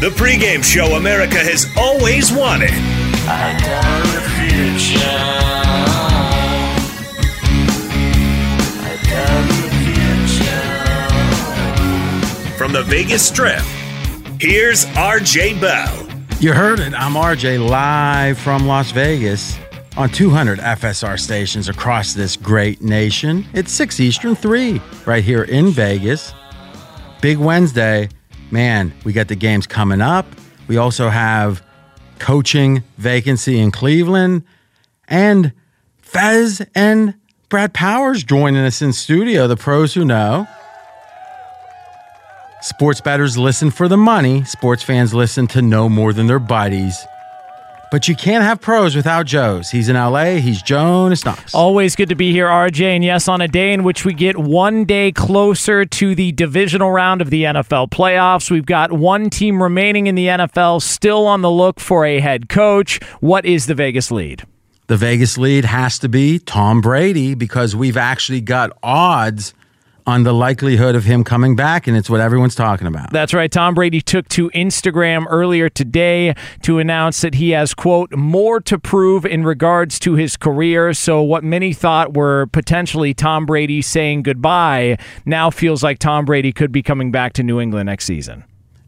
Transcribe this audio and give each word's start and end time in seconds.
The 0.00 0.08
pregame 0.08 0.64
show 0.64 0.96
America 0.96 1.36
has 1.36 1.66
always 1.76 2.32
wanted. 2.32 2.70
From 12.56 12.72
the 12.72 12.82
Vegas 12.84 13.28
Strip, 13.28 13.60
here's 14.40 14.86
RJ 14.86 15.60
Bell. 15.60 16.08
You 16.40 16.54
heard 16.54 16.80
it. 16.80 16.94
I'm 16.94 17.12
RJ 17.12 17.68
live 17.68 18.38
from 18.38 18.66
Las 18.66 18.92
Vegas 18.92 19.58
on 19.98 20.08
200 20.08 20.60
FSR 20.60 21.20
stations 21.20 21.68
across 21.68 22.14
this 22.14 22.38
great 22.38 22.80
nation. 22.80 23.44
It's 23.52 23.70
6 23.72 24.00
Eastern 24.00 24.34
3 24.34 24.80
right 25.04 25.22
here 25.22 25.42
in 25.42 25.66
Vegas. 25.66 26.32
Big 27.20 27.36
Wednesday. 27.36 28.08
Man, 28.50 28.92
we 29.04 29.12
got 29.12 29.28
the 29.28 29.36
games 29.36 29.66
coming 29.66 30.00
up. 30.00 30.26
We 30.66 30.76
also 30.76 31.08
have 31.08 31.62
coaching 32.18 32.82
vacancy 32.98 33.58
in 33.58 33.70
Cleveland 33.70 34.42
and 35.08 35.52
Fez 35.98 36.64
and 36.74 37.14
Brad 37.48 37.72
Powers 37.72 38.22
joining 38.24 38.64
us 38.64 38.82
in 38.82 38.92
studio, 38.92 39.46
the 39.46 39.56
pros 39.56 39.94
who 39.94 40.04
know. 40.04 40.46
Sports 42.62 43.00
bettors 43.00 43.38
listen 43.38 43.70
for 43.70 43.88
the 43.88 43.96
money. 43.96 44.44
Sports 44.44 44.82
fans 44.82 45.14
listen 45.14 45.46
to 45.48 45.62
know 45.62 45.88
more 45.88 46.12
than 46.12 46.26
their 46.26 46.38
buddies. 46.38 46.96
But 47.90 48.06
you 48.06 48.14
can't 48.14 48.44
have 48.44 48.60
pros 48.60 48.94
without 48.94 49.26
Joe's. 49.26 49.70
He's 49.70 49.88
in 49.88 49.96
LA. 49.96 50.36
He's 50.36 50.62
Jonas 50.62 51.24
Knox. 51.24 51.54
Always 51.54 51.96
good 51.96 52.08
to 52.10 52.14
be 52.14 52.30
here, 52.30 52.46
RJ. 52.46 52.82
And 52.82 53.04
yes, 53.04 53.26
on 53.26 53.40
a 53.40 53.48
day 53.48 53.72
in 53.72 53.82
which 53.82 54.04
we 54.04 54.14
get 54.14 54.38
one 54.38 54.84
day 54.84 55.10
closer 55.10 55.84
to 55.84 56.14
the 56.14 56.30
divisional 56.32 56.92
round 56.92 57.20
of 57.20 57.30
the 57.30 57.44
NFL 57.44 57.90
playoffs, 57.90 58.50
we've 58.50 58.66
got 58.66 58.92
one 58.92 59.28
team 59.28 59.60
remaining 59.60 60.06
in 60.06 60.14
the 60.14 60.26
NFL 60.26 60.82
still 60.82 61.26
on 61.26 61.42
the 61.42 61.50
look 61.50 61.80
for 61.80 62.06
a 62.06 62.20
head 62.20 62.48
coach. 62.48 63.02
What 63.18 63.44
is 63.44 63.66
the 63.66 63.74
Vegas 63.74 64.12
lead? 64.12 64.44
The 64.86 64.96
Vegas 64.96 65.36
lead 65.38 65.64
has 65.64 65.98
to 66.00 66.08
be 66.08 66.38
Tom 66.38 66.80
Brady 66.80 67.34
because 67.34 67.74
we've 67.74 67.96
actually 67.96 68.40
got 68.40 68.76
odds 68.82 69.54
on 70.10 70.24
the 70.24 70.34
likelihood 70.34 70.94
of 70.96 71.04
him 71.04 71.22
coming 71.22 71.54
back, 71.54 71.86
and 71.86 71.96
it's 71.96 72.10
what 72.10 72.20
everyone's 72.20 72.54
talking 72.54 72.86
about. 72.86 73.12
That's 73.12 73.32
right. 73.32 73.50
Tom 73.50 73.74
Brady 73.74 74.00
took 74.00 74.28
to 74.30 74.50
Instagram 74.50 75.24
earlier 75.30 75.68
today 75.68 76.34
to 76.62 76.78
announce 76.78 77.20
that 77.20 77.34
he 77.34 77.50
has, 77.50 77.72
quote, 77.74 78.12
more 78.12 78.60
to 78.60 78.78
prove 78.78 79.24
in 79.24 79.44
regards 79.44 79.98
to 80.00 80.14
his 80.14 80.36
career. 80.36 80.92
So, 80.92 81.22
what 81.22 81.44
many 81.44 81.72
thought 81.72 82.14
were 82.14 82.46
potentially 82.46 83.14
Tom 83.14 83.46
Brady 83.46 83.80
saying 83.80 84.24
goodbye 84.24 84.98
now 85.24 85.50
feels 85.50 85.82
like 85.82 85.98
Tom 86.00 86.24
Brady 86.24 86.52
could 86.52 86.72
be 86.72 86.82
coming 86.82 87.12
back 87.12 87.32
to 87.34 87.42
New 87.42 87.60
England 87.60 87.86
next 87.86 88.04
season. 88.04 88.44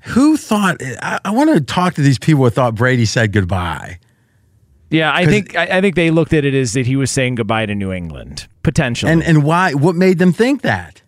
Who 0.06 0.36
thought? 0.36 0.82
I, 1.00 1.20
I 1.25 1.30
want 1.30 1.50
to 1.54 1.60
talk 1.60 1.94
to 1.94 2.02
these 2.02 2.18
people 2.18 2.44
who 2.44 2.50
thought 2.50 2.75
Brady 2.75 3.06
said 3.06 3.32
goodbye. 3.32 3.98
Yeah, 4.90 5.12
I 5.14 5.25
think 5.25 5.56
I, 5.56 5.78
I 5.78 5.80
think 5.80 5.94
they 5.94 6.10
looked 6.10 6.34
at 6.34 6.44
it 6.44 6.54
as 6.54 6.75
that 6.75 6.86
he 6.86 6.96
was 6.96 7.10
saying 7.10 7.36
goodbye 7.36 7.64
to 7.66 7.75
New 7.75 7.92
England 7.92 8.48
potentially. 8.62 9.10
And 9.10 9.22
and 9.22 9.42
why? 9.42 9.75
What 9.75 9.96
made 9.96 10.18
them 10.18 10.32
think 10.32 10.62
that? 10.62 11.01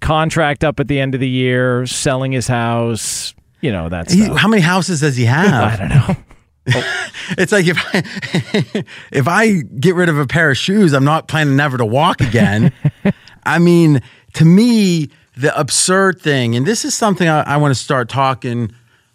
Contract 0.00 0.64
up 0.64 0.80
at 0.80 0.88
the 0.88 1.00
end 1.00 1.14
of 1.14 1.20
the 1.20 1.28
year, 1.28 1.86
selling 1.86 2.32
his 2.32 2.46
house, 2.46 3.34
you 3.60 3.72
know, 3.72 3.88
that's 3.88 4.14
how 4.14 4.48
many 4.48 4.62
houses 4.62 5.00
does 5.00 5.16
he 5.16 5.24
have? 5.24 5.46
I 5.72 5.76
don't 5.76 5.88
know. 5.88 6.16
it's 7.38 7.52
like 7.52 7.66
if 7.66 7.78
I, 7.78 8.84
if 9.12 9.28
I 9.28 9.62
get 9.78 9.94
rid 9.94 10.08
of 10.08 10.18
a 10.18 10.26
pair 10.26 10.50
of 10.50 10.56
shoes, 10.56 10.92
I'm 10.92 11.04
not 11.04 11.28
planning 11.28 11.56
never 11.56 11.78
to 11.78 11.84
walk 11.84 12.20
again. 12.20 12.72
I 13.44 13.58
mean, 13.58 14.02
to 14.34 14.44
me, 14.44 15.10
the 15.36 15.58
absurd 15.58 16.20
thing, 16.20 16.56
and 16.56 16.66
this 16.66 16.84
is 16.84 16.94
something 16.94 17.28
I, 17.28 17.42
I 17.42 17.56
want 17.58 17.74
to 17.74 17.80
start 17.80 18.08
talking 18.08 18.72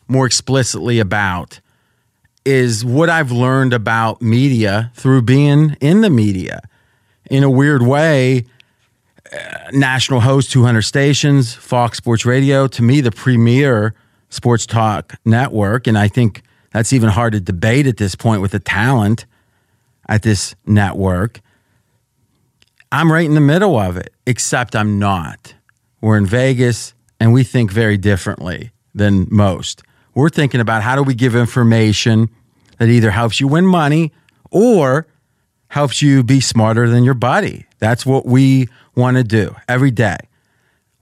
more 0.08 0.26
explicitly 0.26 1.00
about, 1.00 1.60
is 2.46 2.84
what 2.86 3.10
I've 3.10 3.32
learned 3.32 3.74
about 3.74 4.22
media 4.22 4.92
through 4.96 5.24
being 5.24 5.78
in 5.82 6.02
the 6.02 6.10
media. 6.10 6.62
In 7.30 7.44
a 7.44 7.50
weird 7.50 7.82
way, 7.82 8.46
national 9.72 10.20
host, 10.20 10.52
200 10.52 10.82
stations, 10.82 11.54
Fox 11.54 11.98
Sports 11.98 12.26
Radio, 12.26 12.68
to 12.68 12.84
me, 12.84 13.02
the 13.02 13.12
premier 13.12 13.94
sports 14.30 14.66
talk 14.66 15.16
network. 15.26 15.88
And 15.88 15.98
I 15.98 16.08
think 16.08 16.44
That's 16.72 16.94
even 16.94 17.10
hard 17.10 17.34
to 17.34 17.40
debate 17.40 17.86
at 17.86 17.98
this 17.98 18.16
point 18.16 18.42
with 18.42 18.52
the 18.52 18.60
talent 18.60 19.26
at 20.08 20.24
this 20.24 20.56
network. 20.66 21.42
I'm 22.92 23.12
right 23.12 23.26
in 23.26 23.36
the 23.36 23.42
middle 23.42 23.78
of 23.78 23.98
it, 23.98 24.14
except 24.26 24.76
I'm 24.76 25.00
not. 25.00 25.54
We're 26.02 26.18
in 26.18 26.26
Vegas 26.26 26.94
and 27.20 27.32
we 27.32 27.44
think 27.44 27.72
very 27.72 27.98
differently 27.98 28.72
than 28.96 29.28
most. 29.30 29.84
We're 30.16 30.30
thinking 30.30 30.60
about 30.60 30.82
how 30.82 30.96
do 30.96 31.04
we 31.04 31.14
give 31.14 31.36
information 31.36 32.30
that 32.80 32.90
either 32.90 33.12
helps 33.12 33.40
you 33.40 33.48
win 33.48 33.66
money 33.66 34.12
or 34.50 35.08
helps 35.68 36.02
you 36.02 36.24
be 36.24 36.42
smarter 36.42 36.90
than 36.90 37.04
your 37.04 37.14
buddy. 37.14 37.66
That's 37.80 38.06
what 38.06 38.26
we 38.26 38.68
want 38.96 39.18
to 39.18 39.24
do 39.24 39.56
every 39.68 39.92
day. 39.92 40.18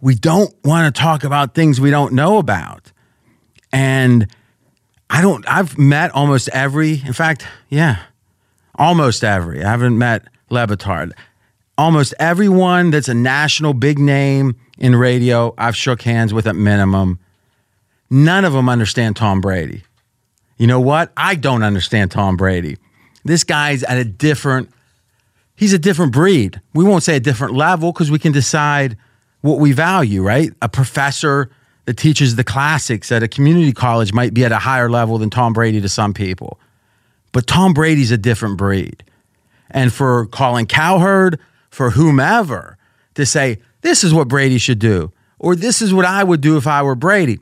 We 0.01 0.15
don't 0.15 0.53
want 0.63 0.93
to 0.93 1.01
talk 1.01 1.23
about 1.23 1.53
things 1.53 1.81
we 1.81 1.91
don't 1.91 2.13
know 2.13 2.37
about. 2.37 2.91
And 3.71 4.27
I 5.09 5.21
don't, 5.21 5.47
I've 5.47 5.77
met 5.77 6.11
almost 6.11 6.49
every, 6.49 7.01
in 7.05 7.13
fact, 7.13 7.45
yeah, 7.69 8.03
almost 8.75 9.23
every. 9.23 9.63
I 9.63 9.69
haven't 9.69 9.97
met 9.97 10.23
Le 10.49 10.67
Batard. 10.67 11.11
Almost 11.77 12.13
everyone 12.19 12.91
that's 12.91 13.07
a 13.07 13.13
national 13.13 13.73
big 13.73 13.99
name 13.99 14.55
in 14.77 14.95
radio, 14.95 15.53
I've 15.57 15.75
shook 15.75 16.01
hands 16.01 16.33
with 16.33 16.47
at 16.47 16.55
minimum. 16.55 17.19
None 18.09 18.45
of 18.45 18.53
them 18.53 18.69
understand 18.69 19.15
Tom 19.15 19.41
Brady. 19.41 19.83
You 20.57 20.67
know 20.67 20.79
what? 20.79 21.11
I 21.15 21.35
don't 21.35 21.63
understand 21.63 22.11
Tom 22.11 22.35
Brady. 22.35 22.77
This 23.23 23.43
guy's 23.43 23.83
at 23.83 23.97
a 23.97 24.03
different, 24.03 24.71
he's 25.59 25.73
a 25.73 25.77
different 25.77 26.13
breed. 26.13 26.61
We 26.73 26.85
won't 26.85 27.03
say 27.03 27.17
a 27.17 27.19
different 27.19 27.53
level 27.53 27.91
because 27.91 28.09
we 28.09 28.17
can 28.17 28.31
decide 28.31 28.97
what 29.41 29.59
we 29.59 29.73
value, 29.73 30.23
right? 30.23 30.51
A 30.61 30.69
professor 30.69 31.51
that 31.83 31.97
teaches 31.97 32.37
the 32.37 32.45
classics 32.45 33.11
at 33.11 33.23
a 33.23 33.27
community 33.27 33.73
college 33.73 34.13
might 34.13 34.33
be 34.33 34.45
at 34.45 34.53
a 34.53 34.57
higher 34.57 34.89
level 34.89 35.17
than 35.17 35.29
Tom 35.29 35.51
Brady 35.51 35.81
to 35.81 35.89
some 35.89 36.13
people. 36.13 36.59
But 37.33 37.45
Tom 37.45 37.73
Brady's 37.73 38.09
a 38.09 38.17
different 38.17 38.57
breed. 38.57 39.03
And 39.69 39.91
for 39.91 40.27
Colin 40.27 40.65
Cowherd, 40.65 41.39
for 41.69 41.91
whomever, 41.91 42.77
to 43.15 43.25
say, 43.25 43.59
this 43.81 44.03
is 44.05 44.13
what 44.13 44.29
Brady 44.29 44.59
should 44.59 44.79
do, 44.79 45.11
or 45.39 45.55
this 45.57 45.81
is 45.81 45.93
what 45.93 46.05
I 46.05 46.23
would 46.23 46.39
do 46.39 46.55
if 46.55 46.67
I 46.67 46.83
were 46.83 46.95
Brady. 46.95 47.37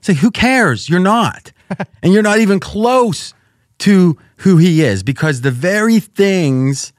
Say, 0.00 0.14
who 0.14 0.30
cares? 0.30 0.88
You're 0.88 1.00
not. 1.00 1.52
and 2.02 2.14
you're 2.14 2.22
not 2.22 2.38
even 2.38 2.60
close 2.60 3.34
to 3.80 4.16
who 4.38 4.56
he 4.56 4.82
is 4.82 5.02
because 5.02 5.42
the 5.42 5.50
very 5.50 6.00
things 6.00 6.92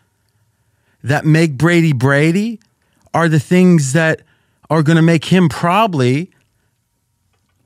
that 1.03 1.25
make 1.25 1.57
Brady 1.57 1.93
Brady 1.93 2.59
are 3.13 3.29
the 3.29 3.39
things 3.39 3.93
that 3.93 4.21
are 4.69 4.83
going 4.83 4.97
to 4.97 5.01
make 5.01 5.25
him 5.25 5.49
probably 5.49 6.31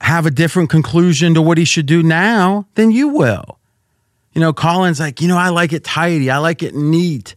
have 0.02 0.26
a 0.26 0.32
different 0.32 0.70
conclusion 0.70 1.34
to 1.34 1.42
what 1.42 1.58
he 1.58 1.66
should 1.66 1.86
do 1.86 2.04
now 2.04 2.68
than 2.76 2.92
you 2.92 3.08
will. 3.08 3.58
You 4.34 4.42
know, 4.42 4.54
Colin's 4.54 5.00
like, 5.00 5.22
you 5.22 5.28
know, 5.28 5.38
I 5.38 5.50
like 5.50 5.74
it 5.74 5.84
tidy. 5.84 6.30
I 6.30 6.40
like 6.40 6.64
it 6.64 6.76
neat. 6.76 7.36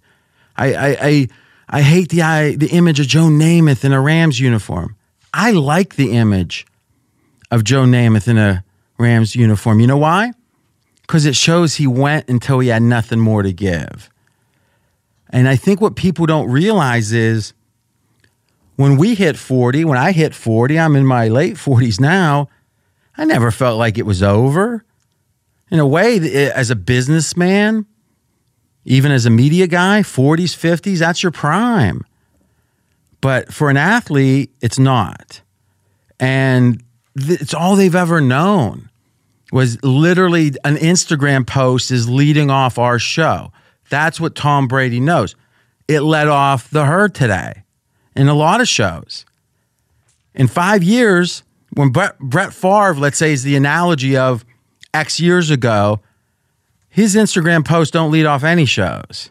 I 0.57 0.75
I 0.75 0.97
I, 1.01 1.29
I 1.69 1.83
hate 1.83 2.09
the 2.09 2.23
I, 2.23 2.57
the 2.57 2.69
image 2.69 3.01
of 3.01 3.07
Joe 3.07 3.27
Namath 3.27 3.85
in 3.85 3.93
a 3.93 4.01
Rams 4.01 4.41
uniform. 4.41 4.97
I 5.33 5.51
like 5.51 5.97
the 5.97 6.13
image 6.13 6.67
of 7.51 7.65
Joe 7.65 7.85
Namath 7.85 8.29
in 8.29 8.39
a 8.39 8.65
Rams 8.99 9.37
uniform. 9.37 9.81
You 9.81 9.87
know 9.87 9.99
why? 9.99 10.33
Because 11.03 11.27
it 11.27 11.37
shows 11.37 11.77
he 11.77 11.87
went 11.87 12.29
until 12.29 12.59
he 12.59 12.69
had 12.69 12.83
nothing 12.83 13.21
more 13.21 13.43
to 13.43 13.53
give. 13.53 14.11
And 15.31 15.49
I 15.49 15.57
think 15.57 15.81
what 15.81 15.97
people 15.97 16.27
don't 16.27 16.51
realize 16.51 17.13
is 17.13 17.53
when 18.77 18.97
we 18.97 19.15
hit 19.15 19.37
40, 19.37 19.85
when 19.85 19.99
I 19.99 20.13
hit 20.13 20.35
40, 20.35 20.79
I'm 20.79 20.97
in 20.97 21.07
my 21.07 21.29
late 21.29 21.55
40s 21.55 22.01
now, 22.01 22.49
I 23.17 23.25
never 23.25 23.51
felt 23.51 23.79
like 23.79 23.99
it 23.99 24.07
was 24.07 24.23
over 24.23 24.85
in 25.71 25.79
a 25.79 25.87
way, 25.87 26.19
eh, 26.19 26.51
as 26.55 26.71
a 26.71 26.77
businessman, 26.77 27.87
even 28.85 29.11
as 29.11 29.27
a 29.27 29.31
media 29.31 29.67
guy, 29.67 30.03
40s, 30.03 30.55
50s, 30.57 30.99
that's 30.99 31.23
your 31.23 31.33
prime. 31.33 32.05
But 33.21 33.53
for 33.53 33.71
an 33.71 33.77
athlete, 33.77 34.53
it's 34.61 34.79
not. 34.79 35.41
And 36.21 36.83
th- 37.19 37.41
it's 37.41 37.55
all 37.55 37.75
they've 37.75 37.95
ever 37.95 38.21
known 38.21 38.91
was 39.51 39.83
literally 39.83 40.53
an 40.65 40.77
Instagram 40.77 41.47
post 41.47 41.91
is 41.91 42.09
leading 42.09 42.51
off 42.51 42.79
our 42.79 42.99
show. 42.99 43.53
That's 43.89 44.21
what 44.21 44.35
Tom 44.35 44.69
Brady 44.69 45.01
knows. 45.01 45.35
It 45.89 46.01
led 46.01 46.29
off 46.29 46.71
the 46.71 46.85
herd 46.85 47.15
today 47.15 47.63
in 48.15 48.29
a 48.29 48.35
lot 48.35 48.61
of 48.61 48.69
shows. 48.69 49.25
In 50.35 50.49
five 50.49 50.83
years, 50.83 51.43
when 51.75 51.91
Brett, 51.91 52.19
Brett 52.19 52.53
Favre, 52.53 52.95
let's 52.95 53.19
say, 53.19 53.33
is 53.33 53.43
the 53.43 53.57
analogy 53.57 54.17
of 54.17 54.45
X 54.93 55.21
years 55.21 55.51
ago, 55.51 56.01
his 56.89 57.15
Instagram 57.15 57.65
posts 57.65 57.91
don't 57.93 58.11
lead 58.11 58.27
off 58.27 58.43
any 58.43 58.65
shows. 58.65 59.31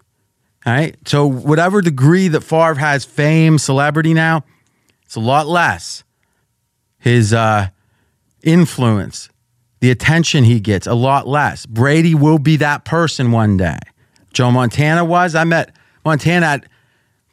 All 0.65 0.73
right. 0.73 0.95
So, 1.07 1.25
whatever 1.27 1.81
degree 1.81 2.27
that 2.29 2.41
Favre 2.41 2.75
has 2.75 3.05
fame, 3.05 3.57
celebrity 3.57 4.13
now, 4.13 4.43
it's 5.03 5.15
a 5.15 5.19
lot 5.19 5.47
less. 5.47 6.03
His 6.97 7.33
uh, 7.33 7.69
influence, 8.43 9.29
the 9.79 9.91
attention 9.91 10.43
he 10.43 10.59
gets, 10.59 10.87
a 10.87 10.95
lot 10.95 11.27
less. 11.27 11.65
Brady 11.65 12.15
will 12.15 12.39
be 12.39 12.57
that 12.57 12.85
person 12.85 13.31
one 13.31 13.57
day. 13.57 13.77
Joe 14.35 14.51
Montana 14.51 15.03
was. 15.03 15.33
I 15.33 15.45
met 15.45 15.73
Montana 16.03 16.45
at 16.45 16.65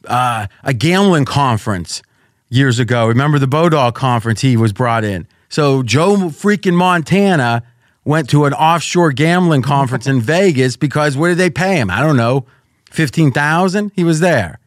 uh, 0.07 0.47
a 0.63 0.73
gambling 0.73 1.25
conference 1.25 2.01
years 2.49 2.79
ago. 2.79 3.07
Remember 3.07 3.37
the 3.37 3.45
Bodog 3.45 3.93
conference 3.93 4.41
he 4.41 4.57
was 4.57 4.73
brought 4.73 5.03
in? 5.03 5.27
So, 5.49 5.83
Joe 5.83 6.15
freaking 6.15 6.73
Montana 6.73 7.61
went 8.05 8.29
to 8.29 8.45
an 8.45 8.53
offshore 8.53 9.11
gambling 9.11 9.61
conference 9.61 10.07
in 10.07 10.21
Vegas 10.33 10.77
because 10.77 11.15
where 11.15 11.31
did 11.31 11.37
they 11.37 11.49
pay 11.49 11.75
him? 11.75 11.91
I 11.91 11.99
don't 11.99 12.17
know, 12.17 12.45
fifteen 12.89 13.31
thousand. 13.31 13.91
He 13.95 14.03
was 14.03 14.19
there. 14.19 14.59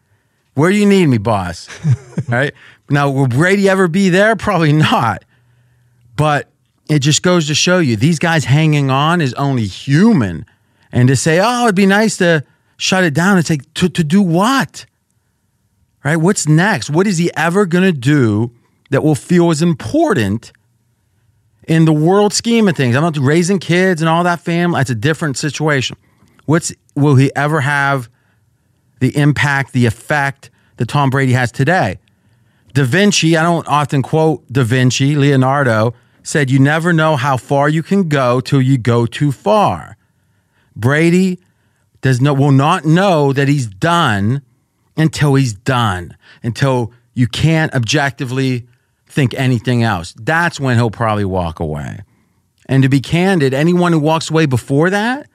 Where 0.55 0.71
do 0.71 0.77
you 0.77 0.87
need 0.87 1.07
me, 1.07 1.19
boss? 1.19 1.69
right 2.29 2.55
now, 2.89 3.11
will 3.11 3.29
Brady 3.29 3.69
ever 3.69 3.89
be 3.89 4.11
there? 4.11 4.37
Probably 4.37 4.73
not. 4.73 5.25
But 6.17 6.49
it 6.89 7.01
just 7.01 7.23
goes 7.23 7.47
to 7.49 7.55
show 7.55 7.79
you 7.79 7.97
these 7.97 8.19
guys 8.19 8.45
hanging 8.45 8.91
on 8.91 9.21
is 9.21 9.35
only 9.35 9.67
human, 9.67 10.47
and 10.93 11.09
to 11.09 11.17
say, 11.17 11.41
"Oh, 11.43 11.65
it'd 11.65 11.75
be 11.75 11.87
nice 11.87 12.17
to 12.19 12.45
shut 12.77 13.05
it 13.05 13.15
down," 13.15 13.39
it's 13.39 13.51
like 13.51 13.73
to 13.75 13.89
to 13.89 14.05
do 14.05 14.23
what? 14.23 14.87
Right? 16.05 16.17
What's 16.17 16.47
next? 16.47 16.91
What 16.91 17.07
is 17.07 17.19
he 17.19 17.31
ever 17.37 17.67
going 17.67 17.85
to 17.85 17.99
do 17.99 18.53
that 18.91 19.03
will 19.03 19.17
feel 19.17 19.51
as 19.51 19.61
important? 19.61 20.53
in 21.67 21.85
the 21.85 21.93
world 21.93 22.33
scheme 22.33 22.69
of 22.69 22.77
things, 22.77 22.95
I'm 22.95 23.03
not 23.03 23.17
raising 23.19 23.59
kids 23.59 24.01
and 24.01 24.09
all 24.09 24.25
that 24.25 24.41
family. 24.41 24.79
That's 24.79 24.91
a 24.91 24.95
different 24.95 25.37
situation. 25.37 25.97
What's 26.47 26.73
will 26.95 27.17
he 27.17 27.35
ever 27.35 27.61
have 27.61 28.09
the 29.01 29.17
impact, 29.17 29.73
the 29.73 29.87
effect 29.87 30.51
that 30.77 30.87
Tom 30.87 31.11
Brady 31.11 31.33
has 31.33 31.51
today? 31.51 31.99
Da 32.73 32.85
Vinci, 32.85 33.37
I 33.37 33.43
don't 33.43 33.67
often 33.67 34.03
quote 34.03 34.47
Da 34.53 34.63
Vinci, 34.63 35.17
Leonardo 35.17 35.95
said, 36.23 36.51
You 36.51 36.59
never 36.59 36.93
know 36.93 37.17
how 37.17 37.37
far 37.37 37.69
you 37.69 37.83
can 37.83 38.09
go 38.09 38.41
till 38.41 38.63
you 38.63 38.79
go 38.79 39.07
too 39.07 39.33
far. 39.33 39.96
Brady 40.77 41.41
does 42.03 42.21
no, 42.21 42.35
will 42.35 42.53
not 42.53 42.85
know 42.85 43.33
that 43.33 43.49
he's 43.49 43.67
done 43.67 44.43
until 44.97 45.35
he's 45.35 45.55
done, 45.55 46.17
until 46.43 46.93
you 47.15 47.27
can't 47.27 47.75
objectively 47.75 48.67
think 49.07 49.35
anything 49.35 49.83
else. 49.83 50.15
That's 50.19 50.61
when 50.61 50.77
he'll 50.77 50.91
probably 50.91 51.25
walk 51.25 51.59
away. 51.59 52.01
And 52.67 52.83
to 52.83 52.89
be 52.89 53.01
candid, 53.01 53.55
anyone 53.55 53.93
who 53.93 53.99
walks 53.99 54.31
away 54.31 54.47
before 54.47 54.91
that 54.91 55.29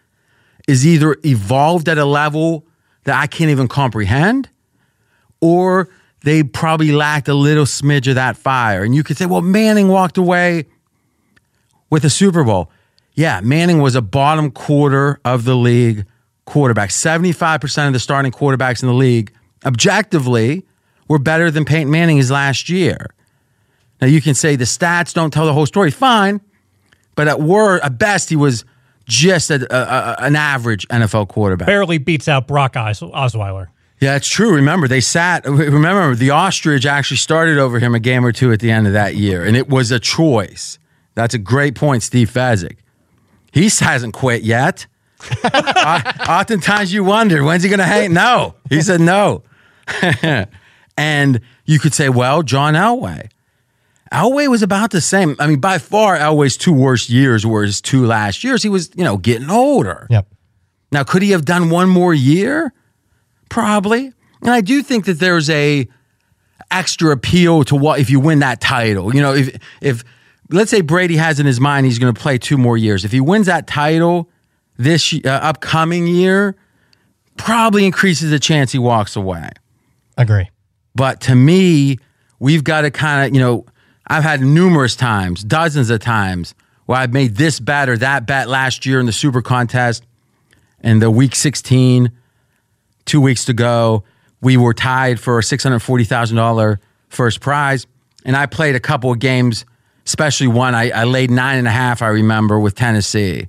is 0.68 0.86
either 0.86 1.18
evolved 1.26 1.90
at 1.90 1.98
a 1.98 2.06
level 2.06 2.66
that 3.06 3.20
I 3.20 3.26
can't 3.28 3.50
even 3.50 3.68
comprehend, 3.68 4.50
or 5.40 5.90
they 6.24 6.44
probably 6.44 6.92
lacked 6.92 7.28
a 7.28 7.34
little 7.34 7.66
smidge 7.66 8.08
of 8.08 8.16
that 8.16 8.38
fire. 8.38 8.84
And 8.84 8.94
you 8.94 9.04
could 9.04 9.18
say, 9.18 9.26
well, 9.26 9.42
Manning 9.42 9.88
walked 9.88 10.18
away 10.18 10.66
with 11.90 12.06
a 12.06 12.10
Super 12.10 12.44
Bowl. 12.44 12.70
Yeah, 13.14 13.42
Manning 13.42 13.82
was 13.82 13.96
a 13.96 14.02
bottom 14.02 14.52
quarter 14.52 15.20
of 15.26 15.44
the 15.44 15.56
league 15.56 16.06
quarterback. 16.46 16.90
75% 16.90 17.88
of 17.88 17.94
the 17.94 18.00
starting 18.00 18.32
quarterbacks 18.32 18.82
in 18.82 18.88
the 18.88 18.94
league, 18.96 19.34
objectively, 19.66 20.66
were 21.08 21.20
better 21.20 21.52
than 21.52 21.66
Peyton 21.66 21.92
Manning 21.92 22.18
his 22.18 22.32
last 22.32 22.70
year. 22.70 23.14
Now 24.00 24.08
you 24.08 24.22
can 24.22 24.34
say 24.34 24.56
the 24.56 24.64
stats 24.66 25.14
don't 25.14 25.32
tell 25.32 25.46
the 25.46 25.54
whole 25.54 25.66
story. 25.66 25.92
Fine, 25.92 26.42
but 27.16 27.28
at 27.28 27.40
worst, 27.42 27.84
at 27.84 27.98
best, 28.00 28.30
he 28.30 28.36
was 28.36 28.66
just 29.06 29.52
a, 29.52 29.68
a, 29.76 30.26
an 30.26 30.36
average 30.36 30.88
NFL 30.88 31.28
quarterback. 31.28 31.68
Barely 31.68 31.98
beats 31.98 32.28
out 32.28 32.48
Brock 32.48 32.76
Os- 32.78 33.02
Osweiler. 33.02 33.68
Yeah, 34.00 34.16
it's 34.16 34.28
true. 34.28 34.56
Remember, 34.56 34.88
they 34.88 35.02
sat. 35.02 35.46
Remember, 35.46 36.16
the 36.16 36.32
ostrich 36.32 36.88
actually 36.88 37.18
started 37.18 37.60
over 37.60 37.78
him 37.78 37.94
a 37.94 38.00
game 38.00 38.26
or 38.26 38.32
two 38.32 38.52
at 38.52 38.60
the 38.60 38.72
end 38.72 38.88
of 38.88 38.94
that 38.94 39.16
year, 39.16 39.44
and 39.46 39.56
it 39.56 39.70
was 39.70 39.92
a 39.92 40.00
choice. 40.00 40.80
That's 41.14 41.36
a 41.36 41.38
great 41.38 41.76
point, 41.76 42.02
Steve 42.02 42.32
Fezzik. 42.32 42.78
He 43.52 43.64
hasn't 43.64 44.14
quit 44.14 44.44
yet. 44.44 44.88
Oftentimes 46.28 46.94
you 46.94 47.04
wonder, 47.04 47.44
when's 47.44 47.64
he 47.64 47.70
going 47.70 47.80
to 47.80 47.86
hang? 47.86 48.14
No. 48.14 48.56
He 48.70 48.82
said 48.82 49.02
no. 49.02 49.44
and 50.98 51.42
you 51.66 51.80
could 51.80 51.94
say, 51.94 52.10
well, 52.10 52.44
John 52.44 52.74
Elway. 52.74 53.30
Elway 54.12 54.50
was 54.50 54.62
about 54.62 54.92
the 54.92 55.02
same. 55.02 55.36
I 55.40 55.48
mean, 55.48 55.60
by 55.60 55.78
far, 55.78 56.18
Elway's 56.18 56.58
two 56.58 56.74
worst 56.74 57.10
years 57.10 57.46
were 57.46 57.64
his 57.64 57.82
two 57.82 58.06
last 58.06 58.44
years. 58.44 58.62
He 58.62 58.70
was, 58.70 58.90
you 58.96 59.04
know, 59.04 59.18
getting 59.18 59.50
older. 59.50 60.08
Yep. 60.10 60.28
Now, 60.92 61.04
could 61.04 61.22
he 61.22 61.32
have 61.32 61.46
done 61.46 61.70
one 61.70 61.88
more 61.88 62.14
year? 62.14 62.74
Probably. 63.50 64.12
And 64.42 64.50
I 64.50 64.62
do 64.62 64.84
think 64.84 65.06
that 65.06 65.20
there's 65.20 65.50
a 65.50 65.88
extra 66.72 67.12
appeal 67.12 67.64
to 67.66 67.76
what 67.76 68.00
if 68.00 68.10
you 68.10 68.20
win 68.20 68.40
that 68.40 68.60
title. 68.60 69.14
You 69.16 69.22
know, 69.22 69.34
if 69.34 69.58
if 69.82 70.04
let's 70.52 70.72
say 70.72 70.82
Brady 70.82 71.18
has 71.18 71.40
in 71.40 71.46
his 71.46 71.60
mind 71.60 71.86
he's 71.86 72.00
going 72.00 72.14
to 72.14 72.20
play 72.20 72.38
two 72.38 72.58
more 72.58 72.78
years. 72.78 73.06
If 73.06 73.12
he 73.12 73.22
wins 73.22 73.48
that 73.48 73.68
title 73.68 74.30
this 74.78 75.14
uh, 75.14 75.30
upcoming 75.30 76.08
year, 76.08 76.56
probably 77.38 77.86
increases 77.86 78.32
the 78.32 78.40
chance 78.40 78.72
he 78.72 78.80
walks 78.80 79.16
away. 79.16 79.50
Agree. 80.18 80.50
But 80.96 81.22
to 81.22 81.36
me, 81.36 81.98
we've 82.40 82.64
got 82.64 82.82
to 82.82 82.92
kind 82.92 83.28
of, 83.28 83.36
you 83.36 83.42
know, 83.42 83.66
I've 84.08 84.24
had 84.24 84.42
numerous 84.42 84.96
times, 84.96 85.44
dozens 85.44 85.90
of 85.90 86.00
times, 86.00 86.54
where 86.86 87.00
I've 87.00 87.14
made 87.14 87.36
this 87.36 87.60
bet 87.60 87.88
or 87.88 87.98
that 87.98 88.26
bet 88.26 88.50
last 88.50 88.86
year 88.86 89.00
in 89.00 89.06
the 89.06 89.14
Super 89.14 89.42
Contest 89.42 90.04
and 90.82 91.02
the 91.02 91.10
week 91.10 91.36
16, 91.36 92.12
two 93.06 93.22
weeks 93.22 93.46
to 93.46 93.54
go. 93.54 94.04
We 94.42 94.58
were 94.58 94.74
tied 94.74 95.20
for 95.20 95.40
a 95.40 95.42
$640,000 95.42 96.78
first 97.10 97.40
prize. 97.40 97.86
And 98.26 98.36
I 98.36 98.48
played 98.48 98.76
a 98.76 98.80
couple 98.80 99.12
of 99.12 99.20
games, 99.20 99.66
especially 100.12 100.48
one. 100.48 100.76
I, 100.76 100.90
I 100.90 101.04
laid 101.06 101.32
nine 101.32 101.58
and 101.58 101.70
a 101.70 101.72
half, 101.72 102.02
I 102.02 102.08
remember, 102.08 102.60
with 102.60 102.76
Tennessee. 102.76 103.48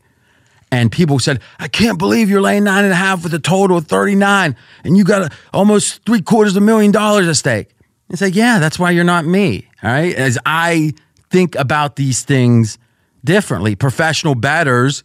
And 0.70 0.92
people 0.92 1.18
said, 1.18 1.40
I 1.58 1.66
can't 1.66 1.98
believe 1.98 2.30
you're 2.30 2.40
laying 2.40 2.62
nine 2.62 2.84
and 2.84 2.92
a 2.92 2.96
half 2.96 3.24
with 3.24 3.34
a 3.34 3.40
total 3.40 3.76
of 3.78 3.88
39 3.88 4.54
and 4.84 4.96
you 4.96 5.02
got 5.02 5.22
a, 5.22 5.36
almost 5.52 6.04
three 6.06 6.22
quarters 6.22 6.54
of 6.56 6.62
a 6.62 6.64
million 6.64 6.92
dollars 6.92 7.26
at 7.26 7.36
stake. 7.36 7.70
It's 8.10 8.22
like, 8.22 8.36
yeah, 8.36 8.60
that's 8.60 8.78
why 8.78 8.92
you're 8.92 9.02
not 9.02 9.26
me. 9.26 9.68
All 9.82 9.90
right. 9.90 10.14
As 10.14 10.38
I 10.46 10.92
think 11.30 11.56
about 11.56 11.96
these 11.96 12.22
things 12.22 12.78
differently, 13.24 13.74
professional 13.74 14.36
betters, 14.36 15.02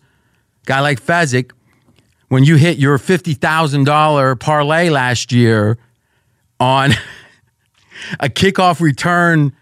guy 0.68 0.82
like 0.82 1.02
Fezzik, 1.02 1.52
when 2.28 2.44
you 2.44 2.56
hit 2.56 2.78
your 2.78 3.00
$50,000 3.00 4.40
parlay 4.40 4.90
last 4.90 5.32
year 5.32 5.80
on 6.60 6.92
a 8.20 8.30
kickoff 8.30 8.80
return 8.80 9.54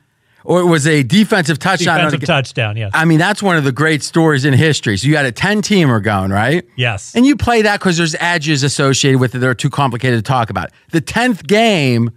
or 0.45 0.61
it 0.61 0.65
was 0.65 0.87
a 0.87 1.03
defensive 1.03 1.59
touchdown. 1.59 1.97
Defensive 1.97 2.19
on 2.19 2.23
a, 2.23 2.25
touchdown, 2.25 2.77
yes. 2.77 2.91
I 2.93 3.03
mean, 3.05 3.19
that's 3.19 3.43
one 3.43 3.57
of 3.57 3.63
the 3.63 3.71
great 3.71 4.03
stories 4.03 4.45
in 4.45 4.53
history. 4.53 4.95
So 4.97 5.07
you 5.07 5.17
had 5.17 5.25
a 5.25 5.31
10 5.31 5.61
teamer 5.61 6.01
going, 6.01 6.31
right? 6.31 6.63
yes. 6.77 7.13
And 7.15 7.25
you 7.25 7.35
play 7.35 7.61
that 7.63 7.79
because 7.79 7.97
there's 7.97 8.15
edges 8.19 8.63
associated 8.63 9.19
with 9.19 9.35
it 9.35 9.39
that 9.39 9.47
are 9.47 9.53
too 9.53 9.69
complicated 9.69 10.17
to 10.19 10.23
talk 10.27 10.49
about. 10.49 10.69
The 10.91 11.01
10th 11.01 11.45
game 11.47 12.11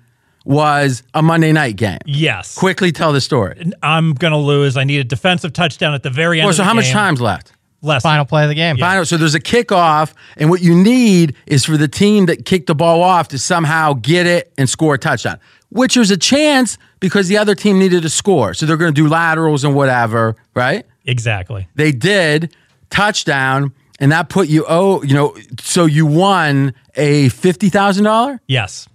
was 0.45 1.03
a 1.15 1.23
Monday 1.23 1.53
night 1.53 1.77
game. 1.77 1.99
yes. 2.07 2.57
Quickly 2.57 2.93
tell 2.93 3.13
the 3.13 3.21
story. 3.21 3.71
I'm 3.83 4.15
going 4.15 4.33
to 4.33 4.39
lose. 4.39 4.77
I 4.77 4.85
need 4.85 4.99
a 5.01 5.05
defensive 5.05 5.53
touchdown 5.53 5.93
at 5.95 6.03
the 6.03 6.11
very 6.11 6.41
end 6.41 6.47
Well, 6.47 6.51
of 6.51 6.57
so 6.57 6.63
the 6.63 6.67
how 6.69 6.75
much 6.75 6.91
time's 6.91 7.21
left? 7.21 7.53
Less. 7.81 8.03
Final 8.03 8.25
play 8.25 8.43
of 8.43 8.49
the 8.49 8.55
game. 8.57 8.77
Final. 8.77 9.05
So 9.05 9.17
there's 9.17 9.37
a 9.37 9.41
kickoff, 9.41 10.13
and 10.37 10.51
what 10.51 10.61
you 10.63 10.75
need 10.75 11.37
is 11.47 11.65
for 11.65 11.77
the 11.77 11.87
team 11.87 12.27
that 12.27 12.45
kicked 12.45 12.67
the 12.67 12.75
ball 12.75 13.03
off 13.03 13.29
to 13.29 13.39
somehow 13.39 13.93
get 13.93 14.27
it 14.27 14.53
and 14.59 14.69
score 14.69 14.95
a 14.95 14.99
touchdown, 14.99 15.39
which 15.71 15.97
was 15.97 16.11
a 16.11 16.17
chance 16.17 16.79
because 17.01 17.29
the 17.29 17.37
other 17.37 17.55
team 17.55 17.79
needed 17.79 18.03
to 18.03 18.11
score. 18.11 18.55
So 18.55 18.67
they're 18.67 18.77
going 18.77 18.95
to 18.95 19.03
do 19.03 19.09
laterals 19.09 19.65
and 19.65 19.75
whatever, 19.75 20.37
right? 20.55 20.87
Exactly. 21.05 21.69
They 21.75 21.93
did 21.93 22.55
touchdown, 22.91 23.73
and 24.01 24.13
that 24.13 24.29
put 24.29 24.49
you 24.49 24.65
oh, 24.69 25.03
you 25.03 25.15
know, 25.15 25.37
so 25.61 25.87
you 25.87 26.07
won 26.07 26.75
a 26.95 27.29
fifty 27.31 27.69
thousand 27.69 28.05
dollar. 28.05 28.41
Yes. 28.47 28.89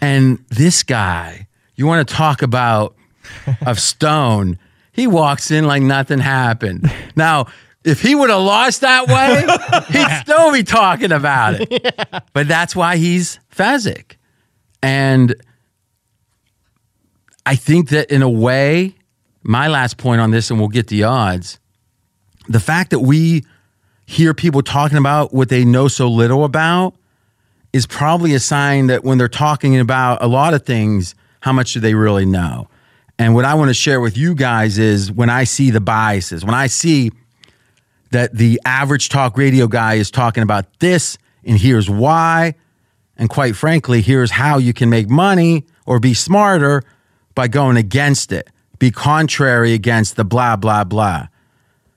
And 0.00 0.44
this 0.48 0.84
guy, 0.84 1.48
you 1.74 1.86
want 1.86 2.06
to 2.06 2.14
talk 2.14 2.42
about 2.42 2.94
of 3.66 3.80
stone? 3.80 4.58
He 4.92 5.06
walks 5.06 5.50
in 5.50 5.66
like 5.66 5.82
nothing 5.82 6.18
happened. 6.18 6.90
Now, 7.16 7.46
if 7.84 8.02
he 8.02 8.14
would 8.14 8.30
have 8.30 8.42
lost 8.42 8.80
that 8.82 9.06
way, 9.06 9.44
he'd 9.98 10.20
still 10.22 10.52
be 10.52 10.62
talking 10.62 11.12
about 11.12 11.60
it. 11.60 11.94
But 12.32 12.46
that's 12.46 12.76
why 12.76 12.96
he's 12.96 13.40
Fezzik. 13.54 14.16
And 14.82 15.34
I 17.48 17.56
think 17.56 17.88
that 17.88 18.10
in 18.10 18.20
a 18.20 18.28
way, 18.28 18.94
my 19.42 19.68
last 19.68 19.96
point 19.96 20.20
on 20.20 20.32
this, 20.32 20.50
and 20.50 20.60
we'll 20.60 20.68
get 20.68 20.88
the 20.88 21.04
odds, 21.04 21.58
the 22.46 22.60
fact 22.60 22.90
that 22.90 22.98
we 22.98 23.42
hear 24.04 24.34
people 24.34 24.60
talking 24.60 24.98
about 24.98 25.32
what 25.32 25.48
they 25.48 25.64
know 25.64 25.88
so 25.88 26.10
little 26.10 26.44
about 26.44 26.94
is 27.72 27.86
probably 27.86 28.34
a 28.34 28.38
sign 28.38 28.88
that 28.88 29.02
when 29.02 29.16
they're 29.16 29.28
talking 29.28 29.80
about 29.80 30.22
a 30.22 30.26
lot 30.26 30.52
of 30.52 30.66
things, 30.66 31.14
how 31.40 31.54
much 31.54 31.72
do 31.72 31.80
they 31.80 31.94
really 31.94 32.26
know? 32.26 32.68
And 33.18 33.34
what 33.34 33.46
I 33.46 33.54
want 33.54 33.68
to 33.70 33.74
share 33.74 34.02
with 34.02 34.18
you 34.18 34.34
guys 34.34 34.76
is 34.78 35.10
when 35.10 35.30
I 35.30 35.44
see 35.44 35.70
the 35.70 35.80
biases, 35.80 36.44
when 36.44 36.54
I 36.54 36.66
see 36.66 37.12
that 38.10 38.34
the 38.34 38.60
average 38.66 39.08
talk 39.08 39.38
radio 39.38 39.68
guy 39.68 39.94
is 39.94 40.10
talking 40.10 40.42
about 40.42 40.66
this 40.80 41.16
and 41.44 41.58
here's 41.58 41.88
why, 41.88 42.56
and 43.16 43.30
quite 43.30 43.56
frankly, 43.56 44.02
here's 44.02 44.32
how 44.32 44.58
you 44.58 44.74
can 44.74 44.90
make 44.90 45.08
money 45.08 45.64
or 45.86 45.98
be 45.98 46.12
smarter 46.12 46.82
by 47.38 47.46
going 47.46 47.76
against 47.76 48.32
it, 48.32 48.48
be 48.80 48.90
contrary 48.90 49.72
against 49.72 50.16
the 50.16 50.24
blah, 50.24 50.56
blah, 50.56 50.82
blah. 50.82 51.28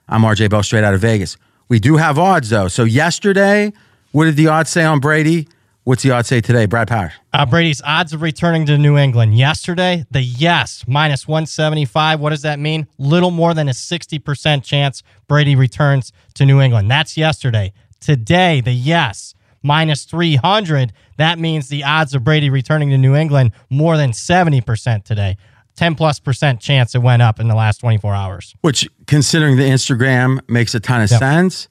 I'm 0.08 0.22
RJ 0.22 0.50
Bell, 0.50 0.62
straight 0.62 0.84
out 0.84 0.94
of 0.94 1.00
Vegas. 1.00 1.36
We 1.68 1.80
do 1.80 1.96
have 1.96 2.16
odds 2.16 2.50
though. 2.50 2.68
So 2.68 2.84
yesterday, 2.84 3.72
what 4.12 4.26
did 4.26 4.36
the 4.36 4.46
odds 4.46 4.70
say 4.70 4.84
on 4.84 5.00
Brady? 5.00 5.48
What's 5.82 6.04
the 6.04 6.12
odds 6.12 6.28
say 6.28 6.40
today, 6.40 6.66
Brad 6.66 6.86
Powers? 6.86 7.10
Uh, 7.32 7.44
Brady's 7.44 7.82
odds 7.84 8.12
of 8.12 8.22
returning 8.22 8.66
to 8.66 8.78
New 8.78 8.96
England 8.96 9.36
yesterday, 9.36 10.06
the 10.12 10.22
yes, 10.22 10.84
minus 10.86 11.26
175. 11.26 12.20
What 12.20 12.30
does 12.30 12.42
that 12.42 12.60
mean? 12.60 12.86
Little 12.96 13.32
more 13.32 13.52
than 13.52 13.68
a 13.68 13.72
60% 13.72 14.62
chance 14.62 15.02
Brady 15.26 15.56
returns 15.56 16.12
to 16.34 16.46
New 16.46 16.60
England. 16.60 16.88
That's 16.88 17.16
yesterday. 17.16 17.72
Today, 17.98 18.60
the 18.60 18.70
yes, 18.70 19.34
minus 19.62 20.04
300. 20.04 20.92
That 21.18 21.38
means 21.38 21.68
the 21.68 21.84
odds 21.84 22.14
of 22.14 22.24
Brady 22.24 22.50
returning 22.50 22.90
to 22.90 22.98
New 22.98 23.14
England 23.14 23.52
more 23.70 23.96
than 23.96 24.10
70% 24.12 25.04
today. 25.04 25.36
10 25.76 25.94
plus 25.94 26.20
percent 26.20 26.60
chance 26.60 26.94
it 26.94 26.98
went 27.00 27.22
up 27.22 27.40
in 27.40 27.48
the 27.48 27.54
last 27.54 27.78
24 27.78 28.14
hours. 28.14 28.54
Which, 28.60 28.88
considering 29.06 29.56
the 29.56 29.62
Instagram, 29.62 30.40
makes 30.48 30.74
a 30.74 30.80
ton 30.80 31.00
of 31.00 31.10
Yep. 31.10 31.18
sense. 31.18 31.68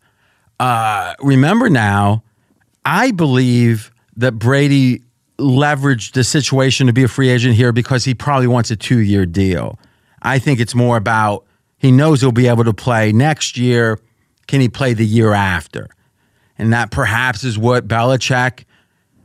Uh, 0.59 1.13
remember 1.19 1.69
now, 1.69 2.23
I 2.83 3.11
believe 3.11 3.91
that 4.17 4.33
Brady 4.33 5.03
leveraged 5.39 6.13
the 6.13 6.23
situation 6.23 6.87
to 6.87 6.93
be 6.93 7.03
a 7.03 7.07
free 7.07 7.29
agent 7.29 7.55
here 7.55 7.71
because 7.71 8.05
he 8.05 8.13
probably 8.13 8.47
wants 8.47 8.69
a 8.71 8.75
two 8.75 8.99
year 8.99 9.25
deal. 9.25 9.79
I 10.21 10.37
think 10.39 10.59
it's 10.59 10.75
more 10.75 10.97
about 10.97 11.45
he 11.77 11.91
knows 11.91 12.21
he'll 12.21 12.31
be 12.31 12.47
able 12.47 12.63
to 12.63 12.73
play 12.73 13.11
next 13.11 13.57
year. 13.57 13.99
Can 14.47 14.61
he 14.61 14.69
play 14.69 14.93
the 14.93 15.05
year 15.05 15.33
after? 15.33 15.87
And 16.61 16.71
that 16.73 16.91
perhaps 16.91 17.43
is 17.43 17.57
what 17.57 17.87
Belichick 17.87 18.65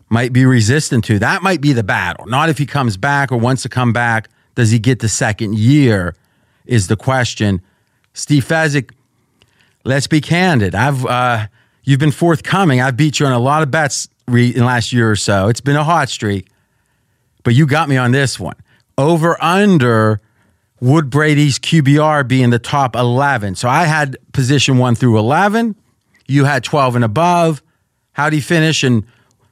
might 0.09 0.33
be 0.33 0.47
resistant 0.47 1.05
to. 1.05 1.19
That 1.19 1.43
might 1.43 1.61
be 1.61 1.75
the 1.75 1.83
battle. 1.83 2.25
Not 2.26 2.49
if 2.49 2.57
he 2.57 2.64
comes 2.64 2.97
back 2.97 3.31
or 3.31 3.37
wants 3.37 3.61
to 3.64 3.69
come 3.69 3.93
back. 3.93 4.31
Does 4.55 4.71
he 4.71 4.78
get 4.78 5.00
the 5.00 5.09
second 5.11 5.59
year? 5.59 6.16
Is 6.64 6.88
the 6.88 6.97
question. 6.97 7.61
Steve 8.14 8.43
Fezzik, 8.43 8.93
let's 9.85 10.07
be 10.07 10.23
candid. 10.23 10.75
I've 10.75 11.05
uh, 11.05 11.49
you've 11.85 12.00
been 12.00 12.11
forthcoming. 12.11 12.81
I've 12.81 12.97
beat 12.97 13.21
you 13.21 13.26
on 13.26 13.33
a 13.33 13.38
lot 13.38 13.62
of 13.62 13.71
bets 13.71 14.09
re- 14.26 14.49
in 14.49 14.61
the 14.61 14.64
last 14.64 14.90
year 14.90 15.11
or 15.11 15.16
so. 15.16 15.49
It's 15.49 15.61
been 15.61 15.76
a 15.76 15.85
hot 15.85 16.09
streak, 16.09 16.49
but 17.45 17.55
you 17.55 17.66
got 17.66 17.90
me 17.90 17.99
on 17.99 18.12
this 18.12 18.40
one. 18.40 18.57
Over 18.97 19.37
under 19.45 20.23
would 20.81 21.11
Brady's 21.11 21.59
QBR 21.59 22.26
be 22.26 22.43
in 22.43 22.49
the 22.49 22.59
top 22.59 22.97
eleven? 22.97 23.55
So 23.55 23.69
I 23.69 23.85
had 23.85 24.16
position 24.33 24.78
one 24.78 24.95
through 24.95 25.19
eleven. 25.19 25.76
You 26.28 26.45
had 26.45 26.64
twelve 26.64 26.97
and 26.97 27.04
above. 27.04 27.62
How'd 28.12 28.33
he 28.33 28.40
finish? 28.40 28.83
And 28.83 29.04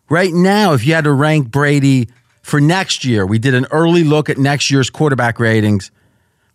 right 0.08 0.32
now, 0.32 0.72
if 0.72 0.86
you 0.86 0.94
had 0.94 1.04
to 1.04 1.12
rank 1.12 1.50
Brady 1.50 2.08
for 2.42 2.60
next 2.60 3.04
year, 3.04 3.26
we 3.26 3.38
did 3.38 3.54
an 3.54 3.66
early 3.70 4.04
look 4.04 4.28
at 4.30 4.38
next 4.38 4.70
year's 4.70 4.90
quarterback 4.90 5.38
ratings. 5.38 5.90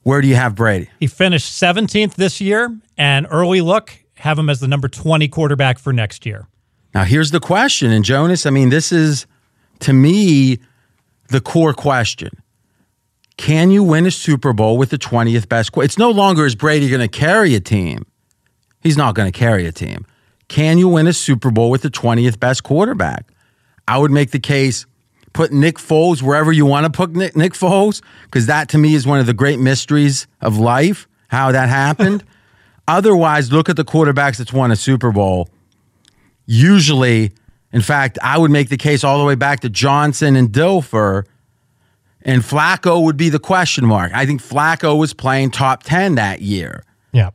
Where 0.04 0.22
do 0.22 0.28
you 0.28 0.36
have 0.36 0.56
Brady? 0.56 0.90
He 1.00 1.08
finished 1.08 1.52
17th 1.62 2.16
this 2.16 2.40
year, 2.42 2.76
and 2.98 3.28
early 3.30 3.62
look 3.62 3.94
have 4.16 4.38
him 4.40 4.50
as 4.50 4.60
the 4.60 4.68
number 4.68 4.88
20 4.88 5.28
quarterback 5.30 5.78
for 5.80 5.94
next 5.94 6.26
year. 6.26 6.48
Now, 6.94 7.04
here's 7.04 7.32
the 7.32 7.40
question. 7.40 7.92
And 7.92 8.04
Jonas, 8.04 8.46
I 8.46 8.50
mean, 8.50 8.70
this 8.70 8.92
is 8.92 9.26
to 9.82 9.94
me 9.94 10.58
the 11.28 11.40
core 11.40 11.74
question. 11.74 12.30
Can 13.38 13.72
you 13.72 13.84
win 13.84 14.06
a 14.06 14.12
Super 14.12 14.52
Bowl 14.52 14.78
with 14.78 14.90
the 14.90 14.98
20th 14.98 15.48
best? 15.48 15.72
qu- 15.72 15.82
It's 15.82 15.98
no 15.98 16.10
longer 16.12 16.46
is 16.46 16.56
Brady 16.56 16.90
going 16.90 17.02
to 17.02 17.08
carry 17.08 17.56
a 17.56 17.60
team. 17.62 18.06
He's 18.82 18.98
not 18.98 19.16
going 19.16 19.32
to 19.32 19.38
carry 19.38 19.66
a 19.66 19.72
team. 19.72 20.06
Can 20.50 20.78
you 20.78 20.90
win 20.90 21.08
a 21.08 21.14
Super 21.14 21.50
Bowl 21.50 21.70
with 21.70 21.82
the 21.82 21.90
20th 21.90 22.40
best 22.40 22.64
quarterback? 22.64 23.26
I 23.88 23.98
would 23.98 24.12
make 24.12 24.32
the 24.32 24.40
case 24.40 24.86
put 25.32 25.54
Nick 25.54 25.78
Foles 25.78 26.22
wherever 26.22 26.52
you 26.52 26.66
want 26.66 26.86
to 26.86 26.92
put 26.92 27.12
Nick, 27.12 27.36
Nick 27.36 27.54
Foles, 27.54 28.02
because 28.26 28.48
that 28.48 28.68
to 28.70 28.78
me 28.78 28.94
is 28.96 29.08
one 29.08 29.20
of 29.20 29.26
the 29.26 29.34
great 29.34 29.60
mysteries 29.60 30.28
of 30.42 30.58
life, 30.58 31.08
how 31.30 31.52
that 31.54 31.70
happened. 31.70 32.24
Otherwise, 32.88 33.52
look 33.52 33.70
at 33.70 33.78
the 33.78 33.86
quarterbacks 33.86 34.38
that's 34.38 34.52
won 34.52 34.72
a 34.72 34.76
Super 34.76 35.12
Bowl 35.12 35.48
usually, 36.50 37.32
in 37.72 37.82
fact, 37.82 38.18
I 38.24 38.40
would 38.40 38.50
make 38.50 38.70
the 38.70 38.78
case 38.78 39.04
all 39.04 39.20
the 39.20 39.26
way 39.26 39.36
back 39.36 39.60
to 39.60 39.70
Johnson 39.70 40.36
and 40.36 40.50
Dilfer 40.50 41.26
And 42.24 42.42
Flacco 42.42 43.04
would 43.04 43.16
be 43.16 43.30
the 43.30 43.40
question 43.40 43.86
mark. 43.86 44.12
I 44.14 44.26
think 44.26 44.42
Flacco 44.42 44.98
was 44.98 45.14
playing 45.14 45.52
top 45.52 45.84
10 45.84 46.16
that 46.16 46.42
year. 46.42 46.84
Yeah. 47.14 47.30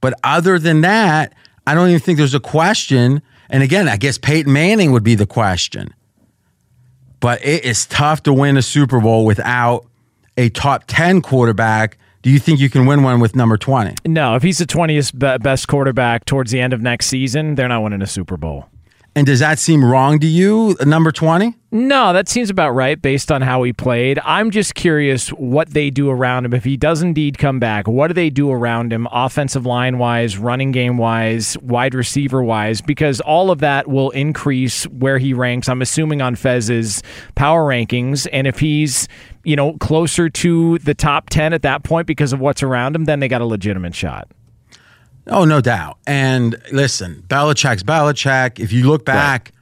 But 0.00 0.14
other 0.24 0.58
than 0.58 0.80
that, 0.82 1.34
I 1.70 1.74
don't 1.74 1.88
even 1.88 2.00
think 2.00 2.18
there's 2.18 2.34
a 2.34 2.40
question. 2.40 3.22
And 3.48 3.62
again, 3.62 3.88
I 3.88 3.96
guess 3.96 4.18
Peyton 4.18 4.52
Manning 4.52 4.90
would 4.90 5.04
be 5.04 5.14
the 5.14 5.24
question. 5.24 5.94
But 7.20 7.44
it 7.46 7.64
is 7.64 7.86
tough 7.86 8.24
to 8.24 8.32
win 8.32 8.56
a 8.56 8.62
Super 8.62 8.98
Bowl 8.98 9.24
without 9.24 9.86
a 10.36 10.48
top 10.48 10.82
10 10.88 11.22
quarterback. 11.22 11.96
Do 12.22 12.30
you 12.30 12.40
think 12.40 12.58
you 12.58 12.70
can 12.70 12.86
win 12.86 13.04
one 13.04 13.20
with 13.20 13.36
number 13.36 13.56
20? 13.56 13.94
No, 14.04 14.34
if 14.34 14.42
he's 14.42 14.58
the 14.58 14.66
20th 14.66 15.40
best 15.40 15.68
quarterback 15.68 16.24
towards 16.24 16.50
the 16.50 16.60
end 16.60 16.72
of 16.72 16.80
next 16.82 17.06
season, 17.06 17.54
they're 17.54 17.68
not 17.68 17.84
winning 17.84 18.02
a 18.02 18.06
Super 18.08 18.36
Bowl. 18.36 18.66
And 19.16 19.26
does 19.26 19.40
that 19.40 19.58
seem 19.58 19.84
wrong 19.84 20.20
to 20.20 20.26
you, 20.26 20.76
number 20.86 21.10
20? 21.10 21.56
No, 21.72 22.12
that 22.12 22.28
seems 22.28 22.48
about 22.48 22.70
right 22.70 23.00
based 23.00 23.32
on 23.32 23.42
how 23.42 23.62
he 23.64 23.72
played. 23.72 24.20
I'm 24.24 24.50
just 24.52 24.74
curious 24.74 25.30
what 25.30 25.70
they 25.70 25.90
do 25.90 26.10
around 26.10 26.44
him. 26.44 26.54
If 26.54 26.64
he 26.64 26.76
does 26.76 27.02
indeed 27.02 27.36
come 27.36 27.58
back, 27.58 27.88
what 27.88 28.08
do 28.08 28.14
they 28.14 28.30
do 28.30 28.52
around 28.52 28.92
him, 28.92 29.08
offensive 29.10 29.66
line 29.66 29.98
wise, 29.98 30.38
running 30.38 30.70
game 30.70 30.96
wise, 30.96 31.58
wide 31.58 31.94
receiver 31.94 32.42
wise? 32.42 32.80
Because 32.80 33.20
all 33.20 33.50
of 33.50 33.58
that 33.58 33.88
will 33.88 34.10
increase 34.10 34.84
where 34.84 35.18
he 35.18 35.34
ranks, 35.34 35.68
I'm 35.68 35.82
assuming, 35.82 36.22
on 36.22 36.36
Fez's 36.36 37.02
power 37.34 37.64
rankings. 37.64 38.28
And 38.32 38.46
if 38.46 38.60
he's, 38.60 39.08
you 39.42 39.56
know, 39.56 39.74
closer 39.78 40.28
to 40.28 40.78
the 40.78 40.94
top 40.94 41.30
10 41.30 41.52
at 41.52 41.62
that 41.62 41.82
point 41.82 42.06
because 42.06 42.32
of 42.32 42.38
what's 42.38 42.62
around 42.62 42.94
him, 42.94 43.06
then 43.06 43.18
they 43.18 43.28
got 43.28 43.40
a 43.40 43.46
legitimate 43.46 43.94
shot. 43.94 44.28
Oh, 45.26 45.44
no 45.44 45.60
doubt. 45.60 45.98
And 46.06 46.60
listen, 46.72 47.24
Belichick's 47.28 47.82
Belichick. 47.82 48.58
If 48.58 48.72
you 48.72 48.88
look 48.88 49.04
back, 49.04 49.52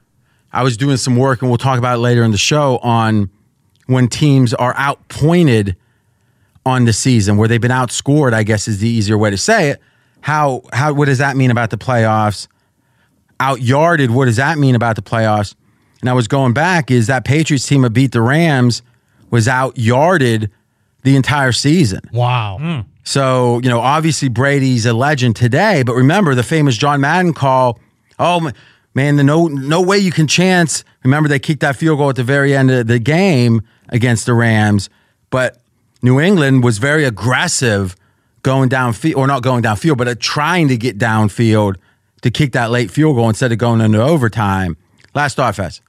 I 0.51 0.63
was 0.63 0.77
doing 0.77 0.97
some 0.97 1.15
work, 1.15 1.41
and 1.41 1.51
we'll 1.51 1.57
talk 1.57 1.77
about 1.77 1.95
it 1.95 1.99
later 1.99 2.23
in 2.23 2.31
the 2.31 2.37
show 2.37 2.77
on 2.79 3.29
when 3.85 4.07
teams 4.07 4.53
are 4.53 4.73
outpointed 4.77 5.75
on 6.65 6.85
the 6.85 6.93
season, 6.93 7.37
where 7.37 7.47
they've 7.47 7.61
been 7.61 7.71
outscored. 7.71 8.33
I 8.33 8.43
guess 8.43 8.67
is 8.67 8.79
the 8.79 8.89
easier 8.89 9.17
way 9.17 9.29
to 9.29 9.37
say 9.37 9.69
it. 9.69 9.81
How 10.21 10.63
how 10.73 10.93
what 10.93 11.05
does 11.05 11.19
that 11.19 11.37
mean 11.37 11.51
about 11.51 11.69
the 11.69 11.77
playoffs? 11.77 12.47
Outyarded. 13.39 14.09
What 14.09 14.25
does 14.25 14.35
that 14.37 14.57
mean 14.57 14.75
about 14.75 14.95
the 14.95 15.01
playoffs? 15.01 15.55
And 16.01 16.09
I 16.09 16.13
was 16.13 16.27
going 16.27 16.53
back. 16.53 16.91
Is 16.91 17.07
that 17.07 17.25
Patriots 17.25 17.67
team 17.67 17.83
that 17.83 17.91
beat 17.91 18.11
the 18.11 18.21
Rams 18.21 18.81
was 19.29 19.47
outyarded 19.47 20.49
the 21.03 21.15
entire 21.15 21.51
season? 21.51 22.01
Wow. 22.11 22.83
So, 23.03 23.59
you 23.63 23.69
know, 23.69 23.79
obviously 23.79 24.29
Brady's 24.29 24.85
a 24.85 24.93
legend 24.93 25.35
today, 25.35 25.83
but 25.83 25.95
remember 25.95 26.35
the 26.35 26.43
famous 26.43 26.77
John 26.77 27.01
Madden 27.01 27.33
call, 27.33 27.79
oh 28.19 28.51
man, 28.93 29.15
the 29.15 29.23
no 29.23 29.47
no 29.47 29.81
way 29.81 29.97
you 29.97 30.11
can 30.11 30.27
chance. 30.27 30.83
Remember 31.03 31.27
they 31.29 31.39
kicked 31.39 31.61
that 31.61 31.75
field 31.75 31.97
goal 31.97 32.09
at 32.09 32.17
the 32.17 32.23
very 32.23 32.55
end 32.55 32.69
of 32.69 32.87
the 32.87 32.99
game 32.99 33.61
against 33.89 34.25
the 34.25 34.33
Rams, 34.33 34.89
but 35.29 35.57
New 36.01 36.19
England 36.19 36.63
was 36.63 36.77
very 36.77 37.03
aggressive 37.03 37.95
going 38.43 38.69
downfield 38.69 39.15
or 39.15 39.27
not 39.27 39.43
going 39.43 39.63
downfield, 39.63 39.97
but 39.97 40.07
uh, 40.07 40.15
trying 40.19 40.67
to 40.67 40.77
get 40.77 40.97
downfield 40.97 41.75
to 42.21 42.31
kick 42.31 42.51
that 42.53 42.71
late 42.71 42.91
field 42.91 43.15
goal 43.15 43.27
instead 43.27 43.51
of 43.51 43.57
going 43.57 43.81
into 43.81 44.01
overtime. 44.01 44.77
Last 45.13 45.35
thought, 45.35 45.55
Fest. 45.55 45.81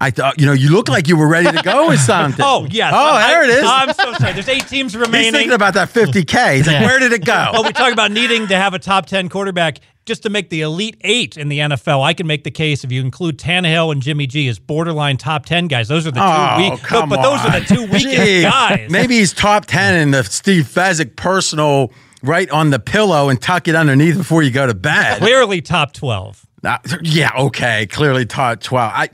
I 0.00 0.10
thought, 0.10 0.40
you 0.40 0.46
know, 0.46 0.52
you 0.52 0.70
looked 0.70 0.88
like 0.88 1.08
you 1.08 1.16
were 1.16 1.28
ready 1.28 1.50
to 1.56 1.62
go 1.62 1.88
with 1.88 2.00
something. 2.00 2.44
Oh, 2.44 2.66
yes. 2.70 2.92
Oh, 2.94 2.96
I- 3.14 3.26
there 3.28 3.44
it 3.44 3.50
is. 3.50 3.64
I'm 3.66 3.92
so 3.92 4.12
sorry. 4.14 4.32
There's 4.32 4.48
eight 4.48 4.66
teams 4.68 4.96
remaining. 4.96 5.24
He's 5.24 5.32
thinking 5.32 5.52
about 5.52 5.74
that 5.74 5.88
50K. 5.90 6.56
He's 6.56 6.66
like, 6.66 6.80
where 6.82 6.98
did 6.98 7.12
it 7.12 7.24
go? 7.24 7.50
Oh, 7.54 7.62
we 7.62 7.72
talk 7.72 7.92
about 7.92 8.12
needing 8.12 8.46
to 8.48 8.56
have 8.56 8.74
a 8.74 8.78
top 8.78 9.06
10 9.06 9.28
quarterback 9.28 9.78
just 10.06 10.22
to 10.22 10.30
make 10.30 10.48
the 10.48 10.62
elite 10.62 10.96
eight 11.02 11.36
in 11.36 11.48
the 11.48 11.58
NFL. 11.58 12.02
I 12.02 12.14
can 12.14 12.26
make 12.26 12.42
the 12.44 12.50
case 12.50 12.82
if 12.84 12.90
you 12.90 13.00
include 13.02 13.38
Tannehill 13.38 13.92
and 13.92 14.00
Jimmy 14.00 14.26
G 14.26 14.48
as 14.48 14.58
borderline 14.58 15.16
top 15.18 15.44
10 15.44 15.66
guys. 15.68 15.88
Those 15.88 16.06
are 16.06 16.10
the 16.10 16.20
two 16.20 16.26
Oh, 16.26 16.56
weak. 16.58 16.72
No, 16.72 16.76
come 16.78 17.08
but 17.10 17.20
those 17.20 17.40
are 17.40 17.60
the 17.60 17.66
two 17.66 17.82
weakest 17.82 18.16
Gee, 18.16 18.42
guys. 18.42 18.90
Maybe 18.90 19.16
he's 19.18 19.32
top 19.34 19.66
10 19.66 19.96
in 20.00 20.10
the 20.12 20.24
Steve 20.24 20.64
Fezzik 20.64 21.16
personal 21.16 21.92
right 22.22 22.48
on 22.50 22.70
the 22.70 22.78
pillow 22.78 23.28
and 23.28 23.40
tuck 23.42 23.68
it 23.68 23.74
underneath 23.74 24.16
before 24.16 24.42
you 24.42 24.50
go 24.50 24.66
to 24.66 24.74
bed. 24.74 25.18
Clearly 25.18 25.60
top 25.60 25.92
12. 25.92 26.46
Uh, 26.64 26.78
yeah, 27.02 27.30
okay. 27.38 27.86
Clearly 27.86 28.24
top 28.26 28.60
12. 28.60 28.92
I 28.94 29.08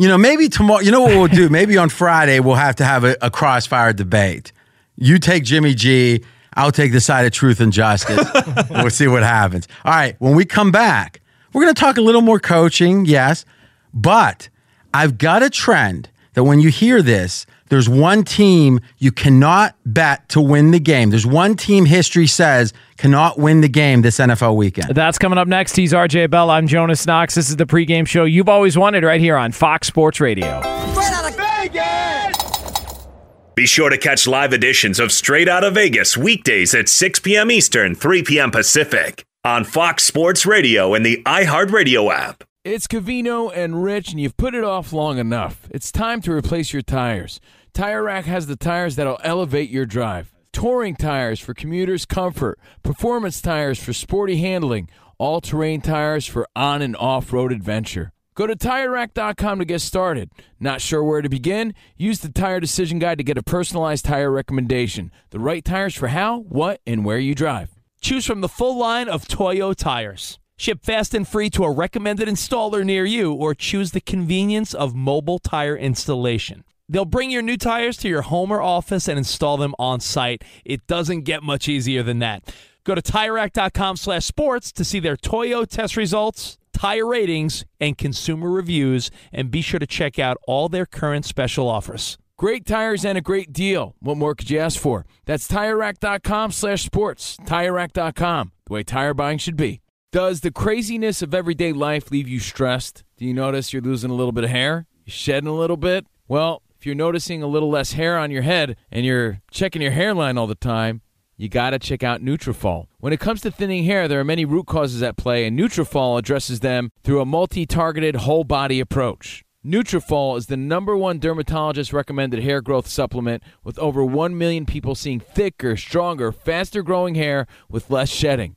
you 0.00 0.08
know, 0.08 0.16
maybe 0.16 0.48
tomorrow, 0.48 0.80
you 0.80 0.90
know 0.90 1.02
what 1.02 1.10
we'll 1.10 1.26
do? 1.26 1.48
Maybe 1.50 1.76
on 1.76 1.90
Friday 1.90 2.40
we'll 2.40 2.54
have 2.54 2.76
to 2.76 2.84
have 2.84 3.04
a, 3.04 3.18
a 3.20 3.30
crossfire 3.30 3.92
debate. 3.92 4.50
You 4.96 5.18
take 5.18 5.44
Jimmy 5.44 5.74
G, 5.74 6.24
I'll 6.54 6.72
take 6.72 6.92
the 6.92 7.02
side 7.02 7.26
of 7.26 7.32
truth 7.32 7.60
and 7.60 7.70
justice. 7.70 8.26
we'll 8.70 8.88
see 8.88 9.08
what 9.08 9.22
happens. 9.22 9.68
All 9.84 9.92
right, 9.92 10.16
when 10.18 10.34
we 10.34 10.46
come 10.46 10.72
back, 10.72 11.20
we're 11.52 11.62
going 11.62 11.74
to 11.74 11.78
talk 11.78 11.98
a 11.98 12.00
little 12.00 12.22
more 12.22 12.40
coaching, 12.40 13.04
yes, 13.04 13.44
but 13.92 14.48
I've 14.94 15.18
got 15.18 15.42
a 15.42 15.50
trend 15.50 16.08
that 16.32 16.44
when 16.44 16.60
you 16.60 16.70
hear 16.70 17.02
this, 17.02 17.44
there's 17.70 17.88
one 17.88 18.24
team 18.24 18.80
you 18.98 19.10
cannot 19.10 19.74
bet 19.86 20.28
to 20.30 20.40
win 20.40 20.72
the 20.72 20.80
game. 20.80 21.10
There's 21.10 21.26
one 21.26 21.56
team 21.56 21.86
history 21.86 22.26
says 22.26 22.74
cannot 22.98 23.38
win 23.38 23.62
the 23.62 23.68
game 23.68 24.02
this 24.02 24.18
NFL 24.18 24.56
weekend. 24.56 24.94
That's 24.94 25.18
coming 25.18 25.38
up 25.38 25.48
next. 25.48 25.76
He's 25.76 25.92
RJ 25.92 26.30
Bell. 26.30 26.50
I'm 26.50 26.66
Jonas 26.66 27.06
Knox. 27.06 27.34
This 27.34 27.48
is 27.48 27.56
the 27.56 27.66
pregame 27.66 28.06
show 28.06 28.24
you've 28.24 28.48
always 28.48 28.76
wanted 28.76 29.04
right 29.04 29.20
here 29.20 29.36
on 29.36 29.52
Fox 29.52 29.86
Sports 29.86 30.20
Radio. 30.20 30.60
Straight 30.90 31.12
out 31.12 31.30
of 31.30 31.36
Vegas! 31.36 33.06
Be 33.54 33.66
sure 33.66 33.88
to 33.88 33.98
catch 33.98 34.26
live 34.26 34.52
editions 34.52 34.98
of 34.98 35.12
Straight 35.12 35.48
Out 35.48 35.64
of 35.64 35.74
Vegas 35.74 36.16
weekdays 36.16 36.74
at 36.74 36.88
6 36.88 37.20
p.m. 37.20 37.50
Eastern, 37.50 37.94
3 37.94 38.22
p.m. 38.22 38.50
Pacific 38.50 39.24
on 39.44 39.64
Fox 39.64 40.02
Sports 40.02 40.44
Radio 40.44 40.92
and 40.94 41.04
the 41.06 41.22
iHeartRadio 41.24 42.12
app. 42.12 42.44
It's 42.62 42.86
Covino 42.86 43.50
and 43.54 43.82
Rich, 43.82 44.10
and 44.10 44.20
you've 44.20 44.36
put 44.36 44.54
it 44.54 44.64
off 44.64 44.92
long 44.92 45.16
enough. 45.16 45.66
It's 45.70 45.90
time 45.90 46.20
to 46.22 46.32
replace 46.32 46.74
your 46.74 46.82
tires. 46.82 47.40
Tire 47.72 48.02
Rack 48.02 48.24
has 48.24 48.46
the 48.46 48.56
tires 48.56 48.96
that'll 48.96 49.20
elevate 49.22 49.70
your 49.70 49.86
drive. 49.86 50.32
Touring 50.52 50.96
tires 50.96 51.38
for 51.38 51.54
commuters' 51.54 52.04
comfort, 52.04 52.58
performance 52.82 53.40
tires 53.40 53.80
for 53.80 53.92
sporty 53.92 54.38
handling, 54.38 54.88
all 55.18 55.40
terrain 55.40 55.80
tires 55.80 56.26
for 56.26 56.48
on 56.56 56.82
and 56.82 56.96
off 56.96 57.32
road 57.32 57.52
adventure. 57.52 58.12
Go 58.34 58.46
to 58.46 58.56
TireRack.com 58.56 59.58
to 59.58 59.64
get 59.64 59.80
started. 59.80 60.30
Not 60.58 60.80
sure 60.80 61.04
where 61.04 61.22
to 61.22 61.28
begin? 61.28 61.74
Use 61.96 62.20
the 62.20 62.30
Tire 62.30 62.58
Decision 62.58 62.98
Guide 62.98 63.18
to 63.18 63.24
get 63.24 63.38
a 63.38 63.42
personalized 63.42 64.04
tire 64.04 64.30
recommendation. 64.30 65.12
The 65.30 65.38
right 65.38 65.64
tires 65.64 65.94
for 65.94 66.08
how, 66.08 66.40
what, 66.40 66.80
and 66.86 67.04
where 67.04 67.18
you 67.18 67.34
drive. 67.34 67.70
Choose 68.00 68.24
from 68.24 68.40
the 68.40 68.48
full 68.48 68.78
line 68.78 69.08
of 69.08 69.28
Toyo 69.28 69.74
tires. 69.74 70.38
Ship 70.56 70.82
fast 70.82 71.14
and 71.14 71.26
free 71.26 71.50
to 71.50 71.64
a 71.64 71.70
recommended 71.70 72.28
installer 72.28 72.84
near 72.84 73.04
you 73.04 73.32
or 73.32 73.54
choose 73.54 73.92
the 73.92 74.00
convenience 74.00 74.74
of 74.74 74.94
mobile 74.94 75.38
tire 75.38 75.76
installation. 75.76 76.64
They'll 76.90 77.04
bring 77.04 77.30
your 77.30 77.42
new 77.42 77.56
tires 77.56 77.96
to 77.98 78.08
your 78.08 78.22
home 78.22 78.50
or 78.50 78.60
office 78.60 79.06
and 79.06 79.16
install 79.16 79.56
them 79.56 79.76
on 79.78 80.00
site. 80.00 80.42
It 80.64 80.88
doesn't 80.88 81.22
get 81.22 81.44
much 81.44 81.68
easier 81.68 82.02
than 82.02 82.18
that. 82.18 82.52
Go 82.82 82.96
to 82.96 83.02
TireRack.com 83.02 83.96
slash 83.96 84.24
sports 84.24 84.72
to 84.72 84.84
see 84.84 84.98
their 84.98 85.16
Toyo 85.16 85.64
test 85.64 85.96
results, 85.96 86.58
tire 86.72 87.06
ratings, 87.06 87.64
and 87.78 87.96
consumer 87.96 88.50
reviews, 88.50 89.12
and 89.32 89.52
be 89.52 89.62
sure 89.62 89.78
to 89.78 89.86
check 89.86 90.18
out 90.18 90.36
all 90.48 90.68
their 90.68 90.84
current 90.84 91.24
special 91.24 91.68
offers. 91.68 92.18
Great 92.36 92.66
tires 92.66 93.04
and 93.04 93.16
a 93.16 93.20
great 93.20 93.52
deal. 93.52 93.94
What 94.00 94.16
more 94.16 94.34
could 94.34 94.50
you 94.50 94.58
ask 94.58 94.80
for? 94.80 95.06
That's 95.26 95.46
TireRack.com 95.46 96.50
slash 96.50 96.82
sports. 96.82 97.36
TireRack.com, 97.44 98.52
the 98.66 98.72
way 98.72 98.82
tire 98.82 99.14
buying 99.14 99.38
should 99.38 99.56
be. 99.56 99.80
Does 100.10 100.40
the 100.40 100.50
craziness 100.50 101.22
of 101.22 101.34
everyday 101.34 101.72
life 101.72 102.10
leave 102.10 102.26
you 102.26 102.40
stressed? 102.40 103.04
Do 103.16 103.26
you 103.26 103.34
notice 103.34 103.72
you're 103.72 103.80
losing 103.82 104.10
a 104.10 104.14
little 104.14 104.32
bit 104.32 104.42
of 104.42 104.50
hair? 104.50 104.86
You're 105.04 105.12
shedding 105.12 105.48
a 105.48 105.54
little 105.54 105.76
bit? 105.76 106.06
Well, 106.26 106.62
if 106.80 106.86
you're 106.86 106.94
noticing 106.94 107.42
a 107.42 107.46
little 107.46 107.68
less 107.68 107.92
hair 107.92 108.16
on 108.16 108.30
your 108.30 108.40
head 108.40 108.74
and 108.90 109.04
you're 109.04 109.42
checking 109.50 109.82
your 109.82 109.90
hairline 109.90 110.38
all 110.38 110.46
the 110.46 110.54
time, 110.54 111.02
you 111.36 111.46
got 111.46 111.70
to 111.70 111.78
check 111.78 112.02
out 112.02 112.22
Nutrafol. 112.22 112.86
When 113.00 113.12
it 113.12 113.20
comes 113.20 113.42
to 113.42 113.50
thinning 113.50 113.84
hair, 113.84 114.08
there 114.08 114.18
are 114.18 114.24
many 114.24 114.46
root 114.46 114.66
causes 114.66 115.02
at 115.02 115.18
play, 115.18 115.44
and 115.44 115.58
Nutrafol 115.58 116.18
addresses 116.18 116.60
them 116.60 116.90
through 117.04 117.20
a 117.20 117.26
multi-targeted 117.26 118.16
whole 118.16 118.44
body 118.44 118.80
approach. 118.80 119.44
Nutrafol 119.62 120.38
is 120.38 120.46
the 120.46 120.56
number 120.56 120.96
one 120.96 121.18
dermatologist 121.18 121.92
recommended 121.92 122.42
hair 122.42 122.62
growth 122.62 122.86
supplement 122.86 123.42
with 123.62 123.78
over 123.78 124.02
1 124.02 124.38
million 124.38 124.64
people 124.64 124.94
seeing 124.94 125.20
thicker, 125.20 125.76
stronger, 125.76 126.32
faster 126.32 126.82
growing 126.82 127.14
hair 127.14 127.46
with 127.68 127.90
less 127.90 128.08
shedding. 128.08 128.56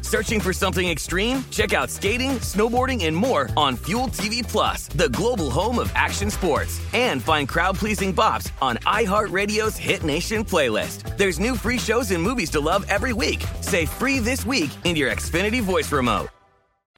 Searching 0.11 0.41
for 0.41 0.51
something 0.51 0.89
extreme? 0.89 1.41
Check 1.51 1.73
out 1.73 1.89
skating, 1.89 2.31
snowboarding, 2.41 3.05
and 3.05 3.15
more 3.15 3.49
on 3.55 3.77
Fuel 3.77 4.09
TV 4.09 4.45
Plus, 4.45 4.89
the 4.89 5.07
global 5.07 5.49
home 5.49 5.79
of 5.79 5.89
action 5.95 6.29
sports. 6.29 6.81
And 6.91 7.23
find 7.23 7.47
crowd-pleasing 7.47 8.13
bops 8.13 8.51
on 8.61 8.75
iHeartRadio's 8.79 9.77
Hit 9.77 10.03
Nation 10.03 10.43
playlist. 10.43 11.17
There's 11.17 11.39
new 11.39 11.55
free 11.55 11.77
shows 11.77 12.11
and 12.11 12.21
movies 12.21 12.49
to 12.49 12.59
love 12.59 12.85
every 12.89 13.13
week. 13.13 13.41
Say 13.61 13.85
free 13.85 14.19
this 14.19 14.45
week 14.45 14.69
in 14.83 14.97
your 14.97 15.09
Xfinity 15.09 15.61
voice 15.61 15.89
remote. 15.89 16.27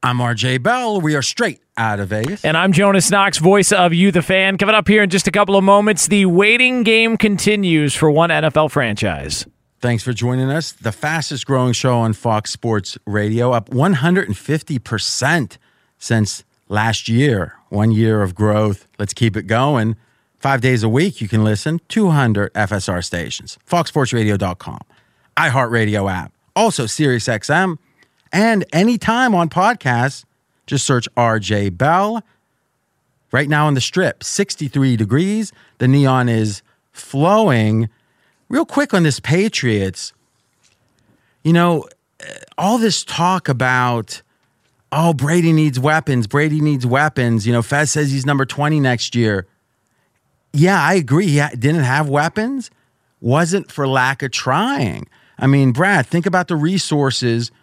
I'm 0.02 0.18
RJ 0.18 0.64
Bell. 0.64 1.00
We 1.00 1.16
are 1.16 1.22
straight 1.22 1.62
out 1.78 2.00
of 2.00 2.10
Vegas. 2.10 2.44
And 2.44 2.58
I'm 2.58 2.72
Jonas 2.72 3.12
Knox, 3.12 3.38
voice 3.38 3.72
of 3.72 3.94
You, 3.94 4.12
the 4.12 4.24
fan. 4.24 4.58
Coming 4.58 4.74
up 4.74 4.88
here 4.88 5.04
in 5.04 5.12
just 5.12 5.28
a 5.28 5.32
couple 5.32 5.56
of 5.56 5.64
moments, 5.64 6.08
the 6.08 6.26
waiting 6.26 6.82
game 6.82 7.18
continues 7.18 7.94
for 7.94 8.10
one 8.10 8.32
NFL 8.32 8.72
franchise. 8.72 9.46
Thanks 9.84 10.02
for 10.02 10.14
joining 10.14 10.50
us. 10.50 10.72
The 10.72 10.94
fastest 10.94 11.46
growing 11.46 11.74
show 11.74 11.98
on 11.98 12.14
Fox 12.14 12.52
Sports 12.52 12.98
Radio, 13.06 13.52
up 13.52 13.70
150% 13.70 15.58
since 15.98 16.44
last 16.70 17.10
year. 17.10 17.56
One 17.68 17.92
year 17.92 18.22
of 18.22 18.34
growth. 18.34 18.88
Let's 18.98 19.14
keep 19.14 19.36
it 19.36 19.44
going. 19.44 19.98
Five 20.40 20.62
days 20.62 20.84
a 20.84 20.88
week, 20.88 21.20
you 21.20 21.28
can 21.28 21.44
listen. 21.44 21.82
200 21.90 22.54
FSR 22.54 23.04
stations. 23.04 23.60
FoxSportsRadio.com. 23.70 24.80
iHeartRadio 25.36 26.10
app. 26.10 26.32
Also, 26.56 26.86
SiriusXM 26.86 27.78
and 28.32 28.64
anytime 28.72 29.36
on 29.36 29.50
podcasts, 29.50 30.24
just 30.66 30.86
search 30.86 31.10
RJ 31.18 31.78
Bell. 31.78 32.24
Right 33.34 33.50
now 33.50 33.68
on 33.68 33.74
the 33.74 33.82
strip, 33.82 34.24
63 34.24 34.96
degrees. 34.96 35.52
The 35.80 35.90
neon 35.90 36.30
is 36.30 36.62
flowing. 36.94 37.90
Real 38.54 38.68
quick 38.68 38.94
on 38.94 39.02
this 39.02 39.20
Patriots, 39.20 40.14
you 41.44 41.54
know, 41.54 41.88
all 42.56 42.78
this 42.78 43.04
talk 43.04 43.50
about, 43.50 44.22
oh, 44.92 45.12
Brady 45.12 45.52
needs 45.52 45.80
weapons. 45.80 46.28
Brady 46.28 46.62
needs 46.62 46.86
weapons. 46.86 47.48
You 47.48 47.54
know, 47.54 47.64
Fez 47.64 47.90
says 47.90 48.12
he's 48.12 48.28
number 48.28 48.46
20 48.46 48.80
next 48.80 49.16
year. 49.16 49.48
Yeah, 50.54 50.80
I 50.80 50.94
agree. 50.94 51.30
He 51.30 51.42
didn't 51.58 51.82
have 51.82 52.08
weapons. 52.08 52.70
Wasn't 53.22 53.72
for 53.72 53.88
lack 53.88 54.22
of 54.22 54.30
trying. 54.30 55.08
I 55.40 55.48
mean, 55.48 55.72
Brad, 55.72 56.06
think 56.06 56.28
about 56.28 56.48
the 56.48 56.56
resources– 56.56 57.50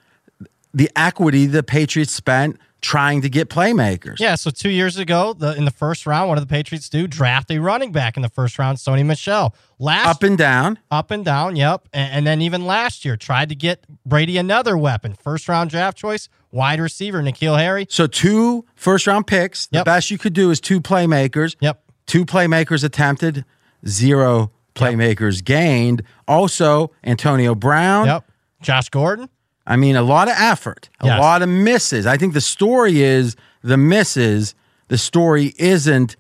the 0.75 0.91
equity 0.97 1.47
the 1.47 1.63
Patriots 1.63 2.13
spent 2.13 2.59
trying 2.81 3.23
to 3.23 3.29
get 3.29 3.49
playmakers. 3.49 4.19
Yeah, 4.19 4.35
so 4.35 4.51
two 4.51 4.71
years 4.71 4.97
ago, 4.97 5.33
the, 5.33 5.55
in 5.57 5.65
the 5.65 5.71
first 5.71 6.07
round, 6.07 6.29
what 6.29 6.37
did 6.37 6.43
the 6.43 6.53
Patriots 6.53 6.89
do? 6.89 7.07
Draft 7.07 7.51
a 7.51 7.59
running 7.59 7.93
back 7.93 8.17
in 8.17 8.23
the 8.23 8.29
first 8.29 8.59
round, 8.59 8.79
Sony 8.79 9.05
Michel. 9.05 9.55
Last 9.79 10.07
up 10.07 10.23
and 10.23 10.37
down, 10.37 10.79
up 10.91 11.11
and 11.11 11.25
down. 11.25 11.57
Yep, 11.57 11.89
and, 11.93 12.13
and, 12.13 12.27
then 12.27 12.43
even 12.43 12.67
last 12.67 13.05
year, 13.05 13.17
tried 13.17 13.49
to 13.49 13.55
get 13.55 13.85
Brady 14.05 14.37
another 14.37 14.77
weapon, 14.77 15.15
first 15.15 15.49
round 15.49 15.71
draft 15.71 15.97
choice, 15.97 16.29
wide 16.51 16.81
receiver 16.81 17.23
N'Keal 17.23 17.59
Harry. 17.59 17.87
So 17.89 18.07
two 18.07 18.67
first 18.75 19.07
round 19.07 19.27
picks. 19.27 19.69
Yep. 19.71 19.81
The 19.81 19.89
best 19.89 20.11
you 20.11 20.19
could 20.19 20.33
do 20.33 20.51
is 20.51 20.61
two 20.61 20.81
playmakers. 20.81 21.57
Yep, 21.61 21.83
two 22.07 22.25
playmakers 22.27 22.85
attempted, 22.85 23.45
zero 23.87 24.53
playmakers 24.75 25.37
yep. 25.37 25.45
gained. 25.45 26.03
Also, 26.29 26.93
Antonio 27.05 27.55
Brown. 27.55 28.07
Yep, 28.07 28.31
Josh 28.63 28.89
Gordon. 28.91 29.29
I 29.71 29.77
mean, 29.77 29.95
a 29.95 30.03
lot 30.03 30.27
of 30.27 30.35
effort, 30.37 30.91
a 31.01 31.07
yes. 31.07 31.21
lot 31.21 31.43
of 31.43 31.49
misses. 31.49 32.05
I 32.05 32.17
think 32.17 32.35
the 32.35 32.41
story 32.41 33.03
is 33.03 33.37
the 33.63 33.77
misses. 33.77 34.57
The 34.89 34.99
story 34.99 35.55
isn't 35.59 36.17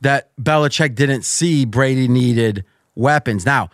that 0.00 0.34
Belichick 0.42 0.94
didn't 0.94 1.26
see 1.26 1.66
Brady 1.66 2.08
needed 2.08 2.64
weapons. 2.94 3.44
Now, 3.44 3.68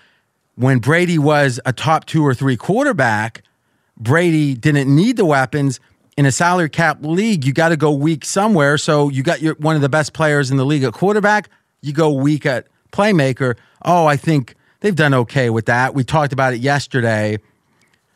when 0.57 0.81
Brady 0.81 1.17
was 1.17 1.61
a 1.65 1.73
top 1.73 2.07
two 2.07 2.27
or 2.27 2.35
three 2.35 2.57
quarterback, 2.57 3.45
Brady 3.97 4.55
didn't 4.55 4.93
need 4.93 5.17
the 5.17 5.25
weapons. 5.25 5.79
In 6.17 6.27
a 6.27 6.33
salary 6.33 6.69
cap 6.69 6.99
league, 7.01 7.45
you 7.45 7.53
got 7.53 7.69
to 7.69 7.77
go 7.77 7.93
weak 7.93 8.25
somewhere. 8.25 8.77
So 8.79 9.11
you 9.11 9.23
got 9.23 9.41
your 9.41 9.55
one 9.55 9.77
of 9.77 9.81
the 9.81 9.89
best 9.89 10.13
players 10.13 10.51
in 10.51 10.57
the 10.57 10.67
league 10.67 10.83
at 10.83 10.93
quarterback. 10.93 11.49
You 11.83 11.93
go 11.93 12.11
weak 12.11 12.47
at 12.47 12.67
playmaker. 12.91 13.57
Oh, 13.85 14.07
I 14.07 14.17
think 14.17 14.57
they've 14.81 14.97
done 14.97 15.15
okay 15.15 15.51
with 15.51 15.67
that. 15.67 15.95
We 15.95 16.03
talked 16.03 16.33
about 16.33 16.53
it 16.53 16.59
yesterday 16.59 17.39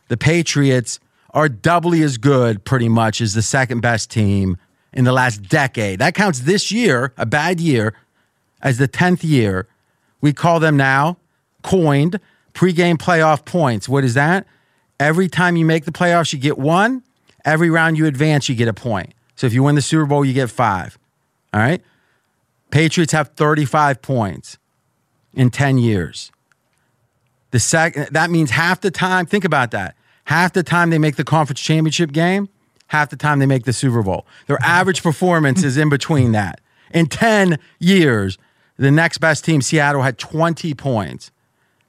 the 0.09 0.17
Patriots 0.17 1.01
are 1.35 1.49
doubly 1.49 2.03
as 2.03 2.17
good, 2.17 2.65
pretty 2.65 2.89
much, 2.89 3.21
as 3.21 3.35
the 3.35 3.43
second 3.43 3.81
best 3.81 4.11
team 4.11 4.57
in 4.93 5.05
the 5.05 5.13
last 5.13 5.43
decade. 5.43 5.99
That 5.99 6.15
counts 6.15 6.41
this 6.41 6.73
year, 6.73 7.13
a 7.19 7.27
bad 7.27 7.61
year, 7.61 7.95
as 8.63 8.79
the 8.79 8.89
10th 8.89 9.25
year. 9.25 9.67
We 10.21 10.33
call 10.33 10.61
them 10.61 10.77
now 10.77 11.19
coined 11.63 12.21
pregame 12.55 12.97
playoff 12.97 13.45
points. 13.45 13.89
What 13.89 14.05
is 14.05 14.15
that? 14.15 14.47
Every 15.01 15.29
time 15.29 15.57
you 15.57 15.67
make 15.67 15.85
the 15.85 15.93
playoffs, 15.93 16.33
you 16.33 16.39
get 16.39 16.57
one. 16.57 17.03
Every 17.45 17.69
round 17.69 17.99
you 17.99 18.07
advance, 18.07 18.49
you 18.49 18.55
get 18.55 18.69
a 18.69 18.73
point. 18.73 19.13
So 19.35 19.47
if 19.47 19.53
you 19.53 19.63
win 19.65 19.75
the 19.75 19.83
Super 19.83 20.07
Bowl, 20.07 20.25
you 20.25 20.33
get 20.33 20.49
five. 20.51 20.97
All 21.53 21.61
right? 21.61 21.83
Patriots 22.71 23.13
have 23.13 23.29
35 23.31 24.01
points 24.01 24.57
in 25.35 25.51
10 25.51 25.79
years. 25.79 26.31
The 27.51 27.61
second 27.61 28.09
that 28.13 28.31
means 28.31 28.51
half 28.51 28.81
the 28.81 28.91
time, 28.91 29.27
think 29.27 29.45
about 29.45 29.73
that. 29.73 29.95
Half 30.25 30.53
the 30.55 30.63
time 30.63 30.91
they 30.91 30.99
make 30.99 31.17
the 31.17 31.25
conference 31.25 31.61
championship 31.61 32.13
game, 32.13 32.49
half 32.89 33.11
the 33.11 33.17
time 33.17 33.39
they 33.39 33.47
make 33.47 33.65
the 33.65 33.73
Super 33.73 34.03
Bowl. 34.03 34.27
Their 34.47 34.59
average 34.63 35.03
performance 35.03 35.63
is 35.63 35.77
in 35.77 35.89
between 35.89 36.33
that. 36.33 36.61
In 36.93 37.07
10 37.07 37.59
years, 37.79 38.39
the 38.77 38.91
next 38.91 39.19
best 39.19 39.45
team, 39.45 39.61
Seattle, 39.61 40.03
had 40.03 40.19
20 40.19 40.75
points. 40.75 41.31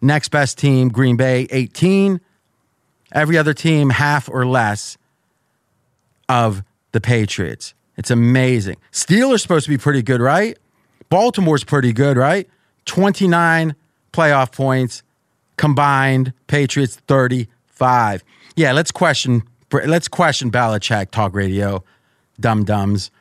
Next 0.02 0.30
best 0.30 0.58
team, 0.58 0.90
Green 0.90 1.16
Bay, 1.16 1.48
18. 1.50 2.20
Every 3.12 3.38
other 3.38 3.54
team, 3.54 3.92
half 3.92 4.30
or 4.30 4.46
less 4.46 4.98
of 6.28 6.64
the 6.92 7.02
Patriots. 7.02 7.74
It's 7.98 8.12
amazing. 8.12 8.78
Steelers 8.92 9.42
supposed 9.42 9.66
to 9.66 9.72
be 9.72 9.78
pretty 9.78 10.02
good, 10.02 10.22
right? 10.22 10.58
Baltimore's 11.10 11.64
pretty 11.64 11.94
good, 11.94 12.18
right? 12.18 12.50
29 12.86 13.76
playoff 14.12 14.52
points 14.52 15.02
combined 15.58 16.34
Patriots 16.48 16.98
35. 17.76 18.24
Yeah, 18.56 18.72
let's 18.72 18.92
question 18.92 19.44
let's 19.72 20.08
question 20.08 20.52
Belichick 20.52 21.12
talk 21.12 21.34
radio, 21.36 21.84
dum 22.40 22.64
dums. 22.64 23.12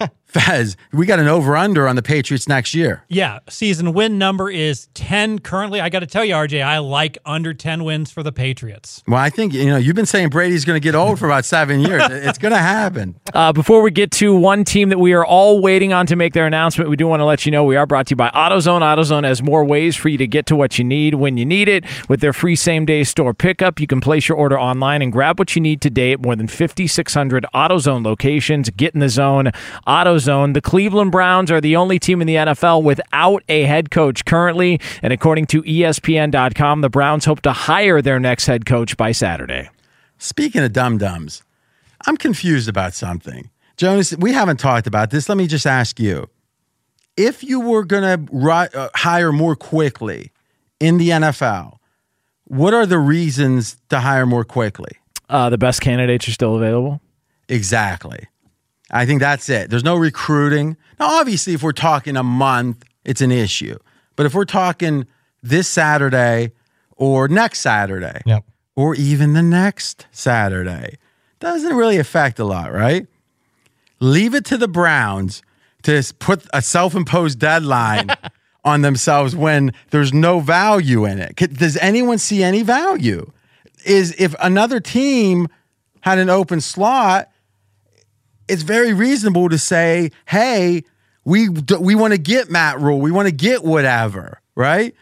Fez, 0.30 0.76
we 0.92 1.06
got 1.06 1.18
an 1.18 1.26
over 1.26 1.56
under 1.56 1.88
on 1.88 1.96
the 1.96 2.02
Patriots 2.02 2.46
next 2.46 2.72
year. 2.72 3.04
Yeah, 3.08 3.40
season 3.48 3.92
win 3.92 4.16
number 4.16 4.48
is 4.48 4.86
10 4.94 5.40
currently. 5.40 5.80
I 5.80 5.88
got 5.88 6.00
to 6.00 6.06
tell 6.06 6.24
you, 6.24 6.34
RJ, 6.34 6.62
I 6.62 6.78
like 6.78 7.18
under 7.26 7.52
10 7.52 7.82
wins 7.82 8.12
for 8.12 8.22
the 8.22 8.30
Patriots. 8.30 9.02
Well, 9.08 9.18
I 9.18 9.28
think, 9.28 9.52
you 9.52 9.66
know, 9.66 9.76
you've 9.76 9.96
been 9.96 10.06
saying 10.06 10.28
Brady's 10.28 10.64
going 10.64 10.80
to 10.80 10.84
get 10.84 10.94
old 10.94 11.18
for 11.18 11.26
about 11.26 11.44
seven 11.44 11.80
years. 11.80 12.02
it's 12.10 12.38
going 12.38 12.52
to 12.52 12.58
happen. 12.58 13.18
Uh, 13.34 13.52
before 13.52 13.82
we 13.82 13.90
get 13.90 14.12
to 14.12 14.36
one 14.36 14.62
team 14.62 14.88
that 14.90 14.98
we 14.98 15.12
are 15.14 15.26
all 15.26 15.60
waiting 15.60 15.92
on 15.92 16.06
to 16.06 16.14
make 16.14 16.32
their 16.32 16.46
announcement, 16.46 16.88
we 16.88 16.96
do 16.96 17.08
want 17.08 17.20
to 17.20 17.24
let 17.24 17.44
you 17.44 17.50
know 17.50 17.64
we 17.64 17.74
are 17.74 17.86
brought 17.86 18.06
to 18.06 18.12
you 18.12 18.16
by 18.16 18.30
AutoZone. 18.30 18.82
AutoZone 18.82 19.24
has 19.24 19.42
more 19.42 19.64
ways 19.64 19.96
for 19.96 20.08
you 20.08 20.18
to 20.18 20.28
get 20.28 20.46
to 20.46 20.54
what 20.54 20.78
you 20.78 20.84
need 20.84 21.14
when 21.14 21.36
you 21.38 21.44
need 21.44 21.68
it. 21.68 21.84
With 22.08 22.20
their 22.20 22.32
free 22.32 22.54
same 22.54 22.86
day 22.86 23.02
store 23.02 23.34
pickup, 23.34 23.80
you 23.80 23.88
can 23.88 24.00
place 24.00 24.28
your 24.28 24.38
order 24.38 24.58
online 24.58 25.02
and 25.02 25.10
grab 25.10 25.40
what 25.40 25.56
you 25.56 25.60
need 25.60 25.80
today 25.80 26.12
at 26.12 26.20
more 26.20 26.36
than 26.36 26.46
5,600 26.46 27.46
AutoZone 27.52 28.04
locations. 28.04 28.70
Get 28.70 28.94
in 28.94 29.00
the 29.00 29.08
zone. 29.08 29.50
AutoZone, 29.88 30.19
the 30.24 30.60
Cleveland 30.62 31.12
Browns 31.12 31.50
are 31.50 31.60
the 31.60 31.76
only 31.76 31.98
team 31.98 32.20
in 32.20 32.26
the 32.26 32.36
NFL 32.36 32.82
without 32.82 33.42
a 33.48 33.64
head 33.64 33.90
coach 33.90 34.24
currently. 34.24 34.80
And 35.02 35.12
according 35.12 35.46
to 35.46 35.62
ESPN.com, 35.62 36.80
the 36.80 36.90
Browns 36.90 37.24
hope 37.24 37.40
to 37.42 37.52
hire 37.52 38.02
their 38.02 38.18
next 38.18 38.46
head 38.46 38.66
coach 38.66 38.96
by 38.96 39.12
Saturday. 39.12 39.70
Speaking 40.18 40.62
of 40.62 40.72
dum 40.72 40.98
dums, 40.98 41.42
I'm 42.06 42.16
confused 42.16 42.68
about 42.68 42.94
something. 42.94 43.50
Jonas, 43.76 44.14
we 44.16 44.32
haven't 44.32 44.58
talked 44.58 44.86
about 44.86 45.10
this. 45.10 45.28
Let 45.28 45.38
me 45.38 45.46
just 45.46 45.66
ask 45.66 45.98
you 45.98 46.28
if 47.16 47.42
you 47.42 47.60
were 47.60 47.84
going 47.84 48.28
to 48.28 48.48
uh, 48.48 48.88
hire 48.94 49.32
more 49.32 49.56
quickly 49.56 50.32
in 50.78 50.98
the 50.98 51.10
NFL, 51.10 51.78
what 52.44 52.74
are 52.74 52.86
the 52.86 52.98
reasons 52.98 53.76
to 53.90 54.00
hire 54.00 54.26
more 54.26 54.44
quickly? 54.44 54.98
Uh, 55.28 55.48
the 55.50 55.58
best 55.58 55.80
candidates 55.80 56.26
are 56.28 56.32
still 56.32 56.56
available. 56.56 57.00
Exactly. 57.48 58.26
I 58.90 59.06
think 59.06 59.20
that's 59.20 59.48
it. 59.48 59.70
There's 59.70 59.84
no 59.84 59.96
recruiting. 59.96 60.76
Now, 60.98 61.06
obviously, 61.20 61.54
if 61.54 61.62
we're 61.62 61.72
talking 61.72 62.16
a 62.16 62.22
month, 62.22 62.84
it's 63.04 63.20
an 63.20 63.30
issue. 63.32 63.78
But 64.16 64.26
if 64.26 64.34
we're 64.34 64.44
talking 64.44 65.06
this 65.42 65.68
Saturday 65.68 66.52
or 66.96 67.28
next 67.28 67.60
Saturday, 67.60 68.20
Yep. 68.26 68.44
or 68.76 68.94
even 68.96 69.32
the 69.32 69.42
next 69.42 70.06
Saturday, 70.10 70.98
doesn't 71.38 71.74
really 71.74 71.96
affect 71.98 72.38
a 72.38 72.44
lot, 72.44 72.72
right? 72.72 73.06
Leave 74.00 74.34
it 74.34 74.44
to 74.46 74.56
the 74.56 74.68
Browns 74.68 75.42
to 75.82 76.02
put 76.18 76.44
a 76.52 76.60
self 76.62 76.94
imposed 76.94 77.38
deadline 77.38 78.08
on 78.64 78.82
themselves 78.82 79.34
when 79.34 79.72
there's 79.90 80.12
no 80.12 80.40
value 80.40 81.04
in 81.06 81.18
it. 81.18 81.36
Does 81.36 81.76
anyone 81.78 82.18
see 82.18 82.42
any 82.42 82.62
value? 82.62 83.30
Is 83.86 84.14
if 84.18 84.34
another 84.42 84.80
team 84.80 85.48
had 86.02 86.18
an 86.18 86.28
open 86.28 86.60
slot, 86.60 87.30
it's 88.50 88.62
very 88.62 88.92
reasonable 88.92 89.48
to 89.48 89.58
say, 89.58 90.10
"Hey, 90.26 90.84
we 91.24 91.48
we 91.48 91.94
want 91.94 92.12
to 92.12 92.18
get 92.18 92.50
Matt 92.50 92.80
Rhule, 92.80 93.00
we 93.00 93.10
want 93.10 93.26
to 93.28 93.32
get 93.34 93.64
whatever," 93.64 94.40
right? 94.54 94.94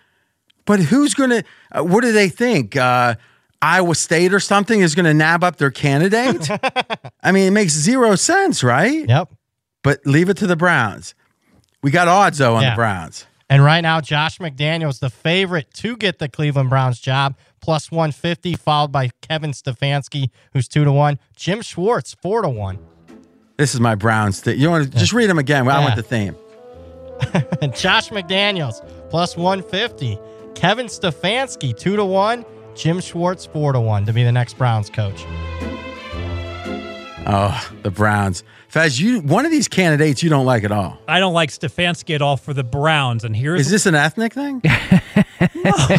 But 0.64 0.80
who's 0.80 1.14
going 1.14 1.30
to? 1.30 1.44
Uh, 1.72 1.82
what 1.84 2.02
do 2.02 2.12
they 2.12 2.28
think? 2.28 2.76
Uh, 2.76 3.14
Iowa 3.60 3.94
State 3.94 4.32
or 4.32 4.40
something 4.40 4.80
is 4.80 4.94
going 4.94 5.06
to 5.06 5.14
nab 5.14 5.42
up 5.42 5.56
their 5.56 5.70
candidate? 5.70 6.48
I 7.22 7.32
mean, 7.32 7.48
it 7.48 7.50
makes 7.52 7.72
zero 7.72 8.14
sense, 8.14 8.62
right? 8.62 9.08
Yep. 9.08 9.32
But 9.82 10.00
leave 10.06 10.28
it 10.28 10.36
to 10.38 10.46
the 10.46 10.56
Browns. 10.56 11.14
We 11.82 11.90
got 11.90 12.06
odds 12.06 12.38
though 12.38 12.54
on 12.56 12.62
Yeah. 12.62 12.70
the 12.70 12.76
Browns. 12.76 13.26
And 13.50 13.64
right 13.64 13.80
now, 13.80 14.02
Josh 14.02 14.38
McDaniels, 14.38 14.98
the 15.00 15.08
favorite 15.08 15.72
to 15.74 15.96
get 15.96 16.18
the 16.18 16.28
Cleveland 16.28 16.68
Browns 16.68 17.00
job, 17.00 17.34
plus 17.62 17.90
150, 17.90 18.54
followed 18.56 18.92
by 18.92 19.08
Kevin 19.22 19.52
Stefanski, 19.52 20.28
who's 20.52 20.68
two 20.68 20.84
to 20.84 20.92
one. 20.92 21.18
Jim 21.34 21.62
Schwartz, 21.62 22.14
four 22.20 22.42
to 22.42 22.48
one. 22.50 22.78
This 23.58 23.74
is 23.74 23.80
my 23.80 23.96
Browns 23.96 24.40
thing. 24.40 24.58
You 24.58 24.70
want 24.70 24.90
to 24.92 24.98
just 24.98 25.12
read 25.12 25.28
them 25.28 25.38
again? 25.38 25.68
I 25.68 25.78
Yeah. 25.78 25.84
want 25.84 25.96
the 25.96 26.02
theme. 26.02 26.36
And 27.60 27.74
Josh 27.76 28.08
McDaniels, 28.10 28.76
plus 29.10 29.36
150. 29.36 30.18
Kevin 30.54 30.86
Stefanski, 30.86 31.76
two 31.76 31.96
to 31.96 32.04
one. 32.04 32.44
Jim 32.76 33.00
Schwartz, 33.00 33.44
four 33.46 33.72
to 33.72 33.80
one 33.80 34.06
to 34.06 34.12
be 34.12 34.22
the 34.22 34.30
next 34.30 34.56
Browns 34.56 34.88
coach. 34.88 35.24
Oh, 37.30 37.70
the 37.82 37.90
Browns. 37.90 38.44
Fez, 38.68 39.00
you 39.00 39.20
one 39.22 39.44
of 39.44 39.50
these 39.50 39.66
candidates 39.66 40.22
you 40.22 40.30
don't 40.30 40.46
like 40.46 40.62
at 40.62 40.70
all. 40.72 40.98
I 41.08 41.18
don't 41.18 41.34
like 41.34 41.50
Stefanski 41.50 42.14
at 42.14 42.22
all 42.22 42.36
for 42.36 42.54
the 42.54 42.62
Browns, 42.64 43.24
and 43.24 43.34
here's 43.34 43.62
Is 43.62 43.70
this 43.70 43.86
an 43.86 43.94
ethnic 43.96 44.32
thing? 44.34 44.62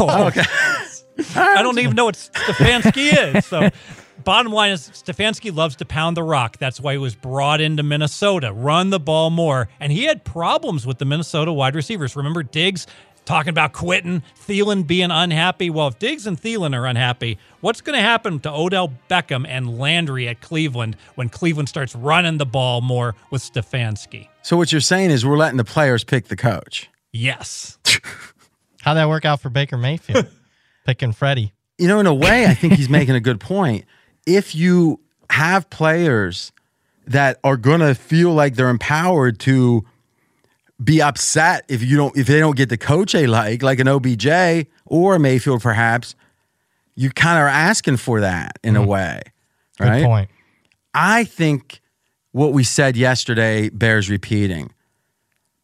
Oh, 0.01 0.27
okay. 0.27 0.41
I 1.35 1.61
don't 1.61 1.77
even 1.79 1.95
know 1.95 2.05
what 2.05 2.15
Stefanski 2.15 3.35
is. 3.35 3.45
So, 3.45 3.69
bottom 4.23 4.51
line 4.51 4.71
is 4.71 4.89
Stefanski 4.89 5.53
loves 5.55 5.75
to 5.77 5.85
pound 5.85 6.17
the 6.17 6.23
rock. 6.23 6.57
That's 6.57 6.79
why 6.79 6.93
he 6.93 6.97
was 6.97 7.15
brought 7.15 7.61
into 7.61 7.83
Minnesota, 7.83 8.53
run 8.53 8.89
the 8.89 8.99
ball 8.99 9.29
more. 9.29 9.69
And 9.79 9.91
he 9.91 10.05
had 10.05 10.23
problems 10.23 10.85
with 10.85 10.97
the 10.97 11.05
Minnesota 11.05 11.51
wide 11.51 11.75
receivers. 11.75 12.15
Remember 12.15 12.43
Diggs 12.43 12.87
talking 13.25 13.51
about 13.51 13.73
quitting, 13.73 14.23
Thielen 14.47 14.87
being 14.87 15.11
unhappy? 15.11 15.69
Well, 15.69 15.87
if 15.87 15.99
Diggs 15.99 16.25
and 16.25 16.41
Thielen 16.41 16.75
are 16.75 16.87
unhappy, 16.87 17.37
what's 17.61 17.79
going 17.81 17.95
to 17.95 18.01
happen 18.01 18.39
to 18.39 18.51
Odell 18.51 18.91
Beckham 19.09 19.45
and 19.47 19.77
Landry 19.77 20.27
at 20.27 20.41
Cleveland 20.41 20.97
when 21.15 21.29
Cleveland 21.29 21.69
starts 21.69 21.95
running 21.95 22.37
the 22.37 22.45
ball 22.45 22.81
more 22.81 23.15
with 23.29 23.43
Stefanski? 23.43 24.27
So 24.41 24.57
what 24.57 24.71
you're 24.71 24.81
saying 24.81 25.11
is 25.11 25.25
we're 25.25 25.37
letting 25.37 25.57
the 25.57 25.63
players 25.63 26.03
pick 26.03 26.27
the 26.27 26.35
coach. 26.35 26.89
Yes. 27.11 27.77
How'd 28.81 28.97
that 28.97 29.09
work 29.09 29.25
out 29.25 29.41
for 29.41 29.49
Baker 29.49 29.77
Mayfield? 29.77 30.27
Picking 30.85 31.11
Freddie. 31.11 31.53
You 31.77 31.87
know, 31.87 31.99
in 31.99 32.07
a 32.07 32.13
way, 32.13 32.45
I 32.45 32.55
think 32.55 32.73
he's 32.73 32.89
making 32.89 33.15
a 33.15 33.19
good 33.19 33.39
point. 33.39 33.85
If 34.29 34.53
you 34.53 34.99
have 35.31 35.69
players 35.69 36.51
that 37.07 37.39
are 37.43 37.57
going 37.57 37.79
to 37.79 37.95
feel 37.95 38.33
like 38.33 38.55
they're 38.55 38.69
empowered 38.69 39.39
to 39.39 39.83
be 40.81 41.01
upset 41.01 41.65
if 41.67 41.83
you 41.83 41.97
don't 41.97 42.15
if 42.15 42.27
they 42.27 42.39
don't 42.39 42.55
get 42.55 42.69
the 42.69 42.77
coach 42.77 43.11
they 43.11 43.27
like, 43.27 43.61
like 43.63 43.79
an 43.79 43.87
OBJ 43.87 44.67
or 44.85 45.15
a 45.15 45.19
Mayfield, 45.19 45.61
perhaps, 45.61 46.15
you 46.95 47.09
kind 47.09 47.37
of 47.37 47.43
are 47.43 47.47
asking 47.47 47.97
for 47.97 48.21
that 48.21 48.59
in 48.63 48.75
a 48.75 48.85
way, 48.85 49.21
Mm-hmm. 49.79 49.83
Good 49.83 49.89
right? 49.89 50.05
point. 50.05 50.29
I 50.93 51.23
think 51.23 51.81
what 52.31 52.53
we 52.53 52.63
said 52.63 52.97
yesterday 52.97 53.69
bears 53.69 54.09
repeating. 54.09 54.71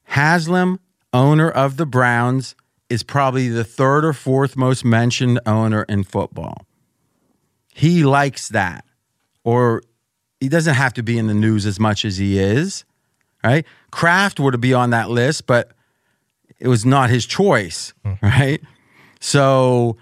Haslam, 0.03 0.79
owner 1.13 1.49
of 1.49 1.77
the 1.77 1.85
Browns, 1.85 2.55
is 2.89 3.03
probably 3.03 3.49
the 3.49 3.63
third 3.65 4.05
or 4.05 4.13
fourth 4.13 4.55
most 4.55 4.85
mentioned 4.85 5.39
owner 5.45 5.83
in 5.89 6.03
football. 6.03 6.65
He 7.75 8.05
likes 8.05 8.47
that. 8.49 8.85
Or 9.43 9.83
he 10.39 10.47
doesn't 10.47 10.75
have 10.75 10.93
to 10.93 11.03
be 11.03 11.17
in 11.17 11.27
the 11.27 11.33
news 11.33 11.65
as 11.65 11.77
much 11.77 12.05
as 12.05 12.17
he 12.17 12.39
is, 12.39 12.85
right? 13.43 13.65
Kraft 13.91 14.39
were 14.39 14.51
to 14.51 14.57
be 14.57 14.73
on 14.73 14.91
that 14.91 15.09
list, 15.09 15.45
but 15.45 15.71
it 16.57 16.69
was 16.69 16.85
not 16.85 17.09
his 17.09 17.25
choice, 17.25 17.93
hmm. 18.03 18.13
right? 18.21 18.61
So 19.19 19.97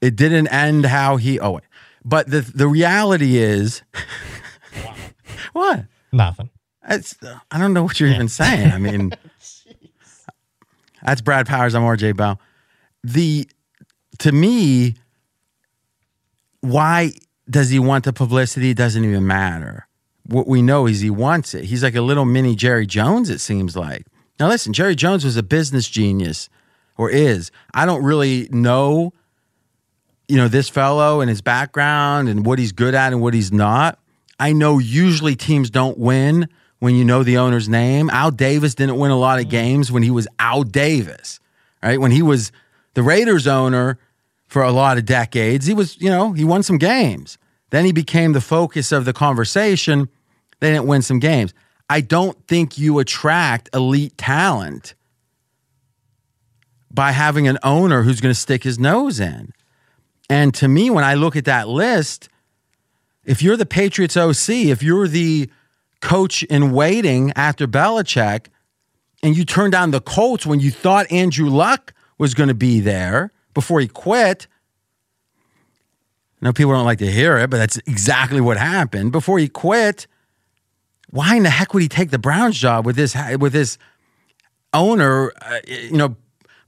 it 0.00 0.14
didn't 0.14 0.46
end 0.48 0.86
how 0.86 1.16
he 1.16 1.40
oh 1.40 1.52
wait. 1.52 1.64
But 2.04 2.30
the 2.30 2.40
the 2.40 2.68
reality 2.68 3.36
is 3.36 3.82
what? 5.52 5.86
Nothing. 6.12 6.50
It's, 6.88 7.20
uh, 7.20 7.40
I 7.50 7.58
don't 7.58 7.72
know 7.72 7.82
what 7.82 7.98
you're 7.98 8.10
even 8.10 8.28
saying. 8.28 8.70
I 8.70 8.78
mean, 8.78 9.12
that's 11.02 11.20
Brad 11.20 11.48
Powers. 11.48 11.74
I'm 11.74 11.82
RJ 11.82 12.16
Bell. 12.16 12.40
The 13.02 13.48
to 14.20 14.30
me, 14.30 14.94
why 16.60 17.12
does 17.48 17.70
he 17.70 17.78
want 17.78 18.04
the 18.04 18.12
publicity? 18.12 18.70
It 18.70 18.76
doesn't 18.76 19.04
even 19.04 19.26
matter. 19.26 19.86
What 20.24 20.48
we 20.48 20.62
know 20.62 20.86
is 20.86 21.00
he 21.00 21.10
wants 21.10 21.54
it. 21.54 21.64
He's 21.64 21.82
like 21.82 21.94
a 21.94 22.00
little 22.00 22.24
mini 22.24 22.56
Jerry 22.56 22.86
Jones. 22.86 23.30
It 23.30 23.38
seems 23.40 23.76
like. 23.76 24.06
Now 24.38 24.48
listen, 24.48 24.72
Jerry 24.72 24.94
Jones 24.94 25.24
was 25.24 25.36
a 25.36 25.42
business 25.42 25.88
genius, 25.88 26.48
or 26.96 27.10
is. 27.10 27.50
I 27.72 27.86
don't 27.86 28.02
really 28.02 28.48
know, 28.50 29.12
you 30.28 30.36
know, 30.36 30.48
this 30.48 30.68
fellow 30.68 31.20
and 31.20 31.28
his 31.28 31.40
background 31.40 32.28
and 32.28 32.44
what 32.44 32.58
he's 32.58 32.72
good 32.72 32.94
at 32.94 33.12
and 33.12 33.22
what 33.22 33.34
he's 33.34 33.52
not. 33.52 33.98
I 34.38 34.52
know 34.52 34.78
usually 34.78 35.36
teams 35.36 35.70
don't 35.70 35.96
win 35.96 36.48
when 36.78 36.94
you 36.94 37.04
know 37.04 37.22
the 37.22 37.38
owner's 37.38 37.68
name. 37.68 38.10
Al 38.10 38.30
Davis 38.30 38.74
didn't 38.74 38.98
win 38.98 39.10
a 39.10 39.18
lot 39.18 39.38
of 39.38 39.44
mm-hmm. 39.44 39.50
games 39.50 39.92
when 39.92 40.02
he 40.02 40.10
was 40.10 40.28
Al 40.38 40.62
Davis, 40.62 41.40
right? 41.82 42.00
When 42.00 42.10
he 42.10 42.22
was 42.22 42.52
the 42.94 43.02
Raiders 43.02 43.46
owner 43.46 43.98
for 44.46 44.62
a 44.62 44.70
lot 44.70 44.98
of 44.98 45.04
decades, 45.04 45.66
he 45.66 45.74
was, 45.74 46.00
you 46.00 46.08
know, 46.08 46.32
he 46.32 46.44
won 46.44 46.62
some 46.62 46.78
games. 46.78 47.38
Then 47.70 47.84
he 47.84 47.92
became 47.92 48.32
the 48.32 48.40
focus 48.40 48.92
of 48.92 49.04
the 49.04 49.12
conversation. 49.12 50.08
They 50.60 50.70
didn't 50.70 50.86
win 50.86 51.02
some 51.02 51.18
games. 51.18 51.52
I 51.88 52.00
don't 52.00 52.36
think 52.46 52.78
you 52.78 52.98
attract 52.98 53.68
elite 53.74 54.16
talent 54.16 54.94
by 56.90 57.12
having 57.12 57.46
an 57.46 57.58
owner 57.62 58.02
who's 58.02 58.20
going 58.20 58.34
to 58.34 58.40
stick 58.40 58.62
his 58.62 58.78
nose 58.78 59.20
in. 59.20 59.52
And 60.28 60.54
to 60.54 60.68
me, 60.68 60.90
when 60.90 61.04
I 61.04 61.14
look 61.14 61.36
at 61.36 61.44
that 61.44 61.68
list, 61.68 62.28
if 63.24 63.42
you're 63.42 63.56
the 63.56 63.66
Patriots 63.66 64.16
OC, 64.16 64.48
if 64.48 64.82
you're 64.82 65.08
the 65.08 65.50
coach 66.00 66.42
in 66.44 66.72
waiting 66.72 67.32
after 67.36 67.66
Belichick, 67.66 68.46
and 69.22 69.36
you 69.36 69.44
turned 69.44 69.72
down 69.72 69.90
the 69.90 70.00
Colts 70.00 70.46
when 70.46 70.60
you 70.60 70.70
thought 70.70 71.10
Andrew 71.10 71.48
Luck 71.48 71.92
was 72.18 72.34
going 72.34 72.48
to 72.48 72.54
be 72.54 72.80
there 72.80 73.32
before 73.56 73.80
he 73.80 73.88
quit. 73.88 74.46
I 76.42 76.44
know 76.44 76.52
people 76.52 76.74
don't 76.74 76.84
like 76.84 76.98
to 76.98 77.10
hear 77.10 77.38
it, 77.38 77.48
but 77.48 77.56
that's 77.56 77.78
exactly 77.78 78.42
what 78.42 78.58
happened. 78.58 79.12
Before 79.12 79.38
he 79.38 79.48
quit, 79.48 80.06
why 81.08 81.36
in 81.36 81.42
the 81.42 81.48
heck 81.48 81.72
would 81.72 81.82
he 81.82 81.88
take 81.88 82.10
the 82.10 82.18
Browns 82.18 82.58
job 82.58 82.84
with 82.84 82.96
this 82.96 83.16
with 83.38 83.54
this 83.54 83.78
owner, 84.74 85.32
uh, 85.40 85.60
you 85.66 85.96
know, 85.96 86.16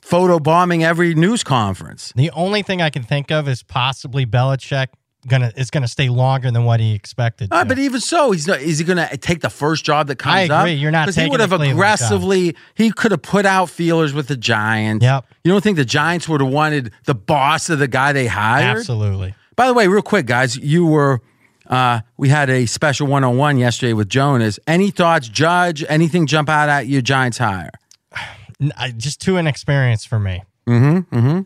photo 0.00 0.38
bombing 0.38 0.82
every 0.82 1.14
news 1.14 1.44
conference? 1.44 2.10
The 2.16 2.30
only 2.30 2.62
thing 2.62 2.80
I 2.80 2.88
can 2.88 3.02
think 3.02 3.30
of 3.30 3.46
is 3.48 3.62
possibly 3.62 4.24
Belichick 4.24 4.86
gonna 5.26 5.52
it's 5.56 5.70
gonna 5.70 5.88
stay 5.88 6.08
longer 6.08 6.50
than 6.50 6.64
what 6.64 6.80
he 6.80 6.94
expected. 6.94 7.50
To. 7.50 7.64
but 7.64 7.78
even 7.78 8.00
so, 8.00 8.30
he's 8.30 8.46
not. 8.46 8.60
Is 8.60 8.78
he 8.78 8.84
to 8.84 9.16
take 9.16 9.40
the 9.40 9.50
first 9.50 9.84
job 9.84 10.06
that 10.08 10.16
comes 10.16 10.34
I 10.34 10.54
up? 10.54 10.62
agree. 10.62 10.74
You're 10.74 10.90
not 10.90 11.06
Because 11.06 11.16
he 11.16 11.28
would 11.28 11.40
have 11.40 11.52
aggressively. 11.52 12.54
He 12.74 12.90
could 12.90 13.10
have 13.10 13.22
put 13.22 13.46
out 13.46 13.70
feelers 13.70 14.12
with 14.12 14.28
the 14.28 14.36
Giants. 14.36 15.02
Yep. 15.02 15.26
You 15.44 15.52
don't 15.52 15.62
think 15.62 15.76
the 15.76 15.84
Giants 15.84 16.28
would 16.28 16.40
have 16.40 16.50
wanted 16.50 16.92
the 17.04 17.14
boss 17.14 17.70
of 17.70 17.78
the 17.78 17.88
guy 17.88 18.12
they 18.12 18.26
hired? 18.26 18.78
Absolutely. 18.78 19.34
By 19.56 19.66
the 19.66 19.74
way, 19.74 19.88
real 19.88 20.02
quick, 20.02 20.26
guys, 20.26 20.56
you 20.56 20.86
were. 20.86 21.20
Uh, 21.66 22.00
we 22.16 22.30
had 22.30 22.48
a 22.48 22.64
special 22.64 23.06
one 23.06 23.24
on 23.24 23.36
one 23.36 23.58
yesterday 23.58 23.92
with 23.92 24.08
Jonas. 24.08 24.58
Any 24.66 24.90
thoughts, 24.90 25.28
Judge? 25.28 25.84
Anything 25.86 26.26
jump 26.26 26.48
out 26.48 26.70
at 26.70 26.86
you? 26.86 27.02
Giants 27.02 27.36
hire? 27.36 27.70
Just 28.96 29.20
too 29.20 29.36
inexperienced 29.36 30.08
for 30.08 30.18
me. 30.18 30.44
Mm-hmm. 30.66 31.14
Mm-hmm. 31.14 31.40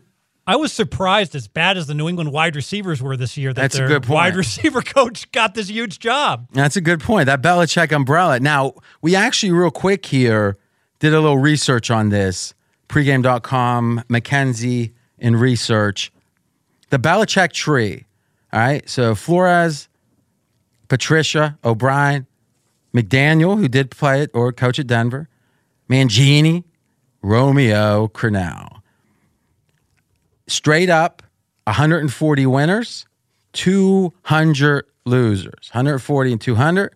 I 0.45 0.57
was 0.57 0.73
surprised, 0.73 1.35
as 1.35 1.47
bad 1.47 1.77
as 1.77 1.87
the 1.87 1.93
New 1.93 2.09
England 2.09 2.31
wide 2.33 2.55
receivers 2.55 3.01
were 3.01 3.15
this 3.15 3.37
year, 3.37 3.53
that 3.53 3.61
That's 3.61 3.75
a 3.75 3.77
their 3.79 3.87
good 3.87 4.03
point. 4.03 4.15
wide 4.15 4.35
receiver 4.35 4.81
coach 4.85 5.31
got 5.31 5.53
this 5.55 5.69
huge 5.69 5.99
job. 5.99 6.47
That's 6.51 6.75
a 6.75 6.81
good 6.81 6.99
point. 6.99 7.27
That 7.27 7.41
Belichick 7.41 7.93
umbrella. 7.93 8.39
Now, 8.41 8.73
we 9.01 9.15
actually, 9.15 9.53
real 9.53 9.71
quick 9.71 10.05
here, 10.05 10.57
did 10.99 11.13
a 11.13 11.19
little 11.21 11.37
research 11.37 11.89
on 11.89 12.09
this. 12.09 12.53
Pregame.com, 12.89 14.03
McKenzie 14.09 14.91
in 15.17 15.37
research. 15.37 16.11
The 16.89 16.99
Belichick 16.99 17.53
tree. 17.53 18.05
All 18.51 18.59
right. 18.59 18.87
So 18.89 19.15
Flores, 19.15 19.87
Patricia, 20.89 21.57
O'Brien, 21.63 22.27
McDaniel, 22.93 23.57
who 23.57 23.67
did 23.67 23.89
play 23.89 24.21
it 24.21 24.29
or 24.33 24.51
coach 24.51 24.77
at 24.77 24.87
Denver, 24.87 25.27
Mangini, 25.89 26.63
Romeo, 27.21 28.09
Crennel. 28.09 28.81
Straight 30.47 30.89
up, 30.89 31.23
140 31.65 32.45
winners, 32.45 33.05
200 33.53 34.85
losers. 35.05 35.69
140 35.71 36.31
and 36.31 36.41
200. 36.41 36.95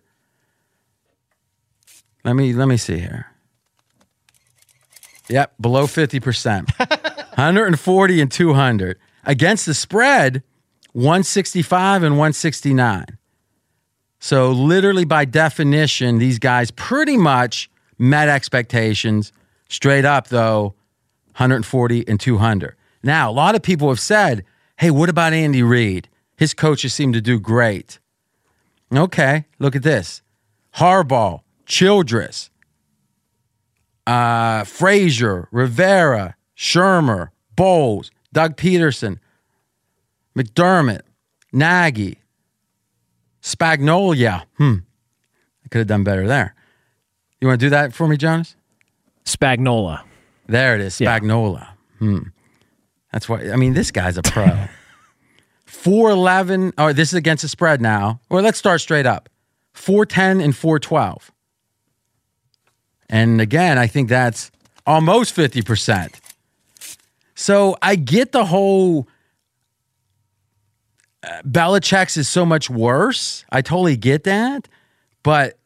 Let 2.24 2.32
me 2.34 2.52
let 2.52 2.68
me 2.68 2.76
see 2.76 2.98
here. 2.98 3.26
Yep, 5.28 5.54
below 5.60 5.86
50%. 5.86 6.70
140 7.38 8.20
and 8.20 8.32
200. 8.32 8.98
Against 9.24 9.66
the 9.66 9.74
spread, 9.74 10.42
165 10.92 12.02
and 12.02 12.14
169. 12.14 13.04
So, 14.20 14.50
literally 14.50 15.04
by 15.04 15.24
definition, 15.24 16.18
these 16.18 16.38
guys 16.38 16.70
pretty 16.72 17.16
much 17.16 17.70
met 17.98 18.28
expectations. 18.28 19.32
Straight 19.68 20.04
up, 20.04 20.28
though, 20.28 20.74
140 21.36 22.08
and 22.08 22.18
200. 22.18 22.74
Now, 23.02 23.30
a 23.30 23.32
lot 23.32 23.54
of 23.54 23.62
people 23.62 23.88
have 23.88 24.00
said, 24.00 24.44
hey, 24.76 24.90
what 24.90 25.08
about 25.08 25.32
Andy 25.32 25.62
Reid? 25.62 26.08
His 26.36 26.54
coaches 26.54 26.94
seem 26.94 27.12
to 27.12 27.20
do 27.20 27.38
great. 27.38 27.98
Okay, 28.94 29.44
look 29.58 29.76
at 29.76 29.82
this 29.82 30.22
Harbaugh, 30.76 31.42
Childress, 31.66 32.50
uh, 34.06 34.64
Frazier, 34.64 35.48
Rivera, 35.50 36.36
Shurmur, 36.56 37.28
Bowles, 37.54 38.10
Doug 38.32 38.56
Pederson, 38.56 39.18
McDermott, 40.36 41.02
Nagy, 41.52 42.18
Spagnolia. 43.42 44.44
Hmm. 44.56 44.76
I 45.64 45.68
could 45.68 45.78
have 45.78 45.86
done 45.88 46.04
better 46.04 46.26
there. 46.26 46.54
You 47.40 47.48
want 47.48 47.60
to 47.60 47.66
do 47.66 47.70
that 47.70 47.92
for 47.92 48.08
me, 48.08 48.16
Jonas? 48.16 48.56
Spagnuolo. 49.24 50.02
There 50.46 50.74
it 50.74 50.80
is, 50.80 50.98
Spagnuolo. 50.98 51.66
Hmm. 51.98 52.18
That's 53.12 53.28
why. 53.28 53.50
I 53.50 53.56
mean, 53.56 53.74
this 53.74 53.90
guy's 53.90 54.16
a 54.18 54.22
pro. 54.22 54.46
411. 55.66 56.72
Or 56.78 56.92
this 56.92 57.08
is 57.08 57.14
against 57.14 57.42
the 57.42 57.48
spread 57.48 57.80
now. 57.80 58.20
Or 58.30 58.42
let's 58.42 58.58
start 58.58 58.80
straight 58.80 59.06
up 59.06 59.28
410 59.72 60.40
and 60.40 60.56
412. 60.56 61.30
And 63.08 63.40
again, 63.40 63.78
I 63.78 63.86
think 63.86 64.08
that's 64.08 64.50
almost 64.86 65.34
50%. 65.34 66.14
So 67.34 67.76
I 67.80 67.94
get 67.94 68.32
the 68.32 68.46
whole 68.46 69.08
uh, 71.22 71.42
Belichick's 71.42 72.16
is 72.16 72.28
so 72.28 72.44
much 72.44 72.68
worse. 72.68 73.44
I 73.50 73.62
totally 73.62 73.96
get 73.96 74.24
that. 74.24 74.68
But 75.22 75.58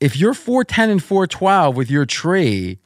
if 0.00 0.16
you're 0.16 0.34
410 0.34 0.90
and 0.90 1.02
412 1.02 1.76
with 1.76 1.90
your 1.90 2.06
tree, 2.06 2.78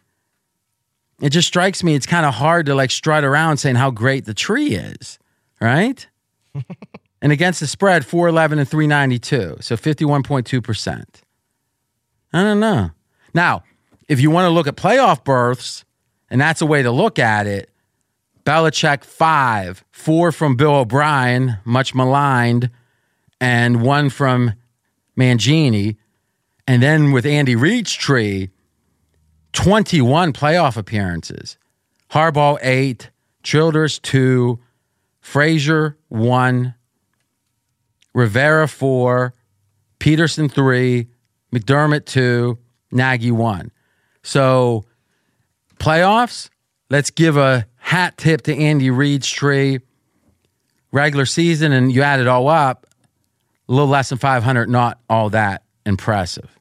it 1.21 1.31
just 1.31 1.49
strikes 1.49 1.83
me 1.83 1.95
it's 1.95 2.07
kind 2.07 2.27
of 2.27 2.35
hard 2.35 2.67
to 2.67 2.75
like 2.75 2.91
strut 2.91 3.25
around 3.25 3.59
saying 3.59 3.77
how 3.77 3.91
great 3.91 4.25
the 4.25 4.35
tree 4.35 4.75
is, 4.75 5.19
right? 5.61 6.07
and 7.23 7.33
against 7.33 7.61
the 7.61 7.67
spread, 7.67 8.05
411 8.05 8.59
and 8.59 8.69
392. 8.69 9.57
So 9.61 9.77
51.2%. 9.77 11.05
I 12.33 12.43
don't 12.43 12.61
know. 12.61 12.91
Now, 13.33 13.63
if 14.09 14.21
you 14.21 14.31
want 14.31 14.47
to 14.47 14.51
look 14.51 14.67
at 14.67 14.77
playoff 14.77 15.25
berths, 15.25 15.85
and 16.31 16.41
that's 16.41 16.61
a 16.61 16.67
way 16.67 16.83
to 16.83 16.91
look 16.91 17.19
at 17.19 17.47
it, 17.47 17.71
Belichick 18.45 19.05
five, 19.05 19.85
four 19.91 20.31
from 20.31 20.57
Bill 20.57 20.77
O'Brien, 20.77 21.59
much 21.65 21.95
maligned, 21.95 22.71
and 23.41 23.83
one 23.83 24.11
from 24.11 24.53
Mangini. 25.19 25.97
And 26.67 26.83
then 26.83 27.13
with 27.13 27.25
Andy 27.25 27.57
Reid's 27.57 27.93
tree, 27.93 28.51
21 29.55 30.33
playoff 30.33 30.77
appearances. 30.77 31.57
Harbaugh 32.11 32.59
eight, 32.63 33.11
Childress 33.43 33.99
two, 33.99 34.61
Frazier 35.21 35.97
one, 36.09 36.75
Rivera 38.13 38.69
four, 38.69 39.35
Pederson 39.99 40.51
three, 40.51 41.09
McDermott 41.53 42.05
two, 42.05 42.59
Nagy 42.91 43.31
one. 43.31 43.71
So 44.23 44.85
playoffs, 45.79 46.51
let's 46.91 47.11
give 47.11 47.37
a 47.37 47.67
hat 47.79 48.17
tip 48.17 48.43
to 48.43 48.57
Andy 48.57 48.91
Reid's 48.91 49.29
tree. 49.29 49.81
Regular 50.93 51.27
season, 51.27 51.73
and 51.73 51.91
you 51.93 52.03
add 52.03 52.21
it 52.21 52.29
all 52.29 52.49
up, 52.49 52.87
a 53.69 53.73
little 53.73 53.89
less 53.89 54.11
than 54.11 54.19
500, 54.19 54.69
not 54.69 55.01
all 55.11 55.31
that 55.31 55.65
impressive. 55.85 56.54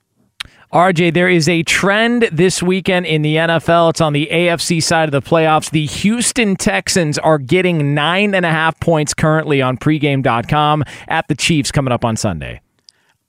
RJ, 0.73 1.13
there 1.13 1.29
is 1.29 1.47
a 1.47 1.61
trend 1.61 2.27
this 2.31 2.63
weekend 2.63 3.05
in 3.05 3.21
the 3.21 3.35
NFL. 3.35 3.91
It's 3.91 4.01
on 4.01 4.11
the 4.11 4.27
AFC 4.31 4.81
side 4.81 5.07
of 5.07 5.11
the 5.11 5.21
playoffs. 5.21 5.69
The 5.69 5.85
Houston 5.85 6.55
Texans 6.55 7.19
are 7.19 7.37
getting 7.37 7.93
nine 7.93 8.33
and 8.33 8.43
a 8.43 8.49
half 8.49 8.79
points 8.79 9.13
currently 9.13 9.61
on 9.61 9.77
pregame.com 9.77 10.83
at 11.07 11.27
the 11.27 11.35
Chiefs 11.35 11.71
coming 11.71 11.91
up 11.91 12.03
on 12.03 12.17
Sunday. 12.17 12.59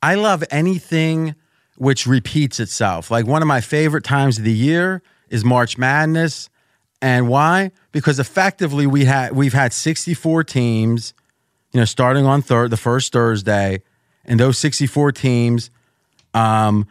I 0.03 0.15
love 0.15 0.43
anything 0.51 1.35
which 1.77 2.07
repeats 2.07 2.61
itself. 2.61 3.11
Like 3.11 3.27
one 3.27 3.43
of 3.43 3.49
my 3.49 3.61
favorite 3.61 4.05
times 4.05 4.39
of 4.39 4.45
the 4.45 4.51
year 4.51 5.03
is 5.29 5.45
March 5.45 5.77
Madness. 5.77 6.49
And 7.03 7.29
why? 7.29 7.73
Because 7.93 8.19
effectively 8.19 8.87
we 8.87 9.05
had 9.05 9.33
we've 9.33 9.53
had 9.53 9.75
64 9.75 10.45
teams, 10.45 11.13
you 11.75 11.81
know, 11.81 11.85
starting 11.85 12.25
on 12.25 12.41
third 12.41 12.71
the 12.71 12.79
first 12.79 13.13
Thursday, 13.13 13.83
and 14.25 14.41
those 14.41 14.59
64 14.59 15.13
teams 15.13 15.71
um, 16.33 16.87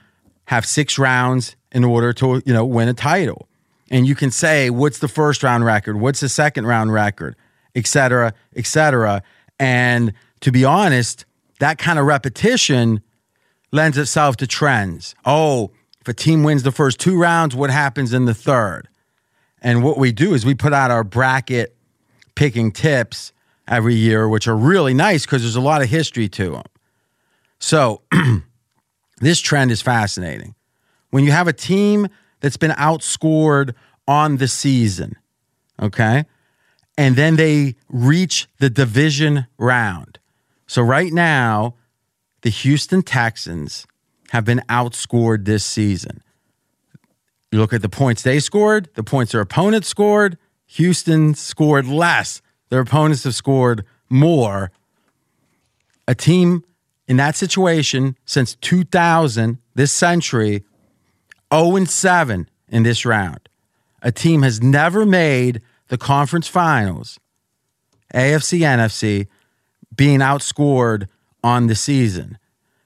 have 0.45 0.65
six 0.65 0.97
rounds 0.99 1.55
in 1.71 1.83
order 1.83 2.13
to 2.13 2.41
you 2.45 2.53
know 2.53 2.65
win 2.65 2.87
a 2.87 2.93
title. 2.93 3.47
And 3.89 4.07
you 4.07 4.15
can 4.15 4.31
say 4.31 4.69
what's 4.69 4.99
the 4.99 5.07
first 5.07 5.43
round 5.43 5.65
record, 5.65 5.99
what's 5.99 6.19
the 6.19 6.29
second 6.29 6.65
round 6.65 6.93
record, 6.93 7.35
et 7.75 7.85
cetera, 7.85 8.33
et 8.55 8.65
cetera. 8.65 9.21
And 9.59 10.13
to 10.41 10.51
be 10.51 10.65
honest, 10.65 11.25
that 11.59 11.77
kind 11.77 11.99
of 11.99 12.05
repetition 12.05 13.01
lends 13.71 13.97
itself 13.97 14.37
to 14.37 14.47
trends. 14.47 15.15
Oh, 15.25 15.71
if 16.01 16.07
a 16.07 16.13
team 16.13 16.43
wins 16.43 16.63
the 16.63 16.71
first 16.71 16.99
two 16.99 17.19
rounds, 17.19 17.55
what 17.55 17.69
happens 17.69 18.13
in 18.13 18.25
the 18.25 18.33
third? 18.33 18.87
And 19.61 19.83
what 19.83 19.97
we 19.97 20.11
do 20.11 20.33
is 20.33 20.45
we 20.45 20.55
put 20.55 20.73
out 20.73 20.91
our 20.91 21.03
bracket 21.03 21.75
picking 22.35 22.71
tips 22.71 23.31
every 23.67 23.95
year, 23.95 24.27
which 24.27 24.47
are 24.47 24.55
really 24.55 24.93
nice 24.93 25.25
because 25.25 25.41
there's 25.41 25.55
a 25.55 25.61
lot 25.61 25.81
of 25.81 25.89
history 25.89 26.27
to 26.29 26.51
them. 26.51 26.63
So 27.59 28.01
this 29.19 29.39
trend 29.39 29.71
is 29.71 29.81
fascinating. 29.81 30.55
When 31.09 31.23
you 31.23 31.31
have 31.31 31.47
a 31.47 31.53
team 31.53 32.07
that's 32.39 32.57
been 32.57 32.71
outscored 32.71 33.73
on 34.07 34.37
the 34.37 34.47
season, 34.47 35.15
okay, 35.81 36.25
and 36.97 37.15
then 37.15 37.35
they 37.35 37.75
reach 37.89 38.47
the 38.59 38.69
division 38.69 39.47
round. 39.57 40.19
So 40.67 40.81
right 40.81 41.11
now, 41.11 41.75
the 42.41 42.49
Houston 42.49 43.01
Texans 43.01 43.85
have 44.31 44.45
been 44.45 44.61
outscored 44.69 45.45
this 45.45 45.63
season. 45.63 46.21
You 47.51 47.59
look 47.59 47.73
at 47.73 47.83
the 47.83 47.89
points 47.89 48.23
they 48.23 48.39
scored, 48.39 48.89
the 48.95 49.03
points 49.03 49.31
their 49.31 49.41
opponents 49.41 49.87
scored. 49.87 50.37
Houston 50.65 51.35
scored 51.35 51.85
less. 51.85 52.41
Their 52.69 52.79
opponents 52.79 53.25
have 53.25 53.35
scored 53.35 53.85
more. 54.09 54.71
A 56.07 56.15
team 56.15 56.63
in 57.13 57.17
that 57.17 57.35
situation 57.35 58.17
since 58.25 58.55
2000, 58.55 59.59
this 59.75 59.91
century, 59.91 60.63
0 61.53 61.75
and 61.75 61.87
7 61.87 62.49
in 62.69 62.81
this 62.81 63.05
round. 63.05 63.47
A 64.01 64.11
team 64.11 64.41
has 64.41 64.63
never 64.63 65.05
made 65.05 65.61
the 65.89 65.97
conference 65.99 66.47
finals, 66.47 67.19
AFC, 68.15 68.61
NFC, 68.61 69.27
being 69.95 70.21
outscored 70.21 71.07
on 71.43 71.67
the 71.67 71.75
season. 71.75 72.39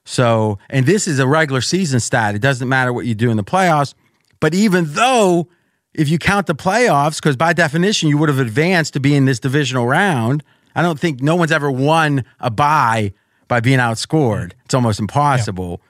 So, 0.03 0.59
and 0.69 0.85
this 0.85 1.07
is 1.07 1.19
a 1.19 1.27
regular 1.27 1.61
season 1.61 2.01
stat. 2.01 2.35
It 2.35 2.41
doesn't 2.41 2.67
matter 2.67 2.91
what 2.91 3.05
you 3.05 3.15
do 3.15 3.31
in 3.31 3.37
the 3.37 3.45
playoffs. 3.45 3.93
But 4.41 4.53
even 4.53 4.91
though, 4.91 5.47
if 5.93 6.09
you 6.09 6.19
count 6.19 6.47
the 6.47 6.55
playoffs, 6.55 7.21
because 7.21 7.37
by 7.37 7.53
definition 7.53 8.09
you 8.09 8.17
would 8.17 8.27
have 8.27 8.39
advanced 8.39 8.91
to 8.95 8.99
be 8.99 9.15
in 9.15 9.23
this 9.23 9.39
divisional 9.39 9.87
round, 9.87 10.43
I 10.75 10.81
don't 10.81 10.99
think 10.99 11.21
no 11.21 11.37
one's 11.37 11.53
ever 11.53 11.71
won 11.71 12.25
a 12.41 12.51
bye 12.51 13.13
by 13.47 13.59
being 13.59 13.79
outscored. 13.79 14.53
It's 14.65 14.73
almost 14.73 14.99
impossible. 14.99 15.81
Yeah. 15.81 15.87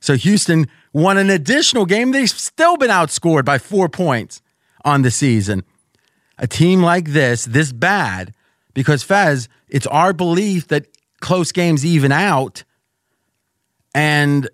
So 0.00 0.16
Houston 0.16 0.66
won 0.92 1.18
an 1.18 1.30
additional 1.30 1.86
game. 1.86 2.12
They've 2.12 2.28
still 2.28 2.76
been 2.76 2.90
outscored 2.90 3.44
by 3.44 3.58
four 3.58 3.88
points 3.88 4.42
on 4.84 5.02
the 5.02 5.10
season. 5.10 5.64
A 6.38 6.46
team 6.46 6.82
like 6.82 7.06
this, 7.06 7.44
this 7.44 7.72
bad, 7.72 8.32
because 8.74 9.02
Fez, 9.02 9.48
it's 9.68 9.86
our 9.88 10.12
belief 10.12 10.68
that 10.68 10.86
close 11.20 11.50
games 11.50 11.84
even 11.84 12.12
out. 12.12 12.62
And 13.94 14.48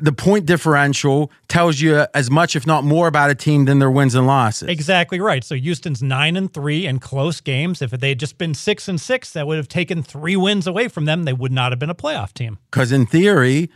the 0.00 0.12
point 0.12 0.46
differential 0.46 1.30
tells 1.48 1.80
you 1.80 2.06
as 2.14 2.30
much, 2.30 2.54
if 2.54 2.66
not 2.66 2.84
more, 2.84 3.08
about 3.08 3.30
a 3.30 3.34
team 3.34 3.64
than 3.64 3.78
their 3.78 3.90
wins 3.90 4.14
and 4.14 4.26
losses. 4.26 4.68
Exactly 4.68 5.20
right. 5.20 5.42
So 5.42 5.54
Houston's 5.56 6.02
nine 6.02 6.36
and 6.36 6.52
three 6.52 6.86
in 6.86 7.00
close 7.00 7.40
games. 7.40 7.82
If 7.82 7.90
they 7.90 8.10
had 8.10 8.20
just 8.20 8.38
been 8.38 8.54
six 8.54 8.88
and 8.88 9.00
six, 9.00 9.32
that 9.32 9.46
would 9.46 9.56
have 9.56 9.68
taken 9.68 10.02
three 10.02 10.36
wins 10.36 10.66
away 10.66 10.88
from 10.88 11.04
them. 11.04 11.24
They 11.24 11.32
would 11.32 11.52
not 11.52 11.72
have 11.72 11.78
been 11.78 11.90
a 11.90 11.94
playoff 11.94 12.32
team. 12.32 12.58
Because 12.70 12.92
in 12.92 13.06
theory, 13.06 13.70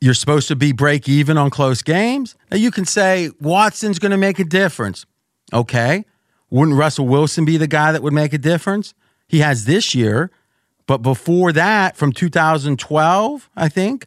you're 0.00 0.14
supposed 0.14 0.48
to 0.48 0.56
be 0.56 0.72
break 0.72 1.08
even 1.08 1.38
on 1.38 1.50
close 1.50 1.82
games. 1.82 2.34
Now 2.50 2.58
you 2.58 2.70
can 2.70 2.84
say 2.84 3.30
Watson's 3.40 3.98
going 3.98 4.12
to 4.12 4.18
make 4.18 4.38
a 4.38 4.44
difference. 4.44 5.06
Okay. 5.52 6.04
Wouldn't 6.50 6.76
Russell 6.76 7.08
Wilson 7.08 7.44
be 7.44 7.56
the 7.56 7.66
guy 7.66 7.92
that 7.92 8.02
would 8.02 8.12
make 8.12 8.32
a 8.32 8.38
difference? 8.38 8.94
He 9.26 9.38
has 9.38 9.64
this 9.64 9.94
year, 9.94 10.30
but 10.86 10.98
before 10.98 11.50
that, 11.52 11.96
from 11.96 12.12
2012, 12.12 13.50
I 13.56 13.68
think, 13.68 14.06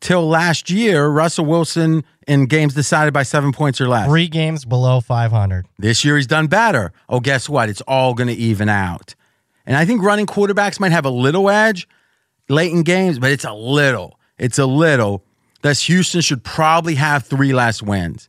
till 0.00 0.26
last 0.28 0.70
year, 0.70 1.08
Russell 1.08 1.44
Wilson 1.44 2.04
in 2.26 2.46
games 2.46 2.74
decided 2.74 3.12
by 3.12 3.22
seven 3.22 3.52
points 3.52 3.80
or 3.80 3.88
less. 3.88 4.06
Three 4.06 4.28
games 4.28 4.64
below 4.64 5.00
500. 5.00 5.66
This 5.78 6.04
year 6.04 6.16
he's 6.16 6.26
done 6.26 6.46
better. 6.46 6.92
Oh, 7.08 7.20
guess 7.20 7.48
what? 7.48 7.68
It's 7.68 7.80
all 7.82 8.14
going 8.14 8.28
to 8.28 8.34
even 8.34 8.68
out. 8.68 9.14
And 9.66 9.76
I 9.76 9.84
think 9.84 10.02
running 10.02 10.26
quarterbacks 10.26 10.80
might 10.80 10.92
have 10.92 11.04
a 11.04 11.10
little 11.10 11.48
edge 11.50 11.88
late 12.48 12.72
in 12.72 12.82
games, 12.82 13.18
but 13.18 13.30
it's 13.30 13.44
a 13.44 13.52
little. 13.52 14.18
It's 14.38 14.58
a 14.58 14.66
little. 14.66 15.24
Thus, 15.62 15.82
Houston 15.82 16.22
should 16.22 16.42
probably 16.42 16.94
have 16.94 17.24
three 17.24 17.52
less 17.52 17.82
wins. 17.82 18.28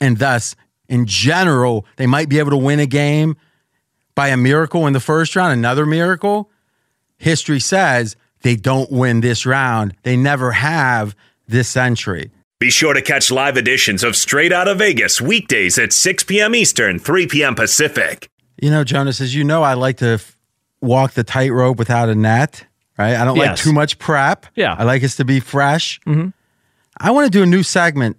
And 0.00 0.18
thus, 0.18 0.54
in 0.88 1.06
general, 1.06 1.86
they 1.96 2.06
might 2.06 2.28
be 2.28 2.38
able 2.38 2.50
to 2.50 2.56
win 2.56 2.80
a 2.80 2.86
game 2.86 3.36
by 4.14 4.28
a 4.28 4.36
miracle 4.36 4.86
in 4.86 4.92
the 4.92 5.00
first 5.00 5.34
round, 5.34 5.52
another 5.52 5.86
miracle. 5.86 6.50
History 7.18 7.60
says 7.60 8.16
they 8.46 8.54
don't 8.54 8.92
win 8.92 9.22
this 9.22 9.44
round. 9.44 9.92
They 10.04 10.16
never 10.16 10.52
have 10.52 11.16
this 11.48 11.68
century. 11.68 12.30
Be 12.60 12.70
sure 12.70 12.94
to 12.94 13.02
catch 13.02 13.32
live 13.32 13.56
editions 13.56 14.04
of 14.04 14.14
Straight 14.14 14.52
Out 14.52 14.68
of 14.68 14.78
Vegas 14.78 15.20
weekdays 15.20 15.80
at 15.80 15.92
6 15.92 16.22
p.m. 16.22 16.54
Eastern, 16.54 17.00
3 17.00 17.26
p.m. 17.26 17.56
Pacific. 17.56 18.30
You 18.62 18.70
know, 18.70 18.84
Jonas, 18.84 19.20
as 19.20 19.34
you 19.34 19.42
know, 19.42 19.64
I 19.64 19.74
like 19.74 19.96
to 19.96 20.10
f- 20.10 20.36
walk 20.80 21.14
the 21.14 21.24
tightrope 21.24 21.76
without 21.76 22.08
a 22.08 22.14
net, 22.14 22.64
right? 22.96 23.16
I 23.16 23.24
don't 23.24 23.36
like 23.36 23.56
too 23.56 23.72
much 23.72 23.98
prep. 23.98 24.46
Yeah. 24.54 24.76
I 24.78 24.84
like 24.84 25.02
us 25.02 25.16
to 25.16 25.24
be 25.24 25.40
fresh. 25.40 25.98
Mhm. 26.06 26.32
I 27.00 27.10
want 27.10 27.24
to 27.26 27.36
do 27.36 27.42
a 27.42 27.46
new 27.46 27.64
segment 27.64 28.16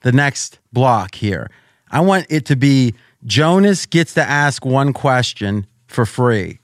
the 0.00 0.10
next 0.10 0.58
block 0.72 1.14
here. 1.14 1.48
I 1.88 2.00
want 2.00 2.26
it 2.30 2.46
to 2.46 2.56
be 2.56 2.94
Jonas 3.24 3.86
gets 3.86 4.12
to 4.14 4.22
ask 4.28 4.66
one 4.66 4.92
question 4.92 5.66
for 5.86 6.04
free. 6.04 6.58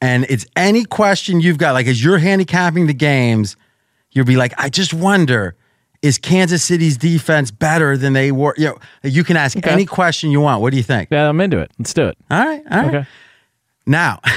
And 0.00 0.24
it's 0.28 0.46
any 0.56 0.84
question 0.84 1.40
you've 1.40 1.58
got. 1.58 1.72
Like, 1.72 1.86
as 1.86 2.02
you're 2.02 2.18
handicapping 2.18 2.86
the 2.86 2.94
games, 2.94 3.56
you'll 4.12 4.24
be 4.24 4.36
like, 4.36 4.54
I 4.56 4.68
just 4.70 4.94
wonder, 4.94 5.54
is 6.02 6.16
Kansas 6.18 6.62
City's 6.62 6.96
defense 6.96 7.50
better 7.50 7.96
than 7.96 8.14
they 8.14 8.32
were? 8.32 8.54
You 8.56 8.66
know, 8.68 8.78
you 9.02 9.24
can 9.24 9.36
ask 9.36 9.58
any 9.66 9.84
question 9.84 10.30
you 10.30 10.40
want. 10.40 10.62
What 10.62 10.70
do 10.70 10.78
you 10.78 10.82
think? 10.82 11.10
Yeah, 11.10 11.28
I'm 11.28 11.40
into 11.40 11.58
it. 11.58 11.70
Let's 11.78 11.92
do 11.92 12.06
it. 12.06 12.16
All 12.30 12.44
right. 12.44 12.62
All 12.70 12.78
right. 12.82 12.94
Okay. 12.94 13.06
Now, 13.86 14.20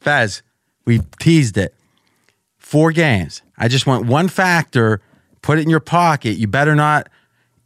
Fez, 0.00 0.42
we 0.84 1.00
teased 1.18 1.56
it. 1.56 1.74
Four 2.58 2.92
games. 2.92 3.42
I 3.56 3.68
just 3.68 3.86
want 3.86 4.06
one 4.06 4.28
factor, 4.28 5.00
put 5.42 5.58
it 5.58 5.62
in 5.62 5.70
your 5.70 5.80
pocket. 5.80 6.36
You 6.36 6.46
better 6.46 6.74
not 6.74 7.08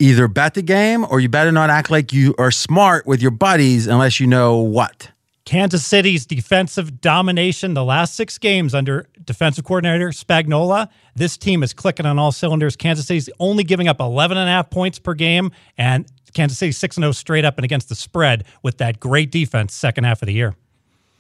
either 0.03 0.26
bet 0.26 0.55
the 0.55 0.62
game 0.62 1.07
or 1.09 1.20
you 1.20 1.28
better 1.28 1.53
not 1.53 1.70
act 1.70 1.90
like 1.90 2.12
you 2.12 2.34
are 2.36 2.50
smart 2.50 3.07
with 3.07 3.22
your 3.22 3.30
buddies 3.30 3.86
unless 3.86 4.18
you 4.18 4.26
know 4.26 4.57
what. 4.59 5.11
Kansas 5.44 5.86
City's 5.86 6.26
defensive 6.26 7.00
domination 7.00 7.74
the 7.74 7.84
last 7.84 8.14
six 8.14 8.38
games 8.38 8.74
under 8.74 9.07
defensive 9.24 9.64
coordinator 9.64 10.09
Spagnuolo. 10.09 10.88
This 11.14 11.36
team 11.36 11.62
is 11.62 11.72
clicking 11.72 12.07
on 12.07 12.18
all 12.18 12.32
cylinders. 12.32 12.76
Kansas 12.76 13.07
City's 13.07 13.28
only 13.38 13.64
giving 13.64 13.88
up 13.88 14.00
11 14.00 14.36
and 14.36 14.48
a 14.48 14.53
half 14.53 14.70
points 14.70 14.98
per 14.98 15.14
game, 15.14 15.50
and 15.76 16.07
Kansas 16.34 16.59
City 16.59 16.72
6 16.72 16.96
0 16.96 17.12
straight 17.12 17.44
up 17.44 17.59
and 17.59 17.64
against 17.64 17.88
the 17.88 17.94
spread 17.94 18.44
with 18.62 18.78
that 18.78 19.00
great 19.00 19.30
defense 19.30 19.74
second 19.74 20.05
half 20.05 20.22
of 20.22 20.26
the 20.26 20.32
year. 20.32 20.55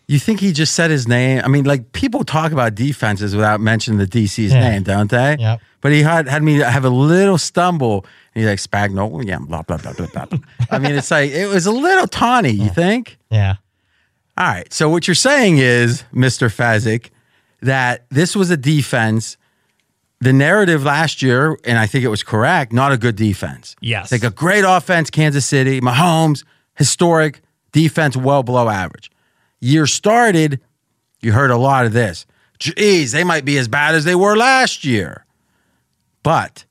You 0.08 0.18
think 0.18 0.40
he 0.40 0.52
just 0.52 0.74
said 0.74 0.90
his 0.90 1.06
name? 1.08 1.40
I 1.44 1.48
mean, 1.48 1.64
like 1.64 1.92
people 1.92 2.24
talk 2.24 2.52
about 2.52 2.74
defenses 2.74 3.34
without 3.34 3.60
mentioning 3.60 3.98
the 3.98 4.06
DC's 4.06 4.52
Yeah. 4.52 4.68
name, 4.70 4.82
don't 4.82 5.10
they? 5.10 5.36
Yeah. 5.38 5.58
But 5.80 5.92
he 5.92 6.02
had 6.02 6.28
had 6.28 6.42
me 6.42 6.54
have 6.56 6.84
a 6.84 6.90
little 6.90 7.38
stumble. 7.38 8.04
And 8.34 8.42
he's 8.44 8.46
like 8.46 8.58
Spagnola, 8.90 9.24
yeah, 9.26 9.38
blah 9.38 9.62
blah 9.62 9.76
blah 9.78 9.92
blah 9.92 10.06
blah. 10.06 10.38
I 10.70 10.78
mean, 10.78 10.92
it's 10.94 11.10
like 11.10 11.30
it 11.30 11.46
was 11.46 11.66
a 11.66 11.72
little 11.72 12.06
tawny. 12.06 12.50
You 12.50 12.68
think? 12.68 13.18
Yeah. 13.30 13.56
All 14.36 14.46
right. 14.46 14.72
So 14.72 14.88
what 14.88 15.06
you're 15.06 15.14
saying 15.14 15.58
is, 15.58 16.04
Mr. 16.14 16.48
Fezzik, 16.48 17.10
that 17.60 18.04
this 18.10 18.34
was 18.36 18.50
a 18.50 18.56
defense. 18.56 19.36
The 20.20 20.32
narrative 20.32 20.84
last 20.84 21.20
year, 21.20 21.58
and 21.64 21.78
I 21.78 21.86
think 21.88 22.04
it 22.04 22.08
was 22.08 22.22
correct, 22.22 22.72
not 22.72 22.92
a 22.92 22.96
good 22.96 23.16
defense. 23.16 23.74
Yes. 23.80 24.12
Like 24.12 24.22
a 24.22 24.30
great 24.30 24.62
offense, 24.64 25.10
Kansas 25.10 25.44
City, 25.44 25.80
Mahomes, 25.80 26.44
historic 26.76 27.40
defense, 27.72 28.16
well 28.16 28.44
below 28.44 28.68
average. 28.68 29.10
Year 29.62 29.86
started, 29.86 30.60
you 31.20 31.30
heard 31.30 31.52
a 31.52 31.56
lot 31.56 31.86
of 31.86 31.92
this. 31.92 32.26
Geez, 32.58 33.12
they 33.12 33.22
might 33.22 33.44
be 33.44 33.56
as 33.58 33.68
bad 33.68 33.94
as 33.94 34.04
they 34.04 34.16
were 34.16 34.36
last 34.36 34.84
year. 34.84 35.24
But 36.24 36.64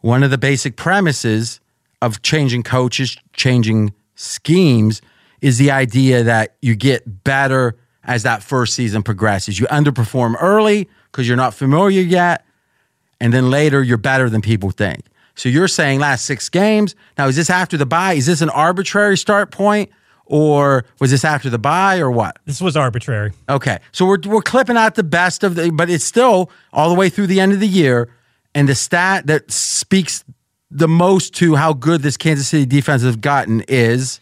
one 0.00 0.22
of 0.22 0.30
the 0.30 0.38
basic 0.38 0.76
premises 0.76 1.58
of 2.00 2.22
changing 2.22 2.62
coaches, 2.62 3.16
changing 3.32 3.92
schemes, 4.14 5.02
is 5.40 5.58
the 5.58 5.72
idea 5.72 6.22
that 6.22 6.54
you 6.62 6.76
get 6.76 7.24
better 7.24 7.76
as 8.04 8.22
that 8.22 8.44
first 8.44 8.74
season 8.74 9.02
progresses. 9.02 9.58
You 9.58 9.66
underperform 9.66 10.36
early 10.40 10.88
because 11.10 11.26
you're 11.26 11.36
not 11.36 11.52
familiar 11.52 12.00
yet, 12.00 12.46
and 13.20 13.34
then 13.34 13.50
later 13.50 13.82
you're 13.82 13.98
better 13.98 14.30
than 14.30 14.40
people 14.40 14.70
think. 14.70 15.00
So 15.34 15.48
you're 15.48 15.66
saying 15.66 15.98
last 15.98 16.24
six 16.24 16.48
games. 16.48 16.94
Now, 17.18 17.26
is 17.26 17.34
this 17.34 17.50
after 17.50 17.76
the 17.76 17.86
bye? 17.86 18.12
Is 18.12 18.26
this 18.26 18.40
an 18.40 18.50
arbitrary 18.50 19.18
start 19.18 19.50
point, 19.50 19.90
or 20.26 20.84
was 21.00 21.10
this 21.10 21.24
after 21.24 21.48
the 21.50 21.58
buy 21.58 21.98
or 21.98 22.10
what? 22.10 22.38
This 22.44 22.60
was 22.60 22.76
arbitrary. 22.76 23.32
Okay, 23.48 23.78
so 23.92 24.04
we're 24.06 24.18
we're 24.26 24.42
clipping 24.42 24.76
out 24.76 24.94
the 24.94 25.04
best 25.04 25.44
of 25.44 25.54
the, 25.54 25.70
but 25.70 25.88
it's 25.90 26.04
still 26.04 26.50
all 26.72 26.88
the 26.88 26.94
way 26.94 27.08
through 27.08 27.28
the 27.28 27.40
end 27.40 27.52
of 27.52 27.60
the 27.60 27.68
year, 27.68 28.08
and 28.54 28.68
the 28.68 28.74
stat 28.74 29.26
that 29.28 29.50
speaks 29.50 30.24
the 30.70 30.88
most 30.88 31.34
to 31.36 31.54
how 31.54 31.72
good 31.72 32.02
this 32.02 32.16
Kansas 32.16 32.48
City 32.48 32.66
defense 32.66 33.02
has 33.02 33.16
gotten 33.16 33.62
is 33.68 34.20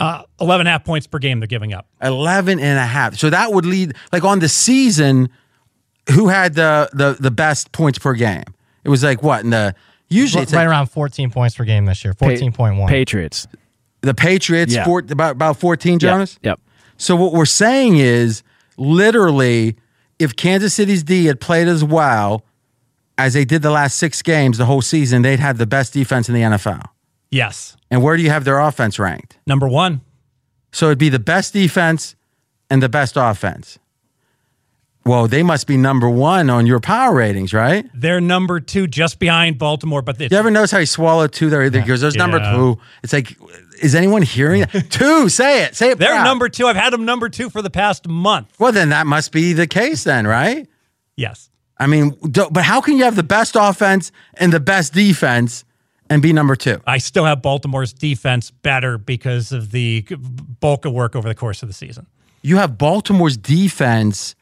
Uh, 0.00 0.22
11 0.40 0.62
and 0.62 0.68
a 0.68 0.72
half 0.72 0.84
points 0.84 1.06
per 1.06 1.18
game 1.18 1.40
they're 1.40 1.46
giving 1.46 1.72
up. 1.72 1.86
11 2.02 2.58
and 2.60 2.78
a 2.78 2.84
half. 2.86 3.16
So 3.16 3.30
that 3.30 3.52
would 3.52 3.64
lead 3.64 3.94
like 4.12 4.24
on 4.24 4.40
the 4.40 4.48
season 4.48 5.28
who 6.12 6.28
had 6.28 6.54
the 6.54 6.88
the 6.92 7.16
the 7.20 7.30
best 7.30 7.70
points 7.72 7.98
per 7.98 8.14
game? 8.14 8.44
It 8.84 8.88
was 8.88 9.02
like 9.04 9.22
what 9.22 9.44
in 9.44 9.50
the 9.50 9.74
usually 10.08 10.42
it's 10.42 10.52
right 10.52 10.60
like 10.60 10.68
around 10.68 10.86
14 10.86 11.30
points 11.30 11.54
per 11.56 11.64
game 11.64 11.84
this 11.84 12.02
year. 12.04 12.14
14.1. 12.14 12.88
Patriots. 12.88 13.46
The 14.00 14.14
Patriots 14.14 14.74
Yeah. 14.74 14.84
four, 14.84 15.00
about 15.00 15.32
about 15.32 15.56
14 15.58 15.98
Jonas. 15.98 16.38
Yep. 16.42 16.60
So 16.96 17.14
what 17.16 17.32
we're 17.32 17.44
saying 17.46 17.96
is 17.98 18.42
literally 18.76 19.76
if 20.18 20.34
Kansas 20.36 20.74
City's 20.74 21.02
D 21.02 21.26
had 21.26 21.40
played 21.40 21.68
as 21.68 21.84
well 21.84 22.44
as 23.16 23.34
they 23.34 23.44
did 23.44 23.62
the 23.62 23.70
last 23.70 23.96
6 23.98 24.22
games 24.22 24.58
the 24.58 24.66
whole 24.66 24.82
season, 24.82 25.22
they'd 25.22 25.40
have 25.40 25.58
the 25.58 25.66
best 25.66 25.92
defense 25.92 26.28
in 26.28 26.34
the 26.34 26.42
NFL. 26.42 26.82
Yes. 27.30 27.76
And 27.90 28.02
where 28.02 28.16
do 28.16 28.22
you 28.22 28.30
have 28.30 28.44
their 28.44 28.58
offense 28.60 28.98
ranked? 28.98 29.38
Number 29.46 29.68
one. 29.68 30.00
So 30.72 30.86
it'd 30.86 30.98
be 30.98 31.08
the 31.08 31.18
best 31.18 31.52
defense 31.52 32.14
and 32.70 32.82
the 32.82 32.88
best 32.88 33.14
offense. 33.16 33.78
Well, 35.04 35.26
they 35.26 35.42
must 35.42 35.66
be 35.66 35.76
number 35.78 36.08
one 36.10 36.50
on 36.50 36.66
your 36.66 36.80
power 36.80 37.14
ratings, 37.14 37.54
right? 37.54 37.86
They're 37.94 38.20
number 38.20 38.60
two, 38.60 38.86
just 38.86 39.18
behind 39.18 39.58
Baltimore. 39.58 40.02
But 40.02 40.20
You 40.20 40.36
ever 40.36 40.50
notice 40.50 40.70
how 40.70 40.80
he 40.80 40.86
swallowed 40.86 41.32
two 41.32 41.48
there? 41.48 41.62
He 41.62 41.70
goes, 41.80 42.02
there's 42.02 42.14
number 42.16 42.36
Yeah. 42.38 42.52
two. 42.52 42.78
It's 43.02 43.12
like, 43.14 43.34
is 43.80 43.94
anyone 43.94 44.20
hearing 44.22 44.62
that? 44.70 44.86
two, 44.90 45.30
say 45.30 45.64
it. 45.64 45.74
Say 45.76 45.90
it. 45.92 45.98
they're 45.98 46.10
proud. 46.10 46.24
number 46.24 46.48
two. 46.50 46.66
I've 46.66 46.76
had 46.76 46.92
them 46.92 47.06
number 47.06 47.30
two 47.30 47.48
for 47.48 47.62
the 47.62 47.70
past 47.70 48.06
month. 48.06 48.48
Well, 48.58 48.70
then 48.72 48.90
that 48.90 49.06
must 49.06 49.32
be 49.32 49.54
the 49.54 49.66
case, 49.66 50.04
then, 50.04 50.26
right? 50.26 50.68
Yes. 51.16 51.48
I 51.78 51.86
mean, 51.86 52.10
do- 52.30 52.48
but 52.50 52.64
how 52.64 52.80
can 52.82 52.98
you 52.98 53.04
have 53.04 53.16
the 53.16 53.22
best 53.22 53.56
offense 53.58 54.12
and 54.34 54.52
the 54.52 54.60
best 54.60 54.92
defense 54.92 55.64
and 56.10 56.20
be 56.20 56.34
number 56.34 56.54
two? 56.56 56.82
I 56.86 56.98
still 56.98 57.24
have 57.24 57.40
Baltimore's 57.40 57.94
defense 57.94 58.50
better 58.50 58.98
because 58.98 59.52
of 59.52 59.70
the 59.70 60.02
bulk 60.60 60.84
of 60.84 60.92
work 60.92 61.16
over 61.16 61.28
the 61.28 61.34
course 61.34 61.62
of 61.62 61.68
the 61.68 61.72
season. 61.74 62.06
You 62.42 62.56
have 62.58 62.76
Baltimore's 62.76 63.36
defense 63.36 64.34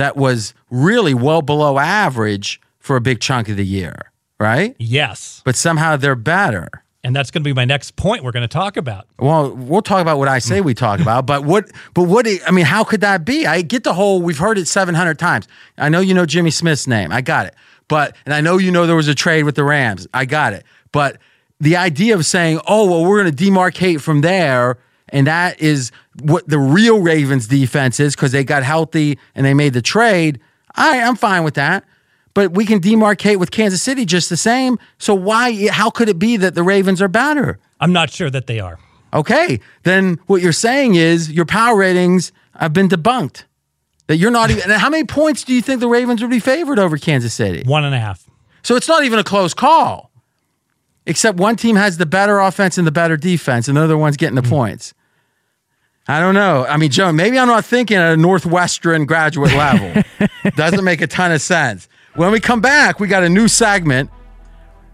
that 0.00 0.16
was 0.16 0.54
really 0.70 1.14
well 1.14 1.42
below 1.42 1.78
average 1.78 2.60
for 2.78 2.96
a 2.96 3.00
big 3.00 3.20
chunk 3.20 3.48
of 3.48 3.56
the 3.56 3.66
year, 3.66 4.10
right? 4.38 4.74
Yes. 4.78 5.42
But 5.44 5.56
somehow 5.56 5.96
they're 5.96 6.16
better. 6.16 6.68
And 7.04 7.14
that's 7.14 7.30
going 7.30 7.42
to 7.42 7.48
be 7.48 7.52
my 7.52 7.64
next 7.66 7.96
point 7.96 8.24
we're 8.24 8.32
going 8.32 8.46
to 8.46 8.48
talk 8.48 8.76
about. 8.76 9.06
Well, 9.18 9.54
we'll 9.54 9.82
talk 9.82 10.00
about 10.00 10.18
what 10.18 10.28
I 10.28 10.38
say 10.38 10.60
we 10.60 10.74
talk 10.74 11.00
about, 11.00 11.26
but 11.26 11.44
what, 11.44 11.70
but 11.94 12.04
what, 12.04 12.26
I 12.46 12.50
mean, 12.50 12.64
how 12.64 12.82
could 12.82 13.02
that 13.02 13.24
be? 13.24 13.46
I 13.46 13.62
get 13.62 13.84
the 13.84 13.94
whole, 13.94 14.20
we've 14.22 14.38
heard 14.38 14.58
it 14.58 14.68
700 14.68 15.18
times. 15.18 15.46
I 15.78 15.88
know 15.88 16.00
you 16.00 16.14
know 16.14 16.26
Jimmy 16.26 16.50
Smith's 16.50 16.86
name. 16.86 17.12
I 17.12 17.20
got 17.20 17.46
it. 17.46 17.54
But, 17.88 18.16
and 18.24 18.34
I 18.34 18.40
know 18.40 18.58
you 18.58 18.70
know 18.70 18.86
there 18.86 18.96
was 18.96 19.08
a 19.08 19.14
trade 19.14 19.44
with 19.44 19.54
the 19.54 19.64
Rams. 19.64 20.06
I 20.14 20.24
got 20.24 20.52
it. 20.52 20.64
But 20.92 21.18
the 21.58 21.76
idea 21.76 22.14
of 22.14 22.24
saying, 22.24 22.60
oh, 22.66 22.90
well, 22.90 23.04
we're 23.04 23.22
going 23.22 23.34
to 23.34 23.44
demarcate 23.44 24.00
from 24.00 24.22
there, 24.22 24.78
and 25.10 25.26
that 25.26 25.60
is 25.60 25.92
what 26.22 26.48
the 26.48 26.58
real 26.58 27.00
Ravens 27.00 27.46
defense 27.46 28.00
is 28.00 28.14
because 28.14 28.32
they 28.32 28.44
got 28.44 28.62
healthy 28.62 29.18
and 29.34 29.44
they 29.44 29.54
made 29.54 29.72
the 29.72 29.82
trade. 29.82 30.40
I, 30.74 31.02
I'm 31.02 31.16
fine 31.16 31.44
with 31.44 31.54
that. 31.54 31.84
But 32.32 32.52
we 32.52 32.64
can 32.64 32.80
demarcate 32.80 33.38
with 33.38 33.50
Kansas 33.50 33.82
City 33.82 34.04
just 34.04 34.30
the 34.30 34.36
same. 34.36 34.78
So 34.98 35.14
why? 35.14 35.68
How 35.68 35.90
could 35.90 36.08
it 36.08 36.18
be 36.18 36.36
that 36.36 36.54
the 36.54 36.62
Ravens 36.62 37.02
are 37.02 37.08
better? 37.08 37.58
I'm 37.80 37.92
not 37.92 38.10
sure 38.10 38.30
that 38.30 38.46
they 38.46 38.60
are. 38.60 38.78
Okay, 39.12 39.58
then 39.82 40.20
what 40.26 40.40
you're 40.40 40.52
saying 40.52 40.94
is 40.94 41.32
your 41.32 41.44
power 41.44 41.76
ratings 41.76 42.30
have 42.54 42.72
been 42.72 42.88
debunked. 42.88 43.44
That 44.06 44.16
you're 44.18 44.30
not 44.30 44.50
even. 44.50 44.70
how 44.70 44.90
many 44.90 45.04
points 45.04 45.42
do 45.42 45.52
you 45.52 45.62
think 45.62 45.80
the 45.80 45.88
Ravens 45.88 46.22
would 46.22 46.30
be 46.30 46.38
favored 46.38 46.78
over 46.78 46.96
Kansas 46.96 47.34
City? 47.34 47.62
One 47.68 47.84
and 47.84 47.94
a 47.94 47.98
half. 47.98 48.28
So 48.62 48.76
it's 48.76 48.88
not 48.88 49.04
even 49.04 49.18
a 49.18 49.24
close 49.24 49.54
call. 49.54 50.10
Except 51.06 51.38
one 51.38 51.56
team 51.56 51.76
has 51.76 51.96
the 51.96 52.06
better 52.06 52.38
offense 52.38 52.78
and 52.78 52.86
the 52.86 52.92
better 52.92 53.16
defense, 53.16 53.66
and 53.66 53.76
the 53.76 53.82
other 53.82 53.98
one's 53.98 54.16
getting 54.16 54.36
the 54.36 54.42
hmm. 54.42 54.50
points. 54.50 54.94
I 56.10 56.18
don't 56.18 56.34
know. 56.34 56.66
I 56.66 56.76
mean, 56.76 56.90
Joe, 56.90 57.12
maybe 57.12 57.38
I'm 57.38 57.46
not 57.46 57.64
thinking 57.64 57.96
at 57.96 58.12
a 58.12 58.16
Northwestern 58.16 59.06
graduate 59.06 59.52
level. 59.52 60.02
Doesn't 60.56 60.82
make 60.82 61.00
a 61.02 61.06
ton 61.06 61.30
of 61.30 61.40
sense. 61.40 61.88
When 62.16 62.32
we 62.32 62.40
come 62.40 62.60
back, 62.60 62.98
we 62.98 63.06
got 63.06 63.22
a 63.22 63.28
new 63.28 63.46
segment. 63.46 64.10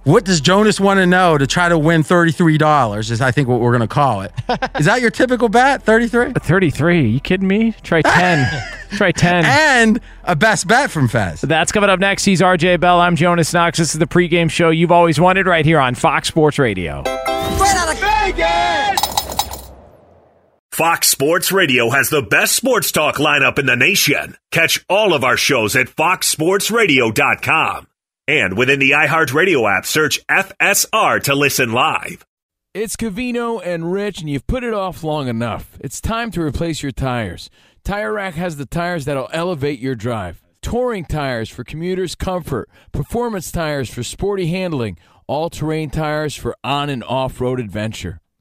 What 0.05 0.27
does 0.27 0.43
Jonas 0.43 0.79
want 0.79 0.99
to 0.99 1.07
know 1.07 1.39
to 1.39 1.47
try 1.47 1.71
to 1.71 1.79
win 1.79 2.03
$33? 2.03 3.11
Is 3.11 3.23
I 3.23 3.31
think 3.31 3.49
what 3.49 3.61
we're 3.61 3.71
going 3.71 3.81
to 3.81 3.89
call 3.89 4.21
it. 4.21 4.33
Is 4.79 4.85
that 4.85 5.01
your 5.01 5.11
typical 5.11 5.49
bet? 5.49 5.83
33? 5.83 6.35
33. 6.35 7.09
You 7.09 7.21
kidding 7.21 7.49
me? 7.49 7.73
Try 7.83 8.03
10. 8.03 8.63
Try 8.91 9.11
10. 9.11 9.45
And 9.47 10.01
a 10.25 10.37
best 10.37 10.69
bet 10.69 10.91
from 10.91 11.09
Fez. 11.09 11.41
That's 11.41 11.73
coming 11.73 11.89
up 11.89 11.99
next. 11.99 12.25
He's 12.25 12.43
RJ 12.43 12.79
Bell. 12.79 13.01
I'm 13.01 13.17
Jonas 13.17 13.53
Knox. 13.55 13.79
This 13.79 13.95
is 13.95 13.99
the 13.99 14.07
pregame 14.07 14.51
show 14.51 14.69
you've 14.69 14.93
always 14.93 15.19
wanted 15.19 15.47
right 15.47 15.65
here 15.65 15.81
on 15.81 15.95
Fox 15.95 16.29
Sports 16.29 16.59
Radio. 16.59 17.03
Straight 17.03 17.75
out 17.75 17.93
of 17.93 17.99
Vegas! 17.99 19.06
Fox 20.77 21.09
Sports 21.09 21.51
Radio 21.53 21.89
has 21.89 22.11
the 22.11 22.21
best 22.21 22.55
sports 22.55 22.93
talk 22.93 23.17
lineup 23.17 23.59
in 23.59 23.65
the 23.65 23.77
nation. 23.77 24.37
Catch 24.51 24.85
all 24.91 25.15
of 25.15 25.25
our 25.25 25.39
shows 25.39 25.75
at 25.75 25.87
foxsportsradio.com. 25.87 27.87
And 28.29 28.59
within 28.59 28.79
the 28.79 28.91
iHeartRadio 28.91 29.75
app, 29.75 29.87
search 29.87 30.21
FSR 30.27 31.23
to 31.23 31.35
listen 31.35 31.73
live. 31.73 32.27
It's 32.75 32.95
Covino 32.95 33.59
and 33.65 33.91
Rich, 33.91 34.21
and 34.21 34.29
you've 34.29 34.47
put 34.47 34.65
it 34.65 34.75
off 34.75 35.03
long 35.03 35.29
enough. 35.29 35.79
It's 35.81 35.99
time 35.99 36.31
to 36.33 36.43
replace 36.43 36.83
your 36.83 36.93
tires. 36.93 37.49
Tire 37.83 38.13
Rack 38.13 38.35
has 38.35 38.59
the 38.59 38.67
tires 38.67 39.07
that'll 39.07 39.31
elevate 39.33 39.79
your 39.79 39.95
drive. 39.95 40.43
Touring 40.61 41.07
tires 41.07 41.49
for 41.49 41.65
commuters' 41.65 42.15
comfort, 42.15 42.69
performance 42.93 43.51
tires 43.51 43.89
for 43.89 44.03
sporty 44.03 44.49
handling, 44.49 44.99
all 45.27 45.49
terrain 45.49 45.89
tires 45.89 46.37
for 46.37 46.55
on 46.63 46.91
and 46.91 47.03
off 47.03 47.41
road 47.41 47.61
adventure. 47.61 48.21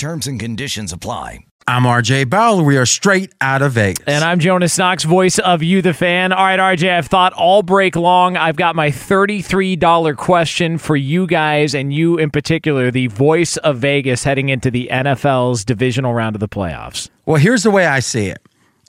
Terms 0.00 0.26
and 0.26 0.40
conditions 0.40 0.94
apply. 0.94 1.40
I'm 1.66 1.82
RJ 1.82 2.30
Bell. 2.30 2.64
We 2.64 2.78
are 2.78 2.86
straight 2.86 3.34
out 3.42 3.60
of 3.60 3.72
Vegas. 3.72 4.02
And 4.06 4.24
I'm 4.24 4.38
Jonas 4.38 4.78
Knox, 4.78 5.04
voice 5.04 5.38
of 5.38 5.62
You 5.62 5.82
the 5.82 5.92
Fan. 5.92 6.32
All 6.32 6.42
right, 6.42 6.58
RJ, 6.58 6.90
I've 6.90 7.06
thought 7.06 7.34
all 7.34 7.62
break 7.62 7.96
long. 7.96 8.38
I've 8.38 8.56
got 8.56 8.74
my 8.74 8.88
$33 8.88 10.16
question 10.16 10.78
for 10.78 10.96
you 10.96 11.26
guys 11.26 11.74
and 11.74 11.92
you 11.92 12.16
in 12.16 12.30
particular, 12.30 12.90
the 12.90 13.08
voice 13.08 13.58
of 13.58 13.76
Vegas 13.76 14.24
heading 14.24 14.48
into 14.48 14.70
the 14.70 14.88
NFL's 14.90 15.66
divisional 15.66 16.14
round 16.14 16.34
of 16.34 16.40
the 16.40 16.48
playoffs. 16.48 17.10
Well, 17.26 17.36
here's 17.36 17.62
the 17.62 17.70
way 17.70 17.84
I 17.86 18.00
see 18.00 18.28
it. 18.28 18.40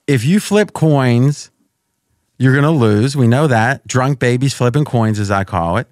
If 0.07 0.24
you 0.24 0.39
flip 0.39 0.72
coins, 0.72 1.51
you're 2.38 2.53
going 2.53 2.64
to 2.64 2.72
lose. 2.72 3.18
We 3.18 3.28
know 3.28 3.47
that. 3.47 3.86
Drunk 3.86 4.20
babies 4.20 4.53
flipping 4.53 4.86
coins, 4.86 5.20
as 5.20 5.30
I 5.30 5.43
call 5.43 5.76
it. 5.76 5.88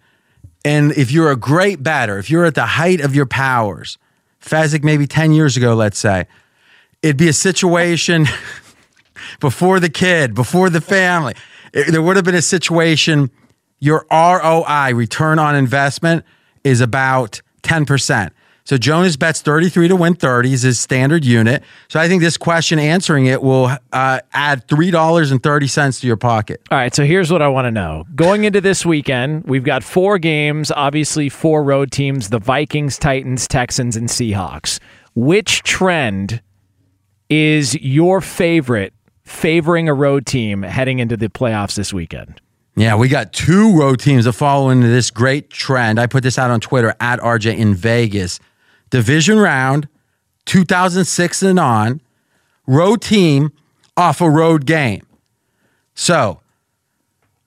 And 0.63 0.93
if 0.93 1.11
you're 1.11 1.30
a 1.30 1.36
great 1.36 1.84
batter, 1.84 2.20
if 2.20 2.30
you're 2.30 2.45
at 2.45 2.55
the 2.55 2.65
height 2.65 3.01
of 3.01 3.13
your 3.13 3.26
powers, 3.26 3.97
Fezzik 4.42 4.84
maybe 4.84 5.06
10 5.08 5.34
years 5.34 5.58
ago, 5.58 5.76
let's 5.76 6.00
say, 6.00 6.26
it'd 7.02 7.18
be 7.18 7.28
a 7.30 7.34
situation 7.34 8.26
before 9.40 9.80
the 9.80 9.90
kid, 9.90 10.34
before 10.34 10.70
the 10.70 10.82
family. 10.82 11.34
It- 11.74 11.92
there 11.92 12.02
would 12.02 12.16
have 12.16 12.26
been 12.26 12.36
a 12.36 12.42
situation, 12.42 13.30
your 13.80 14.06
ROI, 14.12 14.94
return 14.94 15.40
on 15.40 15.56
investment, 15.56 16.24
is 16.64 16.82
about 16.82 17.42
10%. 17.64 18.32
So 18.70 18.78
Jonas 18.78 19.17
bets 19.17 19.41
33 19.41 19.88
to 19.88 19.95
win 19.95 20.13
30 20.13 20.53
is 20.53 20.61
his 20.61 20.80
standard 20.80 21.26
unit. 21.26 21.63
So 21.88 21.99
I 21.99 22.07
think 22.07 22.22
this 22.22 22.38
question 22.38 22.78
answering 22.78 23.26
it 23.26 23.41
will 23.41 23.76
uh, 23.91 24.20
add 24.32 24.67
$3.30 24.67 26.01
to 26.01 26.05
your 26.05 26.17
pocket. 26.17 26.61
All 26.70 26.78
right, 26.78 26.93
so 26.93 27.03
here's 27.03 27.32
what 27.32 27.41
I 27.41 27.47
want 27.47 27.65
to 27.65 27.72
know. 27.72 28.05
Going 28.13 28.43
into 28.43 28.61
this 28.61 28.86
weekend, 28.86 29.45
we've 29.45 29.63
got 29.63 29.84
four 29.84 30.20
games, 30.20 30.70
obviously 30.70 31.30
four 31.30 31.63
road 31.63 31.91
teams, 31.91 32.30
the 32.30 32.38
Vikings, 32.38 32.99
Titans, 32.99 33.47
Texans, 33.47 33.95
and 33.95 34.07
Seahawks. 34.07 34.80
Which 35.15 35.63
trend 35.63 36.39
is 37.28 37.74
your 37.74 38.22
favorite 38.22 38.93
favoring 39.24 39.89
a 39.89 39.95
road 39.95 40.28
team 40.28 40.61
heading 40.61 40.99
into 40.99 41.17
the 41.17 41.28
playoffs 41.28 41.74
this 41.74 41.91
weekend? 41.91 42.39
Yeah, 42.76 42.95
we 42.95 43.09
got 43.09 43.34
two 43.34 43.76
road 43.78 43.99
teams 43.99 44.26
that 44.26 44.34
follow 44.34 44.70
into 44.70 44.88
this 44.88 45.09
great 45.09 45.49
trend. 45.49 45.99
I 45.99 46.05
put 46.05 46.22
this 46.22 46.38
out 46.38 46.51
on 46.51 46.61
Twitter 46.61 46.93
at 46.99 47.20
RJ 47.20 47.57
in 47.57 47.74
Vegas. 47.74 48.39
Division 48.90 49.40
round, 49.40 49.88
2006 50.46 51.44
and 51.44 51.60
on, 51.60 52.02
road 52.68 53.02
team 53.02 53.52
off 53.96 54.22
a 54.22 54.30
road 54.30 54.66
game. 54.66 55.06
So 55.94 56.40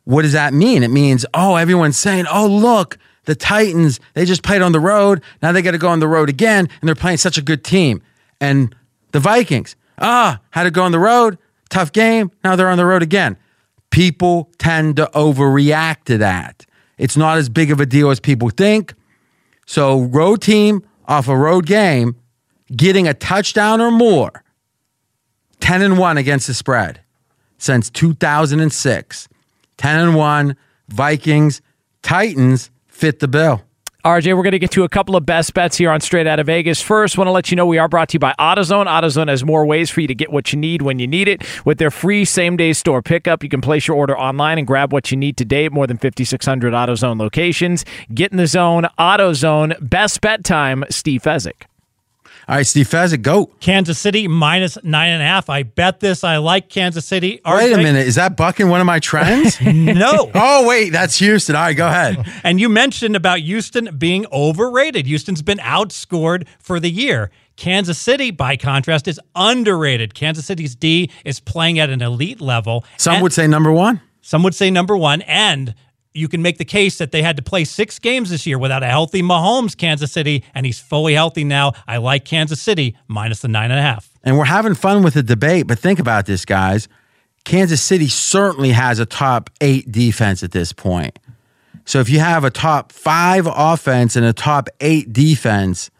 what 0.04 0.22
does 0.22 0.32
that 0.32 0.52
mean? 0.52 0.82
It 0.82 0.90
means, 0.90 1.24
oh, 1.32 1.56
everyone's 1.56 1.96
saying, 1.96 2.26
oh, 2.30 2.46
look, 2.46 2.98
the 3.24 3.34
Titans, 3.34 4.00
they 4.14 4.24
just 4.24 4.42
played 4.42 4.62
on 4.62 4.72
the 4.72 4.80
road. 4.80 5.22
Now 5.42 5.52
they 5.52 5.62
got 5.62 5.72
to 5.72 5.78
go 5.78 5.88
on 5.88 6.00
the 6.00 6.08
road 6.08 6.28
again, 6.28 6.68
and 6.80 6.88
they're 6.88 6.94
playing 6.94 7.18
such 7.18 7.38
a 7.38 7.42
good 7.42 7.62
team. 7.62 8.02
And 8.40 8.74
the 9.12 9.20
Vikings, 9.20 9.76
ah, 9.98 10.40
had 10.50 10.64
to 10.64 10.70
go 10.70 10.82
on 10.82 10.92
the 10.92 10.98
road, 10.98 11.38
tough 11.70 11.92
game. 11.92 12.30
Now 12.42 12.56
they're 12.56 12.68
on 12.68 12.78
the 12.78 12.86
road 12.86 13.02
again. 13.02 13.36
People 13.90 14.50
tend 14.58 14.96
to 14.96 15.08
overreact 15.14 16.04
to 16.04 16.18
that. 16.18 16.66
It's 16.98 17.16
not 17.16 17.38
as 17.38 17.48
big 17.48 17.70
of 17.70 17.80
a 17.80 17.86
deal 17.86 18.10
as 18.10 18.20
people 18.20 18.48
think. 18.50 18.94
So, 19.66 20.02
road 20.02 20.42
team 20.42 20.82
off 21.12 21.28
a 21.28 21.36
road 21.36 21.66
game, 21.66 22.16
getting 22.74 23.06
a 23.06 23.12
touchdown 23.12 23.82
or 23.82 23.90
more, 23.90 24.42
10 25.60 25.82
and 25.82 25.98
1 25.98 26.16
against 26.16 26.46
the 26.46 26.54
spread 26.54 27.00
since 27.58 27.90
2006. 27.90 29.28
10 29.76 29.98
and 29.98 30.16
1, 30.16 30.56
Vikings, 30.88 31.60
Titans 32.02 32.70
fit 32.88 33.20
the 33.20 33.28
bill. 33.28 33.62
RJ, 34.04 34.36
we're 34.36 34.42
going 34.42 34.50
to 34.50 34.58
get 34.58 34.72
to 34.72 34.82
a 34.82 34.88
couple 34.88 35.14
of 35.14 35.24
best 35.24 35.54
bets 35.54 35.76
here 35.76 35.88
on 35.88 36.00
Straight 36.00 36.26
Out 36.26 36.40
of 36.40 36.46
Vegas. 36.46 36.82
First, 36.82 37.16
want 37.16 37.28
to 37.28 37.32
let 37.32 37.52
you 37.52 37.56
know 37.56 37.66
we 37.66 37.78
are 37.78 37.86
brought 37.86 38.08
to 38.08 38.14
you 38.14 38.18
by 38.18 38.34
AutoZone. 38.36 38.86
AutoZone 38.86 39.28
has 39.28 39.44
more 39.44 39.64
ways 39.64 39.90
for 39.90 40.00
you 40.00 40.08
to 40.08 40.14
get 40.14 40.32
what 40.32 40.52
you 40.52 40.58
need 40.58 40.82
when 40.82 40.98
you 40.98 41.06
need 41.06 41.28
it. 41.28 41.44
With 41.64 41.78
their 41.78 41.92
free 41.92 42.24
same 42.24 42.56
day 42.56 42.72
store 42.72 43.00
pickup, 43.00 43.44
you 43.44 43.48
can 43.48 43.60
place 43.60 43.86
your 43.86 43.96
order 43.96 44.18
online 44.18 44.58
and 44.58 44.66
grab 44.66 44.92
what 44.92 45.12
you 45.12 45.16
need 45.16 45.36
today 45.36 45.66
at 45.66 45.72
more 45.72 45.86
than 45.86 45.98
5,600 45.98 46.72
AutoZone 46.74 47.16
locations. 47.20 47.84
Get 48.12 48.32
in 48.32 48.38
the 48.38 48.48
zone. 48.48 48.88
AutoZone. 48.98 49.88
Best 49.88 50.20
bet 50.20 50.42
time, 50.42 50.82
Steve 50.90 51.22
Fezzik. 51.22 51.71
All 52.48 52.56
right, 52.56 52.66
Steve 52.66 52.88
Fezzik, 52.88 53.22
go. 53.22 53.46
Kansas 53.60 53.98
City 53.98 54.26
minus 54.26 54.76
nine 54.82 55.10
and 55.10 55.22
a 55.22 55.26
half. 55.26 55.48
I 55.48 55.62
bet 55.62 56.00
this. 56.00 56.24
I 56.24 56.38
like 56.38 56.68
Kansas 56.68 57.04
City. 57.06 57.40
Wait 57.46 57.72
a 57.72 57.76
minute. 57.76 58.06
Is 58.06 58.16
that 58.16 58.36
bucking 58.36 58.68
one 58.68 58.80
of 58.80 58.86
my 58.86 58.98
trends? 58.98 59.60
no. 59.62 60.30
oh, 60.34 60.66
wait. 60.66 60.90
That's 60.90 61.18
Houston. 61.18 61.54
All 61.54 61.62
right, 61.62 61.76
go 61.76 61.86
ahead. 61.86 62.26
And 62.44 62.58
you 62.60 62.68
mentioned 62.68 63.14
about 63.14 63.38
Houston 63.40 63.96
being 63.96 64.26
overrated. 64.32 65.06
Houston's 65.06 65.42
been 65.42 65.58
outscored 65.58 66.46
for 66.58 66.80
the 66.80 66.90
year. 66.90 67.30
Kansas 67.56 67.98
City, 67.98 68.30
by 68.32 68.56
contrast, 68.56 69.06
is 69.06 69.20
underrated. 69.36 70.14
Kansas 70.14 70.44
City's 70.46 70.74
D 70.74 71.10
is 71.24 71.38
playing 71.38 71.78
at 71.78 71.88
an 71.90 72.02
elite 72.02 72.40
level. 72.40 72.84
Some 72.96 73.14
And- 73.14 73.22
would 73.22 73.32
say 73.32 73.46
number 73.46 73.70
one. 73.70 74.00
Some 74.22 74.42
would 74.42 74.54
say 74.54 74.70
number 74.70 74.96
one. 74.96 75.22
And 75.22 75.74
you 76.14 76.28
can 76.28 76.42
make 76.42 76.58
the 76.58 76.64
case 76.64 76.98
that 76.98 77.12
they 77.12 77.22
had 77.22 77.36
to 77.36 77.42
play 77.42 77.64
six 77.64 77.98
games 77.98 78.30
this 78.30 78.46
year 78.46 78.58
without 78.58 78.82
a 78.82 78.86
healthy 78.86 79.22
Mahomes, 79.22 79.76
Kansas 79.76 80.12
City, 80.12 80.44
and 80.54 80.66
he's 80.66 80.78
fully 80.78 81.14
healthy 81.14 81.44
now. 81.44 81.72
I 81.86 81.96
like 81.96 82.24
Kansas 82.24 82.60
City 82.60 82.96
minus 83.08 83.40
the 83.40 83.48
nine 83.48 83.70
and 83.70 83.80
a 83.80 83.82
half. 83.82 84.10
And 84.22 84.38
we're 84.38 84.44
having 84.44 84.74
fun 84.74 85.02
with 85.02 85.14
the 85.14 85.22
debate, 85.22 85.66
but 85.66 85.78
think 85.78 85.98
about 85.98 86.26
this, 86.26 86.44
guys. 86.44 86.88
Kansas 87.44 87.82
City 87.82 88.08
certainly 88.08 88.70
has 88.70 88.98
a 88.98 89.06
top 89.06 89.50
eight 89.60 89.90
defense 89.90 90.42
at 90.42 90.52
this 90.52 90.72
point. 90.72 91.18
So 91.84 91.98
if 91.98 92.08
you 92.08 92.20
have 92.20 92.44
a 92.44 92.50
top 92.50 92.92
five 92.92 93.48
offense 93.50 94.14
and 94.14 94.24
a 94.24 94.32
top 94.32 94.68
eight 94.80 95.12
defense, 95.12 95.90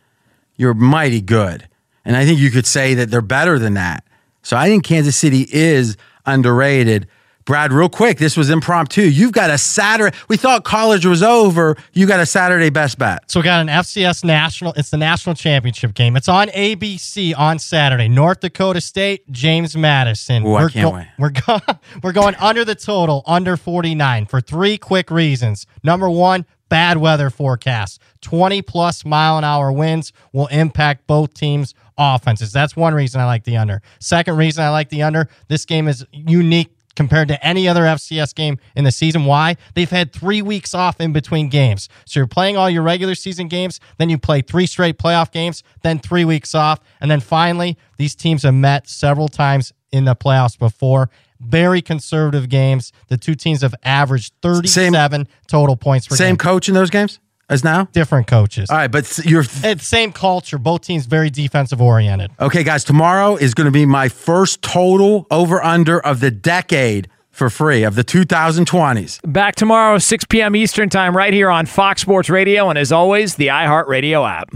you're 0.57 0.75
mighty 0.75 1.21
good. 1.21 1.69
And 2.05 2.17
I 2.17 2.25
think 2.25 2.39
you 2.39 2.51
could 2.51 2.67
say 2.67 2.95
that 2.95 3.11
they're 3.11 3.21
better 3.21 3.59
than 3.59 3.75
that. 3.75 4.05
So 4.43 4.57
I 4.57 4.69
think 4.69 4.85
Kansas 4.85 5.17
City 5.17 5.47
is 5.51 5.97
underrated. 6.27 7.09
Brad, 7.45 7.73
real 7.73 7.89
quick, 7.89 8.19
this 8.19 8.37
was 8.37 8.51
impromptu. 8.51 9.03
You've 9.03 9.33
got 9.33 9.51
a 9.51 9.59
Saturday. 9.59 10.17
We 10.29 10.37
thought 10.37 10.65
college 10.65 11.05
was 11.05 11.23
over. 11.23 11.77
You 11.93 12.07
got 12.07 12.21
a 12.21 12.27
Saturday 12.27 12.71
best 12.71 12.99
bet. 12.99 13.31
So 13.31 13.41
we 13.41 13.45
got 13.45 13.61
an 13.61 13.69
FCS 13.69 14.25
national. 14.25 14.73
It's 14.75 14.91
the 14.91 14.97
national 14.97 15.35
championship 15.35 15.95
game. 15.95 16.17
It's 16.17 16.29
on 16.29 16.49
ABC 16.49 17.37
on 17.37 17.59
Saturday. 17.59 18.09
North 18.09 18.41
Dakota 18.41 18.81
State, 18.81 19.31
James 19.31 19.77
Madison. 19.77 20.47
Ooh, 20.47 20.55
I 20.55 20.63
we're 20.63 20.69
can't 20.69 20.95
wait. 20.95 21.07
We're 21.19 21.31
go- 21.31 21.61
we're 22.03 22.13
going 22.13 22.37
under 22.37 22.65
the 22.65 22.75
total, 22.75 23.23
under 23.27 23.57
49 23.57 24.27
for 24.27 24.41
three 24.41 24.79
quick 24.79 25.11
reasons. 25.11 25.67
Number 25.83 26.09
one, 26.09 26.47
bad 26.69 26.99
weather 26.99 27.29
forecast. 27.29 28.01
20 28.23 28.63
plus 28.63 29.05
mile 29.05 29.37
an 29.37 29.45
hour 29.45 29.73
winds 29.73 30.13
will 30.33 30.47
impact 30.47 31.07
both 31.07 31.35
teams' 31.35 31.75
offenses. 31.99 32.53
That's 32.53 32.77
one 32.77 32.95
reason 32.95 33.21
I 33.21 33.27
like 33.27 33.45
the 33.45 33.57
under. 33.57 33.83
Second 33.99 34.37
reason 34.37 34.65
I 34.65 34.71
like 34.71 34.89
the 34.89 35.03
under. 35.03 35.29
This 35.49 35.65
game 35.65 35.89
is 35.89 36.07
unique 36.13 36.75
compared 36.95 37.29
to 37.29 37.47
any 37.47 37.69
other 37.69 37.83
FCS 37.83 38.35
game 38.35 38.59
in 38.77 38.85
the 38.85 38.93
season. 38.93 39.25
Why? 39.25 39.57
They've 39.75 39.91
had 39.91 40.13
three 40.13 40.43
weeks 40.43 40.75
off 40.75 41.01
in 41.01 41.13
between 41.13 41.49
games. 41.49 41.89
So 42.05 42.21
you're 42.21 42.27
playing 42.27 42.57
all 42.57 42.71
your 42.71 42.83
regular 42.83 43.15
season 43.15 43.49
games, 43.49 43.81
then 43.99 44.11
you 44.11 44.19
play 44.19 44.43
three 44.43 44.67
straight 44.67 44.99
playoff 44.99 45.33
games, 45.33 45.63
then 45.83 45.99
three 45.99 46.25
weeks 46.25 46.55
off. 46.55 46.81
And 47.01 47.11
then 47.11 47.21
finally, 47.21 47.77
these 47.99 48.15
teams 48.15 48.43
have 48.43 48.55
met 48.55 48.89
several 48.89 49.29
times 49.29 49.73
in 49.91 50.05
the 50.05 50.17
playoffs 50.17 50.59
before. 50.59 51.11
Very 51.41 51.83
conservative 51.83 52.49
games. 52.49 52.93
The 53.09 53.17
two 53.17 53.35
teams 53.35 53.63
have 53.63 53.75
averaged 53.83 54.33
37 54.43 55.27
total 55.49 55.77
points 55.77 56.07
per 56.07 56.15
game 56.15 56.19
Same 56.19 56.29
game. 56.31 56.37
coach 56.39 56.69
in 56.69 56.75
those 56.75 56.91
games 56.91 57.19
as 57.49 57.63
now? 57.65 57.85
Different 57.93 58.27
coaches. 58.27 58.71
All 58.71 58.77
right, 58.77 58.91
but 58.91 59.05
s- 59.05 59.25
you're 59.25 59.45
It's 59.65 59.87
same 59.87 60.13
culture. 60.13 60.59
Both 60.59 60.83
teams 60.83 61.07
very 61.07 61.31
defensive 61.31 61.81
oriented. 61.83 62.31
Okay, 62.41 62.63
guys, 62.65 62.85
tomorrow 62.85 63.37
is 63.37 63.55
going 63.55 63.67
to 63.67 63.71
be 63.73 63.87
my 63.87 64.09
first 64.09 64.63
total 64.63 65.27
over 65.31 65.63
under 65.63 66.01
of 66.01 66.21
the 66.21 66.31
decade 66.31 67.09
for 67.31 67.49
free 67.51 67.83
of 67.83 67.95
the 67.95 68.05
2020s. 68.05 69.21
Back 69.31 69.55
tomorrow, 69.57 69.99
6 69.99 70.25
p.m. 70.27 70.55
Eastern 70.55 70.89
Time, 70.91 71.17
right 71.17 71.33
here 71.33 71.49
on 71.51 71.65
Fox 71.67 72.03
Sports 72.03 72.29
Radio, 72.29 72.69
and 72.69 72.79
as 72.79 72.93
always, 72.93 73.37
the 73.37 73.47
iHeartRadio 73.49 74.29
app. 74.29 74.51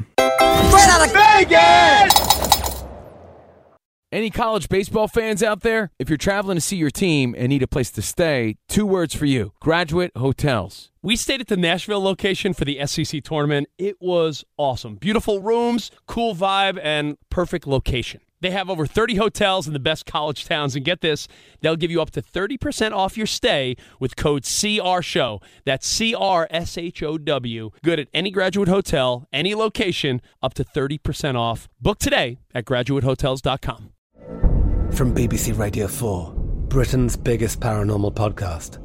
Straight 0.68 0.88
out 0.88 1.06
of 1.06 1.12
Vegas! 1.12 2.84
Any 4.12 4.30
college 4.30 4.68
baseball 4.68 5.08
fans 5.08 5.42
out 5.42 5.60
there? 5.62 5.90
If 5.98 6.08
you're 6.08 6.16
traveling 6.16 6.56
to 6.56 6.60
see 6.60 6.76
your 6.76 6.90
team 6.90 7.34
and 7.36 7.48
need 7.48 7.62
a 7.62 7.66
place 7.66 7.90
to 7.92 8.02
stay, 8.02 8.56
two 8.68 8.86
words 8.86 9.14
for 9.14 9.26
you 9.26 9.52
Graduate 9.60 10.12
Hotels. 10.16 10.90
We 11.06 11.14
stayed 11.14 11.40
at 11.40 11.46
the 11.46 11.56
Nashville 11.56 12.02
location 12.02 12.52
for 12.52 12.64
the 12.64 12.84
SEC 12.84 13.22
tournament. 13.22 13.68
It 13.78 14.02
was 14.02 14.44
awesome. 14.56 14.96
Beautiful 14.96 15.40
rooms, 15.40 15.92
cool 16.08 16.34
vibe, 16.34 16.80
and 16.82 17.16
perfect 17.30 17.64
location. 17.64 18.22
They 18.40 18.50
have 18.50 18.68
over 18.68 18.86
30 18.86 19.14
hotels 19.14 19.68
in 19.68 19.72
the 19.72 19.78
best 19.78 20.04
college 20.04 20.46
towns, 20.46 20.74
and 20.74 20.84
get 20.84 21.02
this, 21.02 21.28
they'll 21.60 21.76
give 21.76 21.92
you 21.92 22.02
up 22.02 22.10
to 22.10 22.22
30% 22.22 22.90
off 22.90 23.16
your 23.16 23.28
stay 23.28 23.76
with 24.00 24.16
code 24.16 24.42
CRSHOW. 24.42 25.40
That's 25.64 25.86
C 25.86 26.12
R 26.12 26.48
S 26.50 26.76
H 26.76 27.04
O 27.04 27.18
W. 27.18 27.70
Good 27.84 28.00
at 28.00 28.08
any 28.12 28.32
graduate 28.32 28.66
hotel, 28.66 29.28
any 29.32 29.54
location, 29.54 30.20
up 30.42 30.54
to 30.54 30.64
30% 30.64 31.36
off. 31.36 31.68
Book 31.80 32.00
today 32.00 32.38
at 32.52 32.64
graduatehotels.com. 32.64 33.92
From 34.90 35.14
BBC 35.14 35.56
Radio 35.56 35.86
4, 35.86 36.32
Britain's 36.66 37.16
biggest 37.16 37.60
paranormal 37.60 38.12
podcast 38.12 38.84